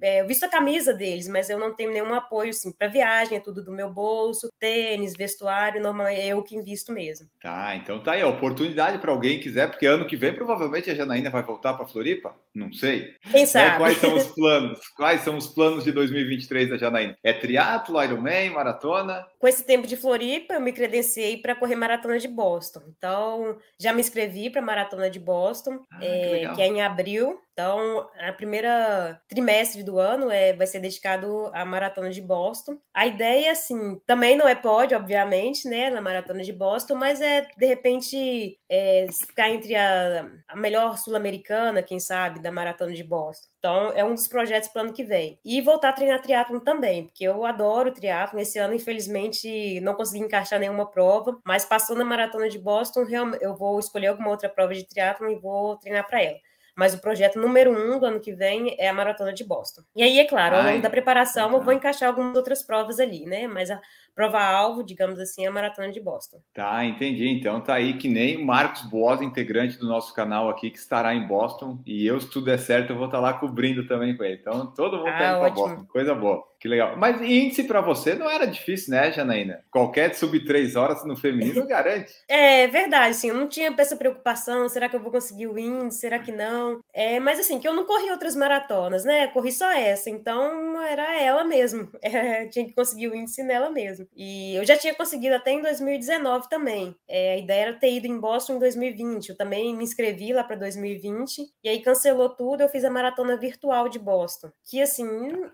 é, 0.00 0.20
eu 0.20 0.26
visto 0.26 0.44
a 0.44 0.48
camisa 0.48 0.92
deles, 0.92 1.28
mas 1.28 1.50
eu 1.50 1.58
não 1.58 1.74
tenho 1.74 1.92
nenhum 1.92 2.12
apoio 2.14 2.50
assim, 2.50 2.72
para 2.72 2.88
viagem, 2.88 3.36
é 3.36 3.40
tudo 3.40 3.64
do 3.64 3.72
meu 3.72 3.90
bolso, 3.92 4.50
tênis, 4.58 5.14
vestuário, 5.14 5.82
normalmente 5.82 6.20
é 6.20 6.28
eu 6.28 6.42
que 6.42 6.56
invisto 6.56 6.92
mesmo. 6.92 7.28
Tá, 7.40 7.74
então 7.76 8.02
tá 8.02 8.12
aí, 8.12 8.22
a 8.22 8.28
oportunidade 8.28 8.98
para 8.98 9.10
alguém 9.10 9.40
quiser, 9.40 9.68
porque 9.68 9.86
ano 9.86 10.06
que 10.06 10.16
vem 10.16 10.34
provavelmente 10.34 10.90
a 10.90 10.94
Janaína 10.94 11.30
vai 11.30 11.42
voltar 11.42 11.74
para 11.74 11.86
Floripa? 11.86 12.34
Não 12.54 12.72
sei. 12.72 13.14
Quem 13.30 13.46
sabe? 13.46 13.74
É, 13.74 13.78
quais 13.78 13.98
são 13.98 14.16
os 14.16 14.26
planos? 14.34 14.80
Quais 14.96 15.20
são 15.22 15.36
os 15.36 15.46
planos 15.46 15.84
de 15.84 15.92
2023 15.92 16.70
da 16.70 16.76
Janaína? 16.76 17.16
É 17.22 17.32
triatlo, 17.32 18.02
Ironman, 18.02 18.50
maratona? 18.50 19.26
Com 19.38 19.46
esse 19.46 19.64
tempo 19.64 19.86
de 19.86 19.96
Floripa, 19.96 20.54
eu 20.54 20.60
me 20.60 20.72
credenciei 20.72 21.36
para 21.36 21.54
correr 21.54 21.76
maratona 21.76 22.18
de 22.18 22.28
Boston. 22.28 22.82
Então, 22.96 23.56
já 23.78 23.92
me 23.92 24.00
inscrevi 24.00 24.50
para 24.50 24.62
maratona 24.62 25.08
de 25.08 25.18
Boston, 25.18 25.80
ah, 25.92 26.04
é, 26.04 26.48
que, 26.48 26.54
que 26.56 26.62
é 26.62 26.66
em 26.66 26.82
abril. 26.82 27.38
Então, 27.52 28.08
a 28.18 28.32
primeira 28.32 29.20
trimestre 29.28 29.82
do 29.82 29.98
ano 29.98 30.30
é, 30.30 30.52
vai 30.54 30.66
ser 30.66 30.80
dedicado 30.80 31.50
à 31.52 31.64
maratona 31.64 32.10
de 32.10 32.20
Boston. 32.20 32.78
A 32.94 33.06
ideia, 33.06 33.52
assim, 33.52 34.00
também 34.06 34.36
não 34.36 34.48
é 34.48 34.54
pódio, 34.54 34.96
obviamente, 34.96 35.68
né, 35.68 35.90
na 35.90 36.00
maratona 36.00 36.42
de 36.42 36.52
Boston, 36.52 36.94
mas 36.94 37.20
é 37.20 37.46
de 37.56 37.66
repente 37.66 38.58
é, 38.68 39.06
ficar 39.26 39.50
entre 39.50 39.74
a, 39.74 40.26
a 40.48 40.56
melhor 40.56 40.96
sul-americana, 40.96 41.82
quem 41.82 42.00
sabe, 42.00 42.40
da 42.40 42.50
maratona 42.50 42.92
de 42.92 43.04
Boston. 43.04 43.48
Então, 43.58 43.92
é 43.94 44.02
um 44.02 44.14
dos 44.14 44.26
projetos 44.26 44.70
para 44.70 44.80
o 44.80 44.84
ano 44.86 44.94
que 44.94 45.04
vem. 45.04 45.38
E 45.44 45.60
voltar 45.60 45.90
a 45.90 45.92
treinar 45.92 46.22
triatlon 46.22 46.60
também, 46.60 47.06
porque 47.08 47.24
eu 47.24 47.44
adoro 47.44 47.92
triatlon. 47.92 48.40
Esse 48.40 48.58
ano, 48.58 48.74
infelizmente, 48.74 49.80
não 49.80 49.94
consegui 49.94 50.24
encaixar 50.24 50.58
nenhuma 50.58 50.90
prova, 50.90 51.38
mas 51.44 51.66
passou 51.66 51.94
na 51.94 52.04
maratona 52.04 52.48
de 52.48 52.58
Boston, 52.58 53.04
eu 53.40 53.54
vou 53.54 53.78
escolher 53.78 54.06
alguma 54.06 54.30
outra 54.30 54.48
prova 54.48 54.72
de 54.72 54.86
triatlon 54.86 55.30
e 55.30 55.38
vou 55.38 55.76
treinar 55.76 56.06
para 56.06 56.22
ela 56.22 56.38
mas 56.80 56.94
o 56.94 56.98
projeto 56.98 57.38
número 57.38 57.70
um 57.70 57.98
do 57.98 58.06
ano 58.06 58.18
que 58.18 58.32
vem 58.32 58.74
é 58.78 58.88
a 58.88 58.94
Maratona 58.94 59.34
de 59.34 59.44
Boston. 59.44 59.82
E 59.94 60.02
aí, 60.02 60.18
é 60.18 60.24
claro, 60.24 60.56
ao 60.56 60.62
longo 60.62 60.80
da 60.80 60.88
preparação 60.88 61.52
eu 61.52 61.60
vou 61.60 61.74
encaixar 61.74 62.08
algumas 62.08 62.34
outras 62.34 62.62
provas 62.62 62.98
ali, 62.98 63.26
né? 63.26 63.46
Mas 63.46 63.70
a 63.70 63.78
prova-alvo, 64.14 64.82
digamos 64.82 65.18
assim, 65.18 65.44
é 65.44 65.48
a 65.48 65.52
Maratona 65.52 65.92
de 65.92 66.00
Boston. 66.00 66.40
Tá, 66.54 66.82
entendi. 66.82 67.28
Então 67.28 67.60
tá 67.60 67.74
aí 67.74 67.98
que 67.98 68.08
nem 68.08 68.38
o 68.38 68.46
Marcos 68.46 68.80
Boas, 68.80 69.20
integrante 69.20 69.76
do 69.76 69.86
nosso 69.86 70.14
canal 70.14 70.48
aqui, 70.48 70.70
que 70.70 70.78
estará 70.78 71.14
em 71.14 71.26
Boston. 71.26 71.82
E 71.84 72.06
eu, 72.06 72.18
se 72.18 72.30
tudo 72.30 72.46
der 72.46 72.58
certo, 72.58 72.94
eu 72.94 72.96
vou 72.96 73.04
estar 73.04 73.18
tá 73.18 73.24
lá 73.24 73.34
cobrindo 73.34 73.86
também 73.86 74.16
com 74.16 74.24
ele. 74.24 74.38
Então 74.40 74.66
todo 74.68 74.96
mundo 74.96 75.04
tá 75.04 75.16
ah, 75.16 75.18
tá 75.18 75.30
indo 75.32 75.40
para 75.40 75.50
Boston. 75.50 75.84
Coisa 75.84 76.14
boa. 76.14 76.49
Que 76.60 76.68
legal. 76.68 76.94
Mas 76.94 77.22
índice 77.22 77.64
para 77.64 77.80
você 77.80 78.14
não 78.14 78.28
era 78.28 78.46
difícil, 78.46 78.92
né, 78.92 79.10
Janaína? 79.10 79.64
Qualquer 79.70 80.14
sub 80.14 80.44
três 80.44 80.76
horas 80.76 81.02
no 81.06 81.16
feminino 81.16 81.66
garante. 81.66 82.12
É 82.28 82.66
verdade, 82.66 83.16
sim. 83.16 83.28
Eu 83.28 83.34
não 83.34 83.48
tinha 83.48 83.74
essa 83.78 83.96
preocupação. 83.96 84.68
Será 84.68 84.88
que 84.88 84.94
eu 84.94 85.00
vou 85.00 85.10
conseguir 85.10 85.46
o 85.46 85.58
índice? 85.58 86.00
Será 86.00 86.18
que 86.18 86.30
não? 86.30 86.80
É, 86.92 87.18
mas 87.18 87.40
assim, 87.40 87.58
que 87.58 87.66
eu 87.66 87.72
não 87.72 87.84
corri 87.84 88.10
outras 88.10 88.36
maratonas, 88.36 89.04
né? 89.04 89.28
Corri 89.28 89.50
só 89.50 89.70
essa. 89.72 90.10
Então 90.10 90.80
era 90.82 91.18
ela 91.20 91.44
mesmo. 91.44 91.88
É, 92.10 92.46
tinha 92.46 92.64
que 92.66 92.72
conseguir 92.72 93.06
o 93.06 93.14
índice 93.14 93.40
nela 93.42 93.70
mesmo. 93.70 94.06
E 94.16 94.56
eu 94.56 94.64
já 94.64 94.76
tinha 94.76 94.92
conseguido 94.92 95.36
até 95.36 95.52
em 95.52 95.62
2019 95.62 96.48
também. 96.48 96.94
É, 97.08 97.34
a 97.34 97.36
ideia 97.38 97.62
era 97.62 97.72
ter 97.74 97.92
ido 97.92 98.06
em 98.08 98.18
Boston 98.18 98.54
em 98.54 98.58
2020. 98.58 99.28
Eu 99.28 99.36
também 99.36 99.74
me 99.76 99.84
inscrevi 99.84 100.32
lá 100.32 100.42
para 100.42 100.56
2020. 100.56 101.46
E 101.62 101.68
aí 101.68 101.80
cancelou 101.82 102.28
tudo. 102.30 102.62
Eu 102.62 102.68
fiz 102.68 102.84
a 102.84 102.90
maratona 102.90 103.36
virtual 103.36 103.88
de 103.88 103.98
Boston. 104.00 104.50
Que 104.68 104.82
assim, 104.82 105.06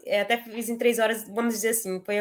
é, 0.07 0.23
até 0.23 0.39
fiz 0.39 0.71
em 0.71 0.79
três 0.79 0.96
três 0.97 0.99
horas, 0.99 1.27
vamos 1.29 1.55
dizer 1.55 1.71
assim, 1.71 2.03
foi 2.05 2.17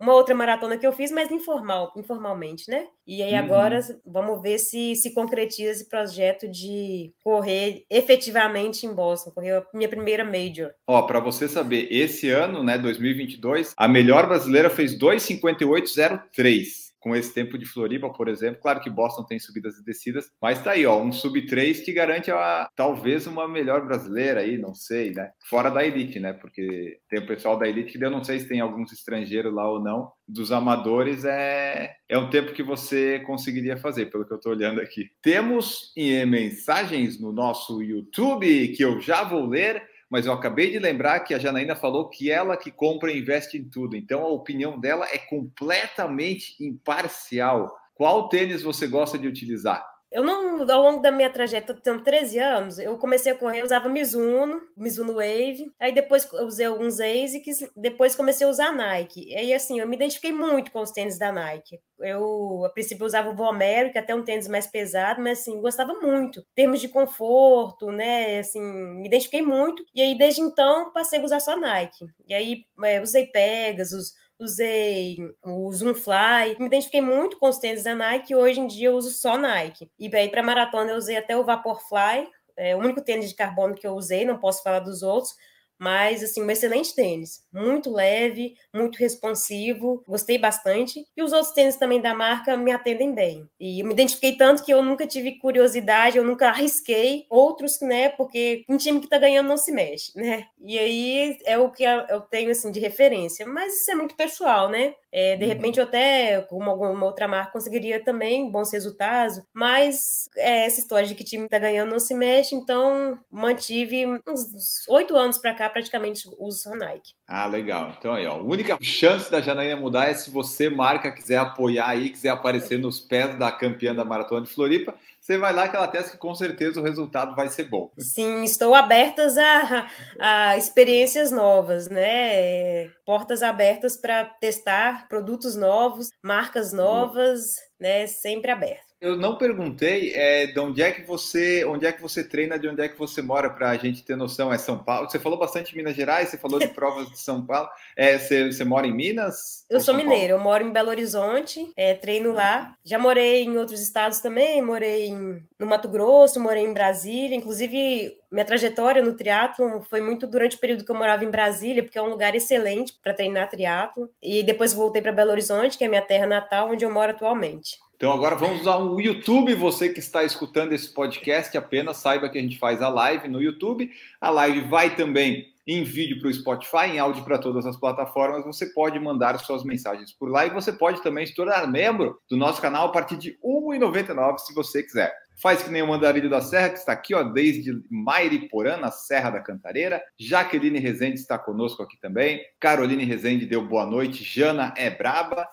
uma 0.00 0.14
outra 0.14 0.34
maratona 0.34 0.76
que 0.76 0.86
eu 0.86 0.92
fiz, 0.92 1.12
mas 1.12 1.30
informal, 1.30 1.92
informalmente, 1.96 2.68
né? 2.68 2.86
E 3.06 3.22
aí 3.22 3.34
agora 3.34 3.78
uhum. 3.78 4.00
vamos 4.04 4.42
ver 4.42 4.58
se 4.58 4.96
se 4.96 5.14
concretiza 5.14 5.70
esse 5.70 5.88
projeto 5.88 6.48
de 6.48 7.12
correr 7.22 7.84
efetivamente 7.88 8.86
em 8.86 8.92
Boston, 8.92 9.30
correr 9.30 9.52
a 9.52 9.64
minha 9.72 9.88
primeira 9.88 10.24
major. 10.24 10.72
Ó, 10.86 11.02
para 11.02 11.20
você 11.20 11.48
saber, 11.48 11.86
esse 11.90 12.28
ano, 12.30 12.64
né, 12.64 12.76
2022, 12.76 13.72
a 13.76 13.86
melhor 13.86 14.26
brasileira 14.26 14.68
fez 14.68 14.98
2:58:03 14.98 16.83
com 17.04 17.14
esse 17.14 17.34
tempo 17.34 17.58
de 17.58 17.66
Floripa, 17.66 18.08
por 18.08 18.28
exemplo. 18.28 18.62
Claro 18.62 18.80
que 18.80 18.88
Boston 18.88 19.24
tem 19.24 19.38
subidas 19.38 19.76
e 19.76 19.84
descidas, 19.84 20.30
mas 20.40 20.62
tá 20.62 20.70
aí, 20.70 20.86
ó, 20.86 20.98
um 20.98 21.12
sub 21.12 21.38
3 21.46 21.80
que 21.80 21.92
garante 21.92 22.30
a, 22.30 22.66
talvez 22.74 23.26
uma 23.26 23.46
melhor 23.46 23.84
brasileira 23.84 24.40
aí, 24.40 24.56
não 24.56 24.74
sei, 24.74 25.12
né? 25.12 25.30
Fora 25.50 25.68
da 25.68 25.84
elite, 25.84 26.18
né? 26.18 26.32
Porque 26.32 26.98
tem 27.10 27.20
o 27.20 27.26
pessoal 27.26 27.58
da 27.58 27.68
elite 27.68 27.98
que 27.98 28.02
eu 28.02 28.10
não 28.10 28.24
sei 28.24 28.40
se 28.40 28.48
tem 28.48 28.60
alguns 28.60 28.90
estrangeiros 28.90 29.52
lá 29.52 29.70
ou 29.70 29.84
não. 29.84 30.10
Dos 30.26 30.50
amadores 30.50 31.26
é 31.26 31.94
é 32.08 32.16
um 32.16 32.30
tempo 32.30 32.54
que 32.54 32.62
você 32.62 33.20
conseguiria 33.20 33.76
fazer, 33.76 34.06
pelo 34.06 34.24
que 34.24 34.32
eu 34.32 34.38
estou 34.38 34.52
olhando 34.52 34.80
aqui. 34.80 35.10
Temos 35.20 35.92
mensagens 36.26 37.20
no 37.20 37.32
nosso 37.32 37.82
YouTube 37.82 38.68
que 38.68 38.82
eu 38.82 38.98
já 38.98 39.24
vou 39.24 39.46
ler 39.46 39.82
mas 40.14 40.26
eu 40.26 40.32
acabei 40.32 40.70
de 40.70 40.78
lembrar 40.78 41.18
que 41.18 41.34
a 41.34 41.40
Janaína 41.40 41.74
falou 41.74 42.08
que 42.08 42.30
ela 42.30 42.56
que 42.56 42.70
compra 42.70 43.10
e 43.10 43.18
investe 43.18 43.58
em 43.58 43.64
tudo. 43.64 43.96
Então 43.96 44.22
a 44.22 44.28
opinião 44.28 44.78
dela 44.78 45.08
é 45.10 45.18
completamente 45.18 46.54
imparcial. 46.64 47.76
Qual 47.96 48.28
tênis 48.28 48.62
você 48.62 48.86
gosta 48.86 49.18
de 49.18 49.26
utilizar? 49.26 49.84
Eu 50.14 50.22
não, 50.22 50.62
ao 50.70 50.80
longo 50.80 51.02
da 51.02 51.10
minha 51.10 51.28
trajetória, 51.28 51.82
tenho 51.82 52.00
13 52.00 52.38
anos, 52.38 52.78
eu 52.78 52.96
comecei 52.96 53.32
a 53.32 53.34
correr, 53.34 53.64
usava 53.64 53.88
Mizuno, 53.88 54.62
Mizuno 54.76 55.14
Wave, 55.14 55.72
aí 55.76 55.92
depois 55.92 56.30
usei 56.34 56.66
alguns 56.66 57.00
ASICs, 57.00 57.68
depois 57.76 58.14
comecei 58.14 58.46
a 58.46 58.50
usar 58.50 58.70
Nike. 58.72 59.28
E 59.28 59.36
aí, 59.36 59.52
assim, 59.52 59.80
eu 59.80 59.88
me 59.88 59.96
identifiquei 59.96 60.30
muito 60.30 60.70
com 60.70 60.80
os 60.82 60.92
tênis 60.92 61.18
da 61.18 61.32
Nike. 61.32 61.80
Eu, 61.98 62.64
a 62.64 62.68
princípio, 62.68 63.04
usava 63.04 63.28
o 63.28 63.34
Vomero, 63.34 63.90
que 63.90 63.98
é 63.98 64.00
até 64.00 64.14
um 64.14 64.22
tênis 64.22 64.46
mais 64.46 64.68
pesado, 64.68 65.20
mas, 65.20 65.40
assim, 65.40 65.60
gostava 65.60 65.94
muito. 65.94 66.38
Em 66.38 66.54
termos 66.54 66.80
de 66.80 66.86
conforto, 66.86 67.90
né, 67.90 68.38
assim, 68.38 68.60
me 68.62 69.08
identifiquei 69.08 69.42
muito. 69.42 69.84
E 69.92 70.00
aí, 70.00 70.16
desde 70.16 70.42
então, 70.42 70.92
passei 70.92 71.18
a 71.18 71.24
usar 71.24 71.40
só 71.40 71.56
Nike. 71.56 72.06
E 72.28 72.32
aí, 72.32 72.64
é, 72.84 73.00
usei 73.02 73.26
Pegasus, 73.26 74.12
usei 74.38 75.16
o 75.42 75.72
Zoomfly, 75.72 76.56
me 76.58 76.66
identifiquei 76.66 77.00
muito 77.00 77.38
com 77.38 77.48
os 77.48 77.58
tênis 77.58 77.84
da 77.84 77.94
Nike, 77.94 78.34
hoje 78.34 78.60
em 78.60 78.66
dia 78.66 78.88
eu 78.88 78.96
uso 78.96 79.10
só 79.10 79.38
Nike. 79.38 79.90
E 79.98 80.14
aí 80.14 80.28
para 80.28 80.42
maratona 80.42 80.90
eu 80.90 80.96
usei 80.96 81.16
até 81.16 81.36
o 81.36 81.44
Vaporfly, 81.44 82.28
é 82.56 82.74
o 82.76 82.78
único 82.78 83.02
tênis 83.02 83.28
de 83.30 83.34
carbono 83.34 83.74
que 83.74 83.86
eu 83.86 83.94
usei, 83.94 84.24
não 84.24 84.38
posso 84.38 84.62
falar 84.62 84.80
dos 84.80 85.02
outros, 85.02 85.34
mas 85.78 86.22
assim, 86.22 86.42
um 86.42 86.50
excelente 86.50 86.94
tênis, 86.94 87.42
muito 87.52 87.90
leve, 87.90 88.54
muito 88.72 88.96
responsivo, 88.96 90.02
gostei 90.06 90.38
bastante. 90.38 91.06
E 91.16 91.22
os 91.22 91.32
outros 91.32 91.52
tênis 91.52 91.76
também 91.76 92.00
da 92.00 92.14
marca 92.14 92.56
me 92.56 92.72
atendem 92.72 93.14
bem. 93.14 93.48
E 93.58 93.80
eu 93.80 93.86
me 93.86 93.92
identifiquei 93.92 94.36
tanto 94.36 94.64
que 94.64 94.72
eu 94.72 94.82
nunca 94.82 95.06
tive 95.06 95.38
curiosidade, 95.38 96.18
eu 96.18 96.24
nunca 96.24 96.48
arrisquei 96.48 97.26
outros, 97.28 97.80
né? 97.80 98.08
Porque 98.08 98.64
um 98.68 98.76
time 98.76 99.00
que 99.00 99.08
tá 99.08 99.18
ganhando 99.18 99.48
não 99.48 99.56
se 99.56 99.72
mexe, 99.72 100.12
né? 100.16 100.46
E 100.60 100.78
aí 100.78 101.38
é 101.44 101.58
o 101.58 101.70
que 101.70 101.84
eu 101.84 102.20
tenho 102.22 102.50
assim 102.50 102.70
de 102.70 102.80
referência, 102.80 103.46
mas 103.46 103.80
isso 103.80 103.90
é 103.90 103.94
muito 103.94 104.16
pessoal, 104.16 104.68
né? 104.68 104.94
É, 105.16 105.36
de 105.36 105.44
uhum. 105.44 105.48
repente, 105.48 105.78
eu 105.78 105.84
até, 105.84 106.40
com 106.40 106.60
alguma 106.64 107.06
outra 107.06 107.28
marca, 107.28 107.52
conseguiria 107.52 108.02
também 108.02 108.50
bons 108.50 108.72
resultados, 108.72 109.40
mas 109.52 110.28
é, 110.36 110.66
essa 110.66 110.80
história 110.80 111.06
de 111.06 111.14
que 111.14 111.22
time 111.22 111.44
está 111.44 111.56
ganhando 111.56 111.92
não 111.92 112.00
se 112.00 112.12
mexe, 112.14 112.56
então 112.56 113.16
mantive 113.30 114.04
uns 114.26 114.88
oito 114.88 115.16
anos 115.16 115.38
para 115.38 115.54
cá, 115.54 115.63
praticamente 115.68 116.28
uso 116.38 116.58
só 116.58 116.70
Nike. 116.74 117.12
Ah, 117.26 117.46
legal. 117.46 117.94
Então 117.98 118.12
aí, 118.12 118.26
ó, 118.26 118.34
a 118.34 118.42
única 118.42 118.78
chance 118.80 119.30
da 119.30 119.40
Janaína 119.40 119.76
mudar 119.76 120.06
é 120.06 120.14
se 120.14 120.30
você, 120.30 120.68
marca, 120.68 121.12
quiser 121.12 121.38
apoiar 121.38 121.88
aí, 121.88 122.10
quiser 122.10 122.30
aparecer 122.30 122.78
nos 122.78 123.00
pés 123.00 123.38
da 123.38 123.50
campeã 123.50 123.94
da 123.94 124.04
Maratona 124.04 124.42
de 124.42 124.52
Floripa 124.52 124.94
você 125.24 125.38
vai 125.38 125.54
lá 125.54 125.66
que 125.66 125.74
ela 125.74 125.88
testa 125.88 126.10
que 126.10 126.18
com 126.18 126.34
certeza 126.34 126.78
o 126.78 126.84
resultado 126.84 127.34
vai 127.34 127.48
ser 127.48 127.64
bom. 127.64 127.90
Sim, 127.98 128.44
estou 128.44 128.74
abertas 128.74 129.38
a, 129.38 129.86
a 130.20 130.58
experiências 130.58 131.30
novas, 131.30 131.88
né? 131.88 132.88
Portas 133.06 133.42
abertas 133.42 133.96
para 133.96 134.26
testar 134.26 135.08
produtos 135.08 135.56
novos, 135.56 136.10
marcas 136.22 136.74
novas, 136.74 137.56
né? 137.80 138.06
Sempre 138.06 138.50
aberto. 138.50 138.93
Eu 139.00 139.16
não 139.16 139.36
perguntei 139.36 140.14
é, 140.14 140.46
de 140.46 140.58
onde 140.58 140.82
é 140.82 140.90
que 140.90 141.02
você, 141.02 141.64
onde 141.64 141.84
é 141.84 141.92
que 141.92 142.00
você 142.00 142.24
treina, 142.24 142.58
de 142.58 142.66
onde 142.66 142.80
é 142.80 142.88
que 142.88 142.98
você 142.98 143.20
mora, 143.20 143.50
para 143.50 143.68
a 143.68 143.76
gente 143.76 144.02
ter 144.02 144.16
noção. 144.16 144.52
É 144.52 144.56
São 144.56 144.78
Paulo. 144.78 145.10
Você 145.10 145.18
falou 145.18 145.38
bastante 145.38 145.70
de 145.70 145.76
Minas 145.76 145.94
Gerais, 145.94 146.30
você 146.30 146.38
falou 146.38 146.58
de 146.58 146.68
provas 146.72 147.10
de 147.10 147.18
São 147.18 147.44
Paulo. 147.44 147.68
É, 147.96 148.18
você, 148.18 148.50
você 148.50 148.64
mora 148.64 148.86
em 148.86 148.94
Minas? 148.94 149.64
Eu 149.68 149.80
sou 149.80 149.94
mineira, 149.94 150.32
eu 150.32 150.38
moro 150.38 150.64
em 150.64 150.72
Belo 150.72 150.88
Horizonte, 150.88 151.70
é, 151.76 151.94
treino 151.94 152.32
lá. 152.32 152.74
Já 152.84 152.98
morei 152.98 153.44
em 153.44 153.58
outros 153.58 153.80
estados 153.80 154.20
também, 154.20 154.62
morei 154.62 155.08
em, 155.08 155.42
no 155.58 155.66
Mato 155.66 155.88
Grosso, 155.88 156.40
morei 156.40 156.64
em 156.64 156.72
Brasília. 156.72 157.36
Inclusive, 157.36 158.16
minha 158.30 158.44
trajetória 158.44 159.02
no 159.02 159.14
triatlo 159.14 159.82
foi 159.90 160.00
muito 160.00 160.26
durante 160.26 160.56
o 160.56 160.60
período 160.60 160.84
que 160.84 160.90
eu 160.90 160.96
morava 160.96 161.24
em 161.24 161.30
Brasília, 161.30 161.82
porque 161.82 161.98
é 161.98 162.02
um 162.02 162.08
lugar 162.08 162.34
excelente 162.34 162.94
para 163.02 163.12
treinar 163.12 163.50
triatlo. 163.50 164.08
E 164.22 164.42
depois 164.42 164.72
voltei 164.72 165.02
para 165.02 165.12
Belo 165.12 165.30
Horizonte, 165.30 165.76
que 165.76 165.84
é 165.84 165.88
minha 165.88 166.00
terra 166.00 166.26
natal, 166.26 166.70
onde 166.70 166.84
eu 166.84 166.90
moro 166.90 167.10
atualmente. 167.10 167.83
Então 167.96 168.12
agora 168.12 168.34
vamos 168.34 168.62
usar 168.62 168.76
o 168.76 169.00
YouTube. 169.00 169.54
Você 169.54 169.88
que 169.88 170.00
está 170.00 170.24
escutando 170.24 170.72
esse 170.72 170.92
podcast, 170.92 171.56
apenas 171.56 171.98
saiba 171.98 172.28
que 172.28 172.38
a 172.38 172.40
gente 172.40 172.58
faz 172.58 172.82
a 172.82 172.88
live 172.88 173.28
no 173.28 173.40
YouTube. 173.40 173.90
A 174.20 174.30
live 174.30 174.62
vai 174.62 174.94
também 174.96 175.54
em 175.66 175.82
vídeo 175.82 176.20
para 176.20 176.28
o 176.28 176.32
Spotify, 176.32 176.90
em 176.92 176.98
áudio 176.98 177.24
para 177.24 177.38
todas 177.38 177.64
as 177.64 177.76
plataformas. 177.76 178.44
Você 178.44 178.66
pode 178.66 178.98
mandar 178.98 179.38
suas 179.38 179.64
mensagens 179.64 180.12
por 180.12 180.28
lá 180.28 180.44
e 180.44 180.50
você 180.50 180.72
pode 180.72 181.02
também 181.02 181.24
se 181.24 181.34
tornar 181.34 181.66
membro 181.66 182.18
do 182.28 182.36
nosso 182.36 182.60
canal 182.60 182.88
a 182.88 182.92
partir 182.92 183.16
de 183.16 183.30
R$ 183.42 183.78
1,99 183.78 184.38
se 184.38 184.54
você 184.54 184.82
quiser. 184.82 185.14
Faz 185.36 185.62
que 185.62 185.70
nem 185.70 185.82
o 185.82 185.88
Mandarilho 185.88 186.30
da 186.30 186.40
Serra, 186.40 186.70
que 186.70 186.78
está 186.78 186.92
aqui 186.92 187.14
ó, 187.14 187.22
desde 187.22 187.82
Mairiporã, 187.90 188.76
na 188.76 188.90
Serra 188.90 189.30
da 189.30 189.40
Cantareira. 189.40 190.02
Jaqueline 190.18 190.78
Rezende 190.78 191.18
está 191.18 191.38
conosco 191.38 191.82
aqui 191.82 191.98
também. 191.98 192.40
Caroline 192.60 193.04
Rezende 193.04 193.46
deu 193.46 193.66
boa 193.66 193.84
noite. 193.84 194.22
Jana 194.22 194.72
é 194.76 194.90
braba. 194.90 195.48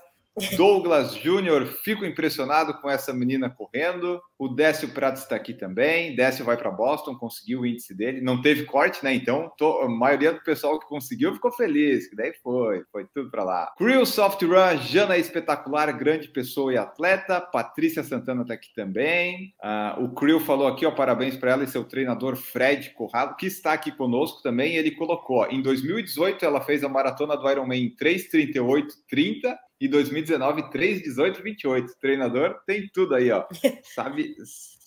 Douglas 0.56 1.16
Júnior, 1.16 1.66
fico 1.84 2.06
impressionado 2.06 2.74
com 2.76 2.90
essa 2.90 3.14
menina 3.14 3.50
correndo. 3.50 4.22
O 4.40 4.48
Décio 4.48 4.90
Prato 4.90 5.18
está 5.18 5.36
aqui 5.36 5.54
também. 5.54 6.16
Décio 6.16 6.46
vai 6.46 6.56
para 6.56 6.72
Boston, 6.72 7.16
conseguiu 7.16 7.62
o 7.62 7.66
índice 7.66 7.94
dele. 7.94 8.22
Não 8.22 8.42
teve 8.42 8.64
corte, 8.64 9.04
né? 9.04 9.14
Então, 9.14 9.52
tô, 9.58 9.82
a 9.82 9.90
maioria 9.90 10.32
do 10.32 10.42
pessoal 10.42 10.80
que 10.80 10.88
conseguiu 10.88 11.34
ficou 11.34 11.52
feliz. 11.52 12.10
Que 12.10 12.16
daí 12.16 12.34
foi, 12.42 12.84
foi 12.92 13.06
tudo 13.14 13.30
para 13.30 13.44
lá. 13.44 13.74
Crew 13.78 14.06
Soft 14.06 14.42
Run, 14.42 14.78
Jana 14.78 15.16
é 15.16 15.20
espetacular, 15.20 15.92
grande 15.92 16.30
pessoa 16.30 16.74
e 16.74 16.78
atleta. 16.78 17.42
Patrícia 17.42 18.04
Santana 18.04 18.44
está 18.44 18.54
aqui 18.54 18.74
também. 18.74 19.54
Uh, 19.62 20.06
o 20.06 20.14
Crew 20.14 20.40
falou 20.40 20.68
aqui, 20.68 20.86
ó, 20.86 20.92
parabéns 20.92 21.36
para 21.36 21.52
ela 21.52 21.64
e 21.64 21.68
seu 21.68 21.84
treinador 21.84 22.38
Fred 22.38 22.92
Corrado, 22.92 23.36
que 23.36 23.48
está 23.48 23.74
aqui 23.74 23.92
conosco 23.92 24.42
também. 24.42 24.76
Ele 24.76 24.92
colocou, 24.92 25.40
ó, 25.40 25.48
em 25.48 25.62
2018 25.62 26.46
ela 26.46 26.62
fez 26.62 26.84
a 26.84 26.90
maratona 26.90 27.36
do 27.36 27.50
Ironman 27.50 27.84
em 27.84 27.96
3:38:30 27.96 29.58
e 29.82 29.88
2019 29.88 30.70
3, 30.70 31.02
18, 31.02 31.42
28. 31.42 31.96
Treinador 32.00 32.62
tem 32.68 32.88
tudo 32.88 33.16
aí, 33.16 33.32
ó. 33.32 33.48
Sabe, 33.84 34.36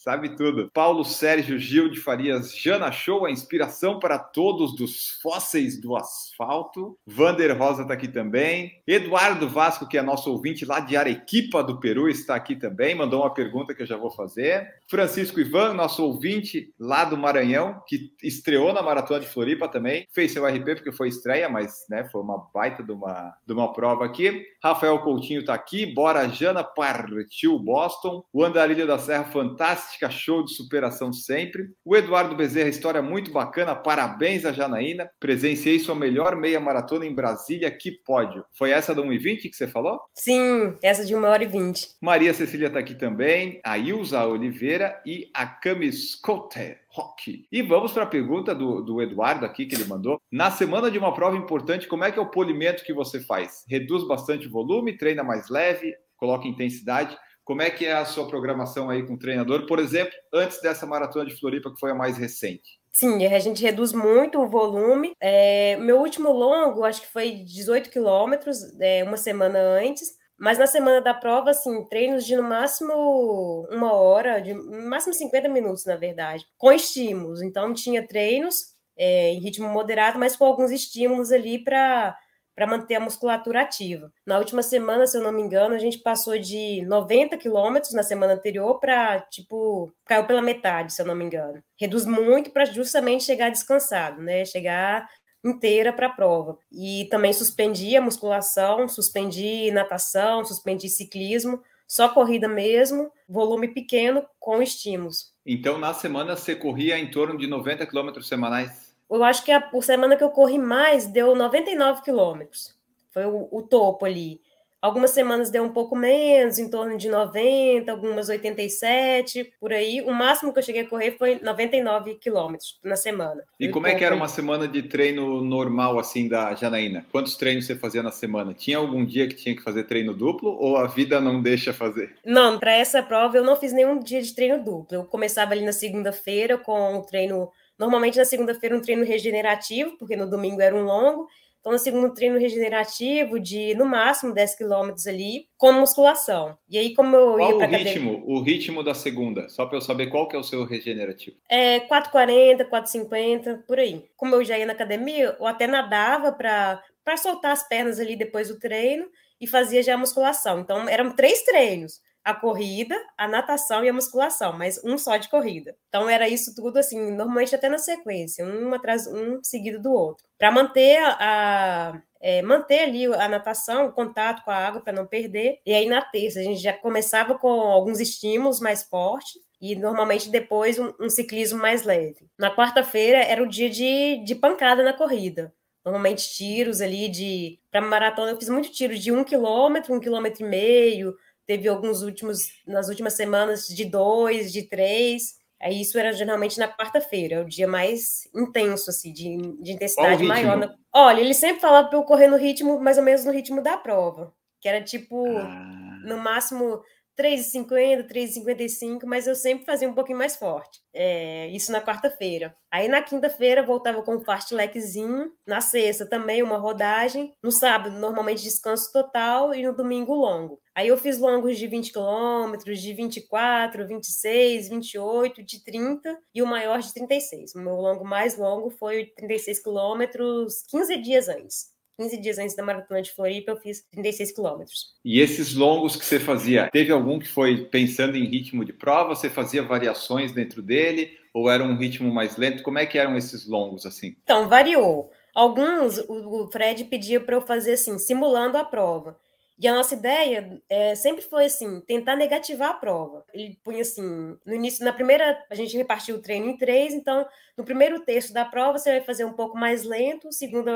sabe 0.04 0.36
tudo. 0.36 0.70
Paulo 0.70 1.02
Sérgio 1.02 1.58
Gil 1.58 1.88
de 1.88 1.98
Farias 1.98 2.54
Jana 2.54 2.92
Show, 2.92 3.24
a 3.24 3.30
inspiração 3.30 3.98
para 3.98 4.18
todos 4.18 4.76
dos 4.76 5.18
fósseis 5.22 5.80
do 5.80 5.96
asfalto. 5.96 6.98
Vander 7.06 7.56
Rosa 7.56 7.82
está 7.82 7.94
aqui 7.94 8.06
também. 8.06 8.82
Eduardo 8.86 9.48
Vasco, 9.48 9.88
que 9.88 9.96
é 9.96 10.02
nosso 10.02 10.30
ouvinte 10.30 10.66
lá 10.66 10.78
de 10.78 10.94
Arequipa 10.94 11.64
do 11.64 11.80
Peru, 11.80 12.06
está 12.06 12.34
aqui 12.34 12.54
também. 12.54 12.94
Mandou 12.94 13.22
uma 13.22 13.32
pergunta 13.32 13.74
que 13.74 13.80
eu 13.80 13.86
já 13.86 13.96
vou 13.96 14.10
fazer. 14.10 14.68
Francisco 14.86 15.40
Ivan, 15.40 15.72
nosso 15.72 16.04
ouvinte 16.04 16.74
lá 16.78 17.06
do 17.06 17.16
Maranhão, 17.16 17.82
que 17.88 18.12
estreou 18.22 18.74
na 18.74 18.82
Maratona 18.82 19.20
de 19.20 19.26
Floripa 19.26 19.68
também. 19.68 20.06
Fez 20.12 20.32
seu 20.32 20.46
RP 20.46 20.74
porque 20.76 20.92
foi 20.92 21.08
estreia, 21.08 21.48
mas 21.48 21.86
né, 21.88 22.06
foi 22.12 22.20
uma 22.20 22.46
baita 22.52 22.82
de 22.82 22.92
uma, 22.92 23.34
de 23.46 23.54
uma 23.54 23.72
prova 23.72 24.04
aqui. 24.04 24.44
Rafael 24.62 24.98
Coutinho 24.98 25.40
está 25.40 25.54
aqui. 25.54 25.86
Bora, 25.86 26.28
Jana 26.28 26.62
partiu 26.62 27.58
Boston. 27.58 28.22
O 28.30 28.44
Andarilho 28.44 28.86
da 28.86 28.98
Serra, 28.98 29.24
fantástico 29.24 29.93
fantástica, 29.94 30.10
show 30.10 30.44
de 30.44 30.54
superação 30.54 31.12
sempre. 31.12 31.68
O 31.84 31.96
Eduardo 31.96 32.34
Bezerra, 32.34 32.68
história 32.68 33.00
muito 33.00 33.30
bacana, 33.30 33.74
parabéns 33.74 34.44
a 34.44 34.52
Janaína. 34.52 35.08
Presenciei 35.18 35.78
sua 35.78 35.94
melhor 35.94 36.36
meia 36.36 36.60
maratona 36.60 37.06
em 37.06 37.14
Brasília, 37.14 37.70
que 37.70 37.92
pódio. 38.04 38.44
Foi 38.56 38.70
essa 38.70 38.94
da 38.94 39.02
1h20 39.02 39.42
que 39.42 39.54
você 39.54 39.66
falou? 39.66 40.00
Sim, 40.14 40.76
essa 40.82 41.04
de 41.04 41.14
1 41.14 41.24
hora 41.24 41.44
e 41.44 41.46
20. 41.46 41.96
Maria 42.00 42.34
Cecília 42.34 42.68
está 42.68 42.78
aqui 42.78 42.94
também, 42.94 43.60
a 43.64 43.78
Ilza 43.78 44.24
Oliveira 44.26 45.00
e 45.06 45.30
a 45.34 45.46
Camis 45.46 46.14
Cotter. 46.16 46.82
Rock. 46.94 47.44
E 47.50 47.60
vamos 47.60 47.90
para 47.90 48.04
a 48.04 48.06
pergunta 48.06 48.54
do, 48.54 48.80
do 48.80 49.02
Eduardo 49.02 49.44
aqui 49.44 49.66
que 49.66 49.74
ele 49.74 49.84
mandou. 49.84 50.20
Na 50.30 50.52
semana 50.52 50.88
de 50.88 50.96
uma 50.96 51.12
prova 51.12 51.36
importante, 51.36 51.88
como 51.88 52.04
é 52.04 52.12
que 52.12 52.20
é 52.20 52.22
o 52.22 52.30
polimento 52.30 52.84
que 52.84 52.92
você 52.92 53.18
faz? 53.18 53.64
Reduz 53.68 54.06
bastante 54.06 54.46
o 54.46 54.50
volume, 54.50 54.96
treina 54.96 55.24
mais 55.24 55.48
leve, 55.48 55.92
coloca 56.16 56.46
intensidade. 56.46 57.18
Como 57.44 57.60
é 57.60 57.70
que 57.70 57.84
é 57.84 57.92
a 57.92 58.04
sua 58.04 58.26
programação 58.26 58.88
aí 58.88 59.06
com 59.06 59.14
o 59.14 59.18
treinador, 59.18 59.66
por 59.66 59.78
exemplo, 59.78 60.14
antes 60.32 60.60
dessa 60.62 60.86
maratona 60.86 61.26
de 61.26 61.38
Floripa, 61.38 61.72
que 61.72 61.78
foi 61.78 61.90
a 61.90 61.94
mais 61.94 62.16
recente? 62.16 62.80
Sim, 62.90 63.26
a 63.26 63.38
gente 63.38 63.62
reduz 63.62 63.92
muito 63.92 64.40
o 64.40 64.48
volume. 64.48 65.12
É, 65.20 65.76
meu 65.76 65.98
último 65.98 66.30
longo, 66.30 66.84
acho 66.84 67.02
que 67.02 67.12
foi 67.12 67.32
18 67.32 67.90
quilômetros, 67.90 68.58
é, 68.80 69.04
uma 69.04 69.16
semana 69.16 69.58
antes. 69.58 70.16
Mas 70.38 70.58
na 70.58 70.66
semana 70.66 71.00
da 71.00 71.14
prova, 71.14 71.50
assim, 71.50 71.84
treinos 71.84 72.24
de 72.24 72.36
no 72.36 72.42
máximo 72.42 73.68
uma 73.70 73.92
hora, 73.92 74.40
de 74.40 74.52
no 74.52 74.88
máximo 74.88 75.14
50 75.14 75.48
minutos, 75.48 75.84
na 75.84 75.96
verdade, 75.96 76.44
com 76.58 76.72
estímulos. 76.72 77.40
Então, 77.42 77.72
tinha 77.72 78.06
treinos 78.06 78.74
é, 78.96 79.30
em 79.30 79.40
ritmo 79.40 79.68
moderado, 79.68 80.18
mas 80.18 80.36
com 80.36 80.44
alguns 80.44 80.70
estímulos 80.70 81.30
ali 81.30 81.62
para 81.62 82.16
para 82.54 82.66
manter 82.66 82.94
a 82.94 83.00
musculatura 83.00 83.62
ativa. 83.62 84.12
Na 84.26 84.38
última 84.38 84.62
semana, 84.62 85.06
se 85.06 85.16
eu 85.16 85.22
não 85.22 85.32
me 85.32 85.42
engano, 85.42 85.74
a 85.74 85.78
gente 85.78 85.98
passou 85.98 86.38
de 86.38 86.82
90 86.86 87.36
quilômetros 87.36 87.92
na 87.92 88.02
semana 88.02 88.34
anterior 88.34 88.78
para, 88.78 89.20
tipo, 89.20 89.92
caiu 90.06 90.24
pela 90.24 90.40
metade, 90.40 90.92
se 90.92 91.02
eu 91.02 91.06
não 91.06 91.14
me 91.14 91.24
engano. 91.24 91.62
Reduz 91.78 92.06
muito 92.06 92.50
para 92.50 92.64
justamente 92.64 93.24
chegar 93.24 93.50
descansado, 93.50 94.22
né? 94.22 94.44
Chegar 94.44 95.08
inteira 95.44 95.92
para 95.92 96.06
a 96.06 96.12
prova. 96.12 96.58
E 96.72 97.06
também 97.10 97.32
suspendi 97.32 97.96
a 97.96 98.00
musculação, 98.00 98.88
suspendi 98.88 99.70
natação, 99.70 100.44
suspendi 100.44 100.88
ciclismo, 100.88 101.60
só 101.86 102.08
corrida 102.08 102.48
mesmo, 102.48 103.10
volume 103.28 103.68
pequeno 103.68 104.24
com 104.40 104.62
estímulos. 104.62 105.32
Então, 105.44 105.78
na 105.78 105.92
semana, 105.92 106.34
você 106.34 106.56
corria 106.56 106.98
em 106.98 107.10
torno 107.10 107.36
de 107.36 107.46
90 107.46 107.86
quilômetros 107.86 108.26
semanais? 108.26 108.83
Eu 109.10 109.22
acho 109.22 109.44
que 109.44 109.52
a 109.52 109.60
por 109.60 109.82
semana 109.82 110.16
que 110.16 110.24
eu 110.24 110.30
corri 110.30 110.58
mais 110.58 111.06
deu 111.06 111.34
99 111.34 112.02
quilômetros. 112.02 112.74
Foi 113.10 113.24
o, 113.24 113.48
o, 113.50 113.62
topo 113.62 114.04
ali. 114.04 114.40
Algumas 114.82 115.12
semanas 115.12 115.50
deu 115.50 115.62
um 115.62 115.72
pouco 115.72 115.96
menos, 115.96 116.58
em 116.58 116.68
torno 116.68 116.98
de 116.98 117.08
90, 117.08 117.90
algumas 117.90 118.28
87, 118.28 119.54
por 119.58 119.72
aí. 119.72 120.02
O 120.02 120.12
máximo 120.12 120.52
que 120.52 120.58
eu 120.58 120.62
cheguei 120.62 120.82
a 120.82 120.88
correr 120.88 121.12
foi 121.12 121.40
99 121.40 122.16
quilômetros 122.16 122.78
na 122.84 122.94
semana. 122.94 123.42
E 123.58 123.68
como 123.68 123.86
é 123.86 123.94
que 123.94 124.04
era 124.04 124.14
uma 124.14 124.28
semana 124.28 124.68
de 124.68 124.82
treino 124.82 125.42
normal, 125.42 125.98
assim, 125.98 126.28
da 126.28 126.54
Janaína? 126.54 127.06
Quantos 127.10 127.34
treinos 127.36 127.64
você 127.64 127.74
fazia 127.74 128.02
na 128.02 128.10
semana? 128.10 128.52
Tinha 128.52 128.76
algum 128.76 129.06
dia 129.06 129.26
que 129.26 129.36
tinha 129.36 129.56
que 129.56 129.62
fazer 129.62 129.84
treino 129.84 130.12
duplo 130.12 130.50
ou 130.50 130.76
a 130.76 130.86
vida 130.86 131.18
não 131.18 131.40
deixa 131.40 131.72
fazer? 131.72 132.16
Não, 132.22 132.58
para 132.58 132.72
essa 132.72 133.02
prova 133.02 133.38
eu 133.38 133.44
não 133.44 133.56
fiz 133.56 133.72
nenhum 133.72 133.98
dia 133.98 134.20
de 134.20 134.34
treino 134.34 134.62
duplo. 134.62 134.98
Eu 134.98 135.04
começava 135.04 135.52
ali 135.52 135.64
na 135.64 135.72
segunda-feira 135.72 136.58
com 136.58 136.98
o 136.98 137.02
treino 137.02 137.50
Normalmente 137.78 138.18
na 138.18 138.24
segunda-feira 138.24 138.76
um 138.76 138.80
treino 138.80 139.04
regenerativo, 139.04 139.96
porque 139.98 140.16
no 140.16 140.28
domingo 140.28 140.60
era 140.60 140.74
um 140.74 140.84
longo. 140.84 141.26
Então, 141.60 141.72
no 141.72 141.78
segundo 141.78 142.12
treino 142.12 142.38
regenerativo 142.38 143.40
de 143.40 143.74
no 143.74 143.86
máximo 143.86 144.34
10 144.34 144.54
quilômetros 144.54 145.06
ali, 145.06 145.46
com 145.56 145.72
musculação. 145.72 146.58
E 146.68 146.76
aí, 146.76 146.92
como 146.92 147.16
eu 147.16 147.36
qual 147.36 147.40
ia 147.40 147.56
para 147.56 147.66
o 147.66 147.70
ritmo, 147.70 148.10
academia... 148.10 148.22
o 148.26 148.42
ritmo 148.42 148.82
da 148.84 148.92
segunda, 148.92 149.48
só 149.48 149.64
para 149.64 149.78
eu 149.78 149.80
saber 149.80 150.08
qual 150.08 150.28
que 150.28 150.36
é 150.36 150.38
o 150.38 150.42
seu 150.42 150.64
regenerativo. 150.66 151.38
É 151.48 151.80
4,40, 151.80 152.68
4,50, 152.68 153.62
por 153.66 153.78
aí. 153.78 154.04
Como 154.14 154.34
eu 154.34 154.44
já 154.44 154.58
ia 154.58 154.66
na 154.66 154.74
academia, 154.74 155.34
eu 155.40 155.46
até 155.46 155.66
nadava 155.66 156.32
para 156.32 157.16
soltar 157.16 157.52
as 157.52 157.66
pernas 157.66 157.98
ali 157.98 158.14
depois 158.14 158.48
do 158.48 158.58
treino 158.58 159.06
e 159.40 159.46
fazia 159.46 159.82
já 159.82 159.94
a 159.94 159.98
musculação. 159.98 160.60
Então, 160.60 160.86
eram 160.86 161.16
três 161.16 161.44
treinos 161.44 161.98
a 162.24 162.34
corrida, 162.34 162.96
a 163.18 163.28
natação 163.28 163.84
e 163.84 163.88
a 163.88 163.92
musculação, 163.92 164.56
mas 164.56 164.82
um 164.82 164.96
só 164.96 165.16
de 165.18 165.28
corrida. 165.28 165.76
Então 165.88 166.08
era 166.08 166.28
isso 166.28 166.54
tudo 166.54 166.78
assim, 166.78 167.10
normalmente 167.12 167.54
até 167.54 167.68
na 167.68 167.78
sequência, 167.78 168.44
um 168.46 168.72
atrás 168.72 169.06
um 169.06 169.42
seguido 169.42 169.80
do 169.80 169.92
outro, 169.92 170.24
para 170.38 170.50
manter 170.50 170.98
a, 170.98 172.00
é, 172.20 172.40
manter 172.40 172.84
ali 172.84 173.04
a 173.06 173.28
natação, 173.28 173.86
o 173.86 173.92
contato 173.92 174.42
com 174.42 174.50
a 174.50 174.56
água 174.56 174.80
para 174.80 174.92
não 174.94 175.06
perder. 175.06 175.60
E 175.66 175.74
aí 175.74 175.86
na 175.86 176.00
terça 176.00 176.40
a 176.40 176.42
gente 176.42 176.60
já 176.60 176.72
começava 176.72 177.38
com 177.38 177.48
alguns 177.48 178.00
estímulos 178.00 178.60
mais 178.60 178.82
fortes 178.82 179.42
e 179.60 179.76
normalmente 179.76 180.30
depois 180.30 180.78
um, 180.78 180.92
um 180.98 181.10
ciclismo 181.10 181.60
mais 181.60 181.82
leve. 181.82 182.26
Na 182.38 182.54
quarta-feira 182.54 183.18
era 183.18 183.42
o 183.42 183.48
dia 183.48 183.68
de, 183.68 184.24
de 184.24 184.34
pancada 184.34 184.82
na 184.82 184.94
corrida. 184.94 185.52
Normalmente 185.84 186.32
tiros 186.34 186.80
ali 186.80 187.08
de. 187.10 187.58
Para 187.70 187.82
maratona, 187.82 188.30
eu 188.30 188.38
fiz 188.38 188.48
muito 188.48 188.70
tiro 188.72 188.94
de 188.98 189.12
um 189.12 189.22
quilômetro, 189.22 189.94
um 189.94 190.00
quilômetro 190.00 190.42
e 190.42 190.48
meio, 190.48 191.14
teve 191.46 191.68
alguns 191.68 192.02
últimos, 192.02 192.48
nas 192.66 192.88
últimas 192.88 193.14
semanas, 193.14 193.66
de 193.66 193.84
dois, 193.84 194.52
de 194.52 194.62
três. 194.62 195.34
Aí 195.60 195.80
isso 195.80 195.98
era 195.98 196.12
geralmente 196.12 196.58
na 196.58 196.68
quarta-feira, 196.68 197.42
o 197.42 197.48
dia 197.48 197.66
mais 197.66 198.28
intenso, 198.34 198.90
assim, 198.90 199.12
de, 199.12 199.36
de 199.62 199.72
intensidade 199.72 200.22
maior. 200.22 200.56
Na... 200.56 200.74
Olha, 200.92 201.20
ele 201.20 201.32
sempre 201.32 201.60
falava 201.60 201.88
para 201.88 201.98
eu 201.98 202.02
correr 202.02 202.28
no 202.28 202.36
ritmo, 202.36 202.78
mais 202.80 202.98
ou 202.98 203.04
menos 203.04 203.24
no 203.24 203.32
ritmo 203.32 203.62
da 203.62 203.76
prova, 203.76 204.34
que 204.60 204.68
era 204.68 204.82
tipo, 204.82 205.24
ah. 205.38 205.98
no 206.04 206.18
máximo 206.18 206.82
3,50, 207.18 208.06
3,55, 208.08 209.06
mas 209.06 209.26
eu 209.26 209.34
sempre 209.34 209.64
fazia 209.64 209.88
um 209.88 209.94
pouquinho 209.94 210.18
mais 210.18 210.36
forte. 210.36 210.80
É, 210.92 211.48
isso 211.48 211.72
na 211.72 211.80
quarta-feira. 211.80 212.54
Aí 212.70 212.88
na 212.88 213.02
quinta-feira 213.02 213.62
voltava 213.62 214.02
com 214.02 214.16
um 214.16 214.24
fartlequezinho. 214.24 215.30
Na 215.46 215.60
sexta 215.60 216.06
também 216.06 216.42
uma 216.42 216.58
rodagem. 216.58 217.32
No 217.42 217.52
sábado, 217.52 217.98
normalmente 217.98 218.42
descanso 218.42 218.92
total. 218.92 219.54
E 219.54 219.62
no 219.62 219.74
domingo, 219.74 220.14
longo. 220.14 220.60
Aí 220.74 220.88
eu 220.88 220.96
fiz 220.98 221.18
longos 221.18 221.56
de 221.56 221.66
20 221.68 221.92
quilômetros, 221.92 222.80
de 222.80 222.92
24, 222.92 223.86
26, 223.86 224.68
28, 224.68 225.42
de 225.44 225.62
30 225.64 226.18
e 226.34 226.42
o 226.42 226.46
maior 226.46 226.80
de 226.80 226.92
36. 226.92 227.54
O 227.54 227.60
meu 227.60 227.76
longo 227.76 228.04
mais 228.04 228.36
longo 228.36 228.70
foi 228.70 229.06
36 229.16 229.62
quilômetros 229.62 230.64
15 230.68 230.96
dias 230.96 231.28
antes. 231.28 231.73
15 231.98 232.16
dias 232.20 232.38
antes 232.38 232.56
da 232.56 232.62
maratona 232.62 233.02
de 233.02 233.12
Floripa, 233.12 233.52
eu 233.52 233.56
fiz 233.56 233.82
36 233.92 234.32
quilômetros. 234.32 234.94
E 235.04 235.20
esses 235.20 235.54
longos 235.54 235.96
que 235.96 236.04
você 236.04 236.18
fazia, 236.18 236.68
teve 236.70 236.92
algum 236.92 237.18
que 237.18 237.28
foi 237.28 237.66
pensando 237.66 238.16
em 238.16 238.24
ritmo 238.24 238.64
de 238.64 238.72
prova? 238.72 239.14
Você 239.14 239.30
fazia 239.30 239.62
variações 239.62 240.32
dentro 240.32 240.60
dele? 240.60 241.16
Ou 241.32 241.50
era 241.50 241.62
um 241.62 241.76
ritmo 241.76 242.12
mais 242.12 242.36
lento? 242.36 242.62
Como 242.62 242.78
é 242.78 242.86
que 242.86 242.98
eram 242.98 243.16
esses 243.16 243.46
longos 243.46 243.86
assim? 243.86 244.16
Então, 244.22 244.48
variou. 244.48 245.10
Alguns, 245.34 245.98
o 246.08 246.48
Fred 246.50 246.84
pedia 246.84 247.20
para 247.20 247.34
eu 247.34 247.40
fazer 247.40 247.72
assim, 247.72 247.98
simulando 247.98 248.56
a 248.56 248.64
prova. 248.64 249.18
E 249.58 249.68
a 249.68 249.74
nossa 249.74 249.94
ideia 249.94 250.60
é, 250.68 250.94
sempre 250.94 251.22
foi 251.22 251.44
assim, 251.44 251.80
tentar 251.82 252.16
negativar 252.16 252.70
a 252.70 252.74
prova. 252.74 253.24
Ele 253.32 253.58
punha 253.62 253.82
assim, 253.82 254.36
no 254.44 254.54
início, 254.54 254.84
na 254.84 254.92
primeira, 254.92 255.42
a 255.48 255.54
gente 255.54 255.76
repartiu 255.76 256.16
o 256.16 256.22
treino 256.22 256.48
em 256.48 256.56
três, 256.56 256.92
então 256.92 257.26
no 257.56 257.64
primeiro 257.64 258.00
terço 258.00 258.32
da 258.32 258.44
prova 258.44 258.78
você 258.78 258.90
vai 258.90 259.00
fazer 259.00 259.24
um 259.24 259.32
pouco 259.32 259.56
mais 259.56 259.84
lento, 259.84 260.32
segundo 260.32 260.70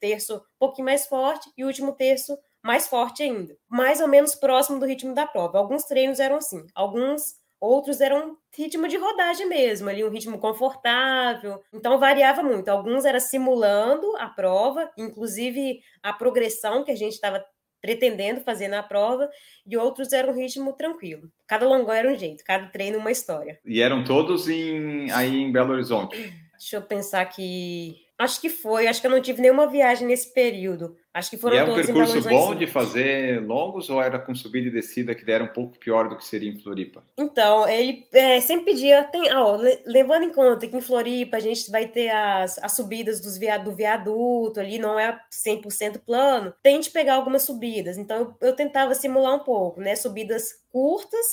terço 0.00 0.36
um 0.36 0.58
pouquinho 0.58 0.86
mais 0.86 1.06
forte 1.06 1.50
e 1.56 1.62
o 1.62 1.66
último 1.66 1.92
terço 1.92 2.38
mais 2.62 2.88
forte 2.88 3.22
ainda, 3.22 3.56
mais 3.68 4.00
ou 4.00 4.08
menos 4.08 4.34
próximo 4.34 4.78
do 4.78 4.86
ritmo 4.86 5.14
da 5.14 5.26
prova. 5.26 5.58
Alguns 5.58 5.84
treinos 5.84 6.20
eram 6.20 6.36
assim, 6.36 6.64
alguns 6.74 7.34
outros 7.60 8.00
eram 8.00 8.36
ritmo 8.56 8.88
de 8.88 8.96
rodagem 8.96 9.48
mesmo, 9.48 9.88
ali 9.88 10.02
um 10.04 10.10
ritmo 10.10 10.38
confortável. 10.38 11.62
Então 11.72 11.98
variava 11.98 12.42
muito. 12.42 12.68
Alguns 12.68 13.04
era 13.04 13.20
simulando 13.20 14.16
a 14.16 14.26
prova, 14.28 14.90
inclusive 14.98 15.80
a 16.02 16.12
progressão 16.12 16.82
que 16.82 16.90
a 16.90 16.96
gente 16.96 17.12
estava 17.12 17.44
pretendendo 17.82 18.40
fazer 18.40 18.68
na 18.68 18.82
prova, 18.82 19.28
e 19.66 19.76
outros 19.76 20.12
eram 20.12 20.32
um 20.32 20.36
ritmo 20.36 20.72
tranquilo. 20.72 21.28
Cada 21.46 21.68
longão 21.68 21.92
era 21.92 22.10
um 22.10 22.16
jeito, 22.16 22.44
cada 22.44 22.68
treino 22.68 22.98
uma 22.98 23.10
história. 23.10 23.58
E 23.66 23.82
eram 23.82 24.04
todos 24.04 24.48
em, 24.48 25.10
aí 25.10 25.36
em 25.36 25.52
Belo 25.52 25.72
Horizonte? 25.72 26.16
Deixa 26.52 26.76
eu 26.76 26.82
pensar 26.82 27.24
que 27.26 27.96
Acho 28.22 28.40
que 28.40 28.48
foi, 28.48 28.86
acho 28.86 29.00
que 29.00 29.06
eu 29.08 29.10
não 29.10 29.20
tive 29.20 29.42
nenhuma 29.42 29.66
viagem 29.66 30.06
nesse 30.06 30.32
período. 30.32 30.96
Acho 31.12 31.28
que 31.28 31.36
foram 31.36 31.56
e 31.56 31.58
é 31.58 31.64
um 31.64 31.74
percurso 31.74 32.22
bom 32.22 32.54
de 32.54 32.68
fazer 32.68 33.44
longos 33.44 33.90
ou 33.90 34.00
era 34.00 34.16
com 34.16 34.32
subida 34.32 34.68
e 34.68 34.70
descida 34.70 35.12
que 35.12 35.28
era 35.28 35.42
um 35.42 35.48
pouco 35.48 35.76
pior 35.76 36.08
do 36.08 36.16
que 36.16 36.24
seria 36.24 36.48
em 36.48 36.56
Floripa? 36.56 37.02
Então, 37.18 37.68
ele 37.68 38.06
é, 38.12 38.40
sempre 38.40 38.66
pedia, 38.66 39.02
tem, 39.02 39.34
ó, 39.34 39.58
levando 39.84 40.22
em 40.22 40.32
conta 40.32 40.68
que 40.68 40.76
em 40.76 40.80
Floripa 40.80 41.36
a 41.36 41.40
gente 41.40 41.68
vai 41.68 41.88
ter 41.88 42.10
as, 42.10 42.58
as 42.62 42.76
subidas 42.76 43.20
dos 43.20 43.40
do 43.64 43.74
viaduto 43.74 44.60
ali, 44.60 44.78
não 44.78 44.96
é 44.96 45.20
100% 45.32 45.98
plano, 46.06 46.54
tente 46.62 46.92
pegar 46.92 47.16
algumas 47.16 47.42
subidas. 47.42 47.98
Então, 47.98 48.36
eu, 48.40 48.50
eu 48.50 48.54
tentava 48.54 48.94
simular 48.94 49.34
um 49.34 49.40
pouco, 49.40 49.80
né? 49.80 49.96
Subidas 49.96 50.52
curtas, 50.70 51.26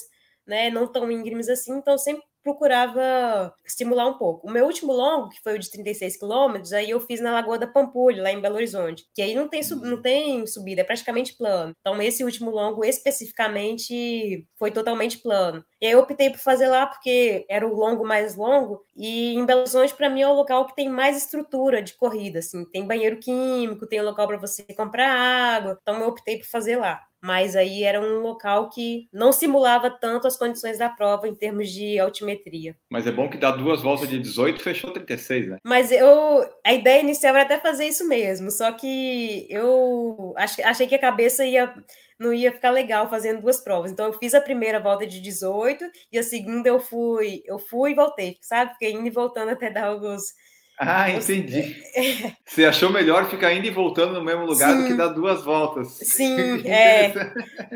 né? 0.48 0.72
Não 0.72 0.88
tão 0.88 1.12
íngremes 1.12 1.50
assim, 1.50 1.78
então 1.78 2.00
sempre 2.00 2.24
procurava 2.44 3.54
estimular 3.66 4.08
um 4.08 4.18
pouco. 4.18 4.48
O 4.48 4.52
meu 4.52 4.66
último 4.66 4.92
longo, 4.92 5.30
que 5.30 5.42
foi 5.42 5.56
o 5.56 5.60
de 5.60 5.70
36 5.70 6.18
quilômetros, 6.18 6.74
aí 6.74 6.90
eu 6.90 7.00
fiz 7.00 7.20
na 7.22 7.32
Lagoa 7.32 7.58
da 7.58 7.68
Pampulha, 7.68 8.24
lá 8.24 8.32
em 8.32 8.42
Belo 8.42 8.56
Horizonte, 8.56 9.06
que 9.14 9.22
aí 9.22 9.36
não 9.36 9.48
tem, 9.48 9.64
sub, 9.64 9.88
não 9.88 10.02
tem 10.02 10.46
subida, 10.48 10.82
é 10.82 10.84
praticamente 10.84 11.36
plano. 11.36 11.74
Então, 11.80 12.02
esse 12.02 12.24
último 12.24 12.50
longo, 12.52 12.84
especificamente, 12.84 14.48
foi 14.58 14.72
totalmente 14.72 15.20
plano. 15.20 15.64
E 15.82 15.86
aí 15.86 15.92
eu 15.94 16.00
optei 16.00 16.30
por 16.30 16.40
fazer 16.40 16.68
lá 16.68 16.86
porque 16.86 17.46
era 17.50 17.68
o 17.68 17.74
longo 17.74 18.06
mais 18.06 18.36
longo, 18.36 18.84
e 18.96 19.34
em 19.36 19.46
Belo 19.46 19.62
Horizonte, 19.62 19.94
para 19.94 20.10
mim, 20.10 20.22
é 20.22 20.28
o 20.28 20.34
local 20.34 20.66
que 20.66 20.76
tem 20.76 20.90
mais 20.90 21.18
estrutura 21.18 21.82
de 21.82 21.94
corrida, 21.96 22.40
assim, 22.40 22.66
tem 22.66 22.86
banheiro 22.86 23.18
químico, 23.18 23.88
tem 23.88 24.02
local 24.02 24.28
para 24.28 24.38
você 24.38 24.64
comprar 24.76 25.10
água, 25.10 25.78
então 25.82 26.00
eu 26.00 26.08
optei 26.08 26.38
por 26.38 26.46
fazer 26.46 26.78
lá 26.78 27.09
mas 27.22 27.56
aí 27.56 27.84
era 27.84 28.00
um 28.00 28.20
local 28.20 28.70
que 28.70 29.08
não 29.12 29.32
simulava 29.32 29.90
tanto 29.90 30.28
as 30.28 30.38
condições 30.38 30.78
da 30.78 30.90
prova 30.90 31.28
em 31.28 31.36
termos 31.36 31.70
de 31.70 32.00
altimetria. 32.00 32.76
Mas 32.90 33.06
é 33.08 33.12
bom 33.12 33.30
que 33.30 33.38
dá 33.38 33.52
duas 33.52 33.82
voltas 33.82 34.10
de 34.10 34.20
18 34.20 34.62
fechou 34.62 34.92
36, 34.92 35.48
né? 35.50 35.58
Mas 35.64 35.92
eu 35.92 36.48
a 36.66 36.74
ideia 36.74 37.02
inicial 37.02 37.36
era 37.36 37.44
até 37.44 37.60
fazer 37.60 37.86
isso 37.86 38.08
mesmo, 38.08 38.52
só 38.52 38.72
que 38.72 39.48
eu 39.50 40.34
achei 40.36 40.88
que 40.88 40.96
a 40.96 41.00
cabeça 41.00 41.46
ia 41.46 41.74
não 42.20 42.34
ia 42.34 42.52
ficar 42.52 42.72
legal 42.72 43.10
fazendo 43.10 43.42
duas 43.42 43.62
provas. 43.62 43.92
Então 43.92 44.08
eu 44.08 44.14
fiz 44.14 44.34
a 44.34 44.42
primeira 44.42 44.80
volta 44.80 45.08
de 45.08 45.22
18 45.22 45.86
e 46.12 46.20
a 46.20 46.24
segunda 46.24 46.68
eu 46.68 46.80
fui, 46.80 47.42
eu 47.46 47.58
fui 47.58 47.92
e 47.92 47.96
voltei, 47.96 48.38
sabe? 48.42 48.74
Fiquei 48.74 48.92
indo 48.92 49.08
e 49.08 49.12
voltando 49.12 49.50
até 49.50 49.70
dar 49.70 49.86
alguns 49.86 50.34
ah, 50.80 51.12
entendi. 51.12 51.76
Você 52.46 52.66
achou 52.66 52.90
melhor 52.90 53.30
ficar 53.30 53.54
indo 53.54 53.68
e 53.68 53.72
voltando 53.72 54.14
no 54.14 54.24
mesmo 54.24 54.46
lugar 54.46 54.72
Sim. 54.72 54.82
do 54.82 54.88
que 54.88 54.94
dar 54.94 55.10
duas 55.10 55.44
voltas. 55.44 55.90
Sim, 55.90 56.62
é. 56.68 57.14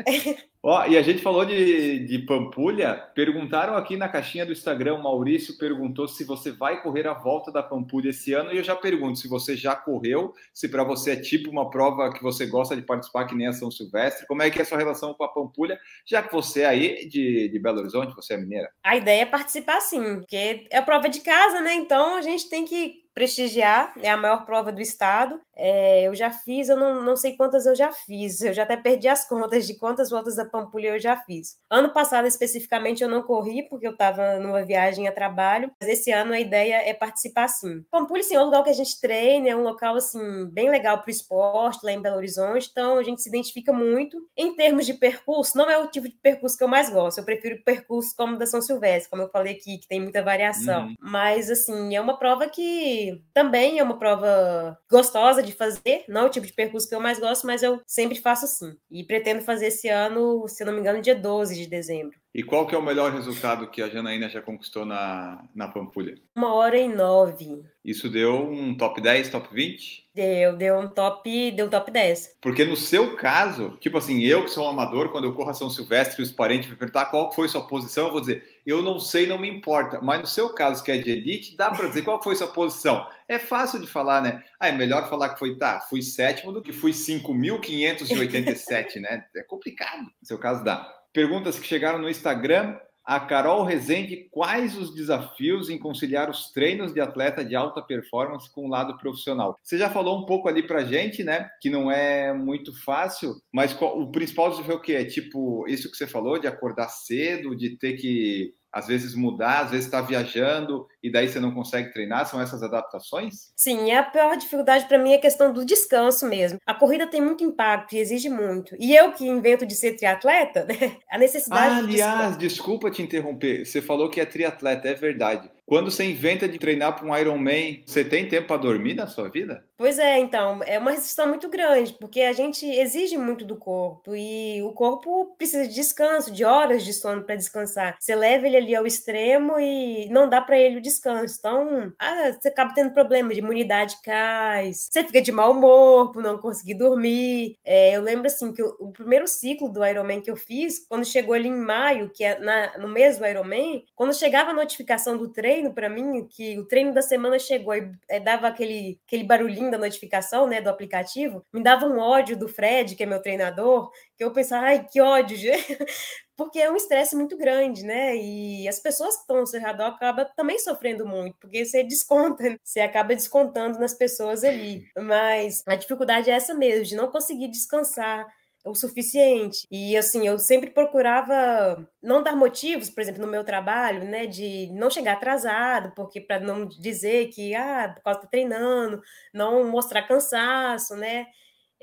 Ó, 0.66 0.86
e 0.86 0.96
a 0.96 1.02
gente 1.02 1.20
falou 1.20 1.44
de, 1.44 1.98
de 2.06 2.20
Pampulha. 2.20 2.94
Perguntaram 3.14 3.76
aqui 3.76 3.98
na 3.98 4.08
caixinha 4.08 4.46
do 4.46 4.52
Instagram, 4.52 4.96
Maurício 4.96 5.58
perguntou 5.58 6.08
se 6.08 6.24
você 6.24 6.50
vai 6.50 6.82
correr 6.82 7.06
a 7.06 7.12
volta 7.12 7.52
da 7.52 7.62
Pampulha 7.62 8.08
esse 8.08 8.32
ano. 8.32 8.50
E 8.50 8.56
eu 8.56 8.64
já 8.64 8.74
pergunto 8.74 9.18
se 9.18 9.28
você 9.28 9.54
já 9.54 9.76
correu, 9.76 10.32
se 10.54 10.66
para 10.66 10.82
você 10.82 11.10
é 11.10 11.16
tipo 11.16 11.50
uma 11.50 11.68
prova 11.68 12.10
que 12.10 12.22
você 12.22 12.46
gosta 12.46 12.74
de 12.74 12.80
participar, 12.80 13.26
que 13.26 13.34
nem 13.34 13.46
a 13.46 13.52
São 13.52 13.70
Silvestre. 13.70 14.26
Como 14.26 14.40
é 14.40 14.50
que 14.50 14.58
é 14.58 14.62
a 14.62 14.64
sua 14.64 14.78
relação 14.78 15.12
com 15.12 15.24
a 15.24 15.28
Pampulha, 15.28 15.78
já 16.06 16.22
que 16.22 16.32
você 16.32 16.62
é 16.62 16.66
aí 16.66 17.08
de, 17.08 17.50
de 17.50 17.58
Belo 17.58 17.80
Horizonte, 17.80 18.16
você 18.16 18.32
é 18.32 18.38
mineira? 18.38 18.70
A 18.82 18.96
ideia 18.96 19.20
é 19.20 19.26
participar 19.26 19.82
sim, 19.82 20.20
porque 20.20 20.66
é 20.70 20.78
a 20.78 20.82
prova 20.82 21.10
de 21.10 21.20
casa, 21.20 21.60
né? 21.60 21.74
Então 21.74 22.16
a 22.16 22.22
gente 22.22 22.48
tem 22.48 22.64
que 22.64 23.03
prestigiar, 23.14 23.92
é 24.02 24.10
a 24.10 24.16
maior 24.16 24.44
prova 24.44 24.72
do 24.72 24.80
estado. 24.80 25.40
É, 25.56 26.02
eu 26.08 26.14
já 26.16 26.32
fiz, 26.32 26.68
eu 26.68 26.76
não, 26.76 27.00
não 27.00 27.16
sei 27.16 27.36
quantas 27.36 27.64
eu 27.64 27.76
já 27.76 27.92
fiz, 27.92 28.40
eu 28.40 28.52
já 28.52 28.64
até 28.64 28.76
perdi 28.76 29.06
as 29.06 29.26
contas 29.26 29.66
de 29.68 29.78
quantas 29.78 30.10
voltas 30.10 30.34
da 30.34 30.44
Pampulha 30.44 30.88
eu 30.88 30.98
já 30.98 31.16
fiz. 31.16 31.56
Ano 31.70 31.92
passado, 31.92 32.26
especificamente, 32.26 33.04
eu 33.04 33.08
não 33.08 33.22
corri, 33.22 33.62
porque 33.68 33.86
eu 33.86 33.92
estava 33.92 34.40
numa 34.40 34.64
viagem 34.64 35.06
a 35.06 35.12
trabalho, 35.12 35.70
mas 35.80 35.88
esse 35.88 36.10
ano 36.10 36.32
a 36.32 36.40
ideia 36.40 36.82
é 36.84 36.92
participar 36.92 37.46
sim. 37.46 37.84
Pampulha, 37.88 38.24
sim, 38.24 38.34
é 38.34 38.40
um 38.40 38.46
lugar 38.46 38.64
que 38.64 38.70
a 38.70 38.74
gente 38.74 39.00
treina, 39.00 39.48
é 39.48 39.54
um 39.54 39.62
local, 39.62 39.94
assim, 39.94 40.46
bem 40.46 40.68
legal 40.68 40.98
para 40.98 41.06
o 41.06 41.10
esporte, 41.10 41.84
lá 41.84 41.92
em 41.92 42.02
Belo 42.02 42.16
Horizonte, 42.16 42.68
então 42.70 42.98
a 42.98 43.02
gente 43.04 43.22
se 43.22 43.28
identifica 43.28 43.72
muito. 43.72 44.18
Em 44.36 44.56
termos 44.56 44.86
de 44.86 44.94
percurso, 44.94 45.56
não 45.56 45.70
é 45.70 45.78
o 45.78 45.86
tipo 45.86 46.08
de 46.08 46.16
percurso 46.16 46.58
que 46.58 46.64
eu 46.64 46.68
mais 46.68 46.90
gosto, 46.90 47.18
eu 47.18 47.24
prefiro 47.24 47.62
percurso 47.62 48.12
como 48.16 48.34
o 48.34 48.38
da 48.38 48.46
São 48.46 48.60
Silvestre, 48.60 49.08
como 49.08 49.22
eu 49.22 49.30
falei 49.30 49.54
aqui, 49.54 49.78
que 49.78 49.86
tem 49.86 50.00
muita 50.00 50.20
variação. 50.20 50.86
Uhum. 50.86 50.94
Mas, 51.00 51.48
assim, 51.48 51.94
é 51.94 52.00
uma 52.00 52.18
prova 52.18 52.48
que 52.48 53.03
também 53.32 53.78
é 53.78 53.82
uma 53.82 53.98
prova 53.98 54.78
gostosa 54.90 55.42
de 55.42 55.52
fazer, 55.52 56.04
não 56.08 56.22
é 56.22 56.24
o 56.24 56.30
tipo 56.30 56.46
de 56.46 56.52
percurso 56.52 56.88
que 56.88 56.94
eu 56.94 57.00
mais 57.00 57.18
gosto, 57.18 57.46
mas 57.46 57.62
eu 57.62 57.80
sempre 57.86 58.16
faço 58.20 58.46
sim. 58.46 58.76
E 58.90 59.04
pretendo 59.04 59.42
fazer 59.42 59.66
esse 59.66 59.88
ano, 59.88 60.46
se 60.48 60.64
não 60.64 60.72
me 60.72 60.80
engano, 60.80 61.02
dia 61.02 61.14
12 61.14 61.54
de 61.56 61.66
dezembro. 61.66 62.23
E 62.34 62.42
qual 62.42 62.66
que 62.66 62.74
é 62.74 62.78
o 62.78 62.82
melhor 62.82 63.12
resultado 63.12 63.68
que 63.68 63.80
a 63.80 63.88
Janaína 63.88 64.28
já 64.28 64.42
conquistou 64.42 64.84
na, 64.84 65.44
na 65.54 65.68
Pampulha? 65.68 66.16
Uma 66.34 66.52
hora 66.52 66.76
e 66.76 66.88
nove. 66.88 67.62
Isso 67.84 68.10
deu 68.10 68.50
um 68.50 68.76
top 68.76 69.00
10, 69.00 69.28
top 69.28 69.54
20? 69.54 70.08
Deu, 70.12 70.56
deu 70.56 70.80
um 70.80 70.88
top, 70.88 71.52
deu 71.52 71.66
um 71.66 71.68
top 71.68 71.92
10. 71.92 72.38
Porque 72.40 72.64
no 72.64 72.76
seu 72.76 73.14
caso, 73.14 73.76
tipo 73.78 73.98
assim, 73.98 74.24
eu 74.24 74.42
que 74.42 74.50
sou 74.50 74.66
um 74.66 74.70
amador, 74.70 75.10
quando 75.10 75.26
eu 75.26 75.34
corro 75.34 75.50
a 75.50 75.54
São 75.54 75.70
Silvestre 75.70 76.20
e 76.20 76.24
os 76.24 76.32
parentes 76.32 76.68
me 76.68 76.74
perguntar 76.74 77.06
qual 77.06 77.32
foi 77.32 77.46
sua 77.46 77.68
posição, 77.68 78.06
eu 78.06 78.12
vou 78.12 78.20
dizer, 78.20 78.42
eu 78.66 78.82
não 78.82 78.98
sei, 78.98 79.28
não 79.28 79.38
me 79.38 79.48
importa. 79.48 80.00
Mas 80.02 80.20
no 80.20 80.26
seu 80.26 80.48
caso, 80.48 80.82
que 80.82 80.90
é 80.90 80.98
de 80.98 81.12
elite, 81.12 81.56
dá 81.56 81.70
para 81.70 81.86
dizer 81.86 82.02
qual 82.02 82.20
foi 82.20 82.34
sua 82.34 82.48
posição. 82.48 83.06
É 83.28 83.38
fácil 83.38 83.80
de 83.80 83.86
falar, 83.86 84.20
né? 84.20 84.42
Ah, 84.58 84.66
é 84.66 84.72
melhor 84.72 85.08
falar 85.08 85.28
que 85.28 85.38
foi, 85.38 85.56
tá, 85.56 85.78
fui 85.88 86.02
sétimo 86.02 86.52
do 86.52 86.62
que 86.62 86.72
fui 86.72 86.90
5.587, 86.90 89.00
né? 89.00 89.24
É 89.36 89.42
complicado. 89.44 90.02
No 90.02 90.26
seu 90.26 90.36
caso, 90.36 90.64
dá. 90.64 91.03
Perguntas 91.14 91.58
que 91.58 91.66
chegaram 91.66 92.00
no 92.00 92.10
Instagram. 92.10 92.76
A 93.06 93.20
Carol 93.20 93.64
Rezende, 93.64 94.28
quais 94.30 94.76
os 94.78 94.94
desafios 94.94 95.68
em 95.68 95.78
conciliar 95.78 96.30
os 96.30 96.50
treinos 96.50 96.92
de 96.92 97.00
atleta 97.00 97.44
de 97.44 97.54
alta 97.54 97.82
performance 97.82 98.50
com 98.50 98.64
o 98.64 98.68
lado 98.68 98.96
profissional? 98.96 99.56
Você 99.62 99.76
já 99.76 99.90
falou 99.90 100.18
um 100.18 100.24
pouco 100.24 100.48
ali 100.48 100.66
pra 100.66 100.84
gente, 100.84 101.22
né? 101.22 101.50
Que 101.60 101.68
não 101.68 101.90
é 101.90 102.32
muito 102.32 102.72
fácil, 102.82 103.34
mas 103.52 103.76
o 103.78 104.10
principal 104.10 104.50
desafio 104.50 104.72
é 104.72 104.76
o 104.76 104.80
que? 104.80 104.94
É 104.94 105.04
tipo 105.04 105.68
isso 105.68 105.90
que 105.90 105.98
você 105.98 106.06
falou, 106.06 106.38
de 106.38 106.46
acordar 106.46 106.88
cedo, 106.88 107.54
de 107.54 107.76
ter 107.76 107.92
que 107.92 108.54
às 108.74 108.88
vezes 108.88 109.14
mudar, 109.14 109.60
às 109.60 109.70
vezes 109.70 109.86
está 109.86 110.00
viajando 110.00 110.86
e 111.00 111.10
daí 111.10 111.28
você 111.28 111.38
não 111.38 111.54
consegue 111.54 111.92
treinar? 111.92 112.26
São 112.26 112.40
essas 112.40 112.60
adaptações? 112.60 113.52
Sim, 113.56 113.92
a 113.92 114.02
pior 114.02 114.36
dificuldade 114.36 114.86
para 114.86 114.98
mim 114.98 115.12
é 115.12 115.16
a 115.16 115.20
questão 115.20 115.52
do 115.52 115.64
descanso 115.64 116.26
mesmo. 116.26 116.58
A 116.66 116.74
corrida 116.74 117.06
tem 117.06 117.20
muito 117.20 117.44
impacto 117.44 117.94
e 117.94 117.98
exige 117.98 118.28
muito. 118.28 118.74
E 118.80 118.94
eu 118.96 119.12
que 119.12 119.24
invento 119.28 119.64
de 119.64 119.76
ser 119.76 119.94
triatleta, 119.94 120.64
né? 120.64 120.96
A 121.08 121.16
necessidade. 121.16 121.74
Ah, 121.74 121.78
aliás, 121.78 122.36
de 122.36 122.48
desculpa 122.48 122.90
te 122.90 123.00
interromper. 123.00 123.64
Você 123.64 123.80
falou 123.80 124.10
que 124.10 124.20
é 124.20 124.26
triatleta, 124.26 124.88
é 124.88 124.94
verdade. 124.94 125.48
Quando 125.66 125.90
você 125.90 126.04
inventa 126.04 126.46
de 126.46 126.58
treinar 126.58 126.94
para 126.94 127.06
um 127.06 127.16
Ironman, 127.16 127.82
você 127.86 128.04
tem 128.04 128.28
tempo 128.28 128.48
para 128.48 128.58
dormir 128.58 128.94
na 128.94 129.06
sua 129.06 129.30
vida? 129.30 129.64
Pois 129.76 129.98
é, 129.98 130.18
então, 130.18 130.60
é 130.64 130.78
uma 130.78 130.92
restrição 130.92 131.26
muito 131.26 131.48
grande, 131.48 131.94
porque 131.94 132.20
a 132.20 132.32
gente 132.32 132.64
exige 132.64 133.16
muito 133.16 133.44
do 133.44 133.56
corpo 133.56 134.14
e 134.14 134.62
o 134.62 134.72
corpo 134.72 135.34
precisa 135.36 135.66
de 135.66 135.74
descanso, 135.74 136.30
de 136.30 136.44
horas 136.44 136.84
de 136.84 136.92
sono 136.92 137.24
para 137.24 137.34
descansar. 137.34 137.96
Você 137.98 138.14
leva 138.14 138.46
ele 138.46 138.56
ali 138.56 138.74
ao 138.76 138.86
extremo 138.86 139.58
e 139.58 140.08
não 140.10 140.28
dá 140.28 140.40
para 140.40 140.58
ele 140.58 140.78
o 140.78 140.82
descanso. 140.82 141.36
Então, 141.38 141.92
ah, 141.98 142.32
você 142.32 142.48
acaba 142.48 142.74
tendo 142.74 142.92
problema 142.92 143.32
de 143.32 143.40
imunidade 143.40 143.96
cai, 144.02 144.72
você 144.72 145.02
fica 145.02 145.20
de 145.20 145.32
mau 145.32 145.52
humor 145.52 146.12
por 146.12 146.22
não 146.22 146.38
conseguir 146.38 146.74
dormir. 146.74 147.56
É, 147.64 147.96
eu 147.96 148.02
lembro 148.02 148.26
assim 148.26 148.52
que 148.52 148.62
o, 148.62 148.76
o, 148.78 148.92
primeiro 148.92 149.26
ciclo 149.26 149.68
do 149.68 149.84
Ironman 149.84 150.20
que 150.20 150.30
eu 150.30 150.36
fiz, 150.36 150.86
quando 150.88 151.04
chegou 151.04 151.34
ali 151.34 151.48
em 151.48 151.56
maio, 151.56 152.10
que 152.10 152.22
é 152.22 152.38
na, 152.38 152.78
no 152.78 152.88
mês 152.88 153.18
do 153.18 153.26
Ironman, 153.26 153.84
quando 153.94 154.14
chegava 154.14 154.50
a 154.50 154.54
notificação 154.54 155.16
do 155.16 155.28
treino, 155.28 155.53
treino 155.54 155.72
para 155.72 155.88
mim, 155.88 156.26
que 156.26 156.58
o 156.58 156.66
treino 156.66 156.92
da 156.92 157.00
semana 157.00 157.38
chegou 157.38 157.74
e 157.74 157.92
é, 158.08 158.18
dava 158.18 158.48
aquele, 158.48 158.98
aquele 159.06 159.22
barulhinho 159.22 159.70
da 159.70 159.78
notificação, 159.78 160.48
né, 160.48 160.60
do 160.60 160.68
aplicativo, 160.68 161.44
me 161.52 161.62
dava 161.62 161.86
um 161.86 161.98
ódio 161.98 162.36
do 162.36 162.48
Fred, 162.48 162.96
que 162.96 163.04
é 163.04 163.06
meu 163.06 163.22
treinador, 163.22 163.90
que 164.16 164.24
eu 164.24 164.32
pensava, 164.32 164.66
ai, 164.66 164.84
que 164.84 165.00
ódio, 165.00 165.36
porque 166.36 166.58
é 166.58 166.70
um 166.70 166.76
estresse 166.76 167.14
muito 167.14 167.36
grande, 167.36 167.84
né? 167.84 168.16
E 168.16 168.66
as 168.66 168.80
pessoas 168.80 169.14
que 169.14 169.20
estão 169.20 169.40
no 169.40 169.46
seu 169.46 169.60
redor 169.60 169.84
acabam 169.84 170.26
também 170.36 170.58
sofrendo 170.58 171.06
muito, 171.06 171.36
porque 171.40 171.64
você 171.64 171.84
desconta, 171.84 172.58
você 172.62 172.80
acaba 172.80 173.14
descontando 173.14 173.78
nas 173.78 173.94
pessoas 173.94 174.42
ali. 174.42 174.84
Mas 174.96 175.62
a 175.66 175.76
dificuldade 175.76 176.30
é 176.30 176.34
essa 176.34 176.52
mesmo, 176.52 176.84
de 176.84 176.96
não 176.96 177.08
conseguir 177.10 177.48
descansar, 177.48 178.26
o 178.64 178.74
suficiente. 178.74 179.66
E 179.70 179.96
assim, 179.96 180.26
eu 180.26 180.38
sempre 180.38 180.70
procurava 180.70 181.86
não 182.02 182.22
dar 182.22 182.34
motivos, 182.34 182.90
por 182.90 183.00
exemplo, 183.02 183.20
no 183.20 183.30
meu 183.30 183.44
trabalho, 183.44 184.04
né, 184.04 184.26
de 184.26 184.68
não 184.72 184.90
chegar 184.90 185.14
atrasado, 185.14 185.92
porque 185.94 186.20
para 186.20 186.40
não 186.40 186.66
dizer 186.66 187.28
que 187.28 187.54
ah, 187.54 187.92
por 187.94 188.02
causa 188.02 188.20
tá 188.20 188.26
treinando, 188.26 189.02
não 189.32 189.70
mostrar 189.70 190.02
cansaço, 190.02 190.96
né? 190.96 191.26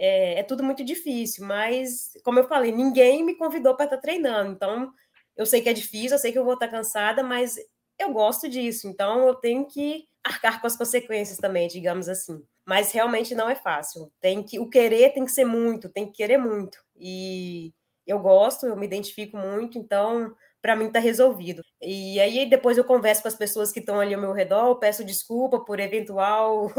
é, 0.02 0.40
é 0.40 0.44
tudo 0.44 0.64
muito 0.64 0.84
difícil, 0.84 1.46
mas, 1.46 2.14
como 2.24 2.40
eu 2.40 2.48
falei, 2.48 2.72
ninguém 2.72 3.24
me 3.24 3.36
convidou 3.36 3.76
para 3.76 3.86
estar 3.86 3.98
tá 3.98 4.02
treinando, 4.02 4.52
então 4.52 4.92
eu 5.38 5.46
sei 5.46 5.62
que 5.62 5.70
é 5.70 5.74
difícil, 5.74 6.14
eu 6.14 6.20
sei 6.20 6.32
que 6.32 6.40
eu 6.40 6.44
vou 6.44 6.56
estar 6.56 6.68
tá 6.68 6.72
cansada, 6.72 7.22
mas 7.22 7.56
eu 8.00 8.12
gosto 8.12 8.50
disso, 8.50 8.88
então 8.88 9.28
eu 9.28 9.36
tenho 9.36 9.64
que 9.66 10.08
arcar 10.24 10.60
com 10.60 10.66
as 10.66 10.76
consequências 10.76 11.38
também, 11.38 11.68
digamos 11.68 12.10
assim. 12.10 12.44
Mas 12.72 12.94
realmente 12.94 13.36
não 13.36 13.50
é 13.50 13.56
fácil. 13.56 14.10
Tem 14.22 14.42
que 14.42 14.58
o 14.58 14.70
querer 14.70 15.10
tem 15.10 15.26
que 15.26 15.32
ser 15.34 15.44
muito, 15.44 15.90
tem 15.90 16.06
que 16.06 16.14
querer 16.14 16.38
muito. 16.38 16.78
E 16.98 17.74
eu 18.08 18.18
gosto, 18.18 18.66
eu 18.66 18.78
me 18.78 18.86
identifico 18.86 19.36
muito, 19.36 19.78
então 19.78 20.34
para 20.62 20.74
mim 20.74 20.86
está 20.86 20.98
resolvido. 20.98 21.62
E 21.82 22.18
aí 22.18 22.50
depois 22.50 22.78
eu 22.78 22.86
converso 22.86 23.24
com 23.24 23.28
as 23.28 23.36
pessoas 23.36 23.74
que 23.74 23.82
estão 23.82 24.00
ali 24.00 24.14
ao 24.14 24.22
meu 24.22 24.32
redor, 24.32 24.76
peço 24.76 25.04
desculpa 25.04 25.60
por 25.60 25.82
eventual 25.82 26.72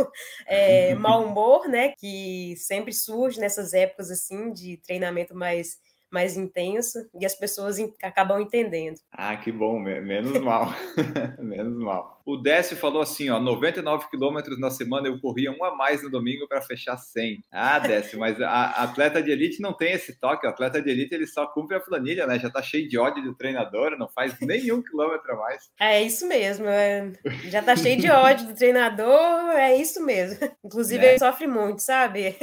é, 0.46 0.94
mau 0.96 1.26
humor, 1.26 1.68
né, 1.68 1.92
que 1.98 2.54
sempre 2.56 2.94
surge 2.94 3.38
nessas 3.38 3.74
épocas 3.74 4.10
assim 4.10 4.50
de 4.50 4.78
treinamento 4.78 5.34
mais 5.34 5.76
mais 6.12 6.36
intenso 6.36 6.98
e 7.18 7.24
as 7.24 7.34
pessoas 7.34 7.78
acabam 8.02 8.38
entendendo. 8.38 8.98
Ah, 9.10 9.34
que 9.34 9.50
bom, 9.50 9.80
menos 9.80 10.38
mal, 10.42 10.66
menos 11.40 11.82
mal. 11.82 12.21
O 12.24 12.36
Décio 12.36 12.76
falou 12.76 13.02
assim, 13.02 13.30
ó, 13.30 13.38
99 13.38 14.08
quilômetros 14.08 14.58
na 14.58 14.70
semana 14.70 15.08
eu 15.08 15.20
corria 15.20 15.50
um 15.50 15.64
a 15.64 15.74
mais 15.74 16.02
no 16.02 16.10
domingo 16.10 16.46
para 16.46 16.62
fechar 16.62 16.96
100. 16.96 17.44
Ah, 17.50 17.78
Décio, 17.78 18.18
mas 18.18 18.40
a 18.40 18.82
atleta 18.82 19.22
de 19.22 19.30
elite 19.30 19.60
não 19.60 19.72
tem 19.72 19.92
esse 19.92 20.18
toque, 20.18 20.46
o 20.46 20.50
atleta 20.50 20.80
de 20.80 20.90
elite 20.90 21.14
ele 21.14 21.26
só 21.26 21.46
cumpre 21.46 21.76
a 21.76 21.80
planilha, 21.80 22.26
né? 22.26 22.38
Já 22.38 22.50
tá 22.50 22.62
cheio 22.62 22.88
de 22.88 22.98
ódio 22.98 23.22
do 23.22 23.34
treinador, 23.34 23.96
não 23.98 24.08
faz 24.08 24.38
nenhum 24.40 24.82
quilômetro 24.82 25.32
a 25.32 25.36
mais. 25.36 25.70
É 25.80 26.02
isso 26.02 26.26
mesmo, 26.26 26.66
é... 26.66 27.12
já 27.44 27.62
tá 27.62 27.76
cheio 27.76 28.00
de 28.00 28.10
ódio 28.10 28.46
do 28.46 28.54
treinador, 28.54 29.50
é 29.56 29.76
isso 29.76 30.04
mesmo. 30.04 30.38
Inclusive, 30.64 31.04
é. 31.04 31.10
ele 31.10 31.18
sofre 31.18 31.46
muito, 31.46 31.80
sabe? 31.80 32.36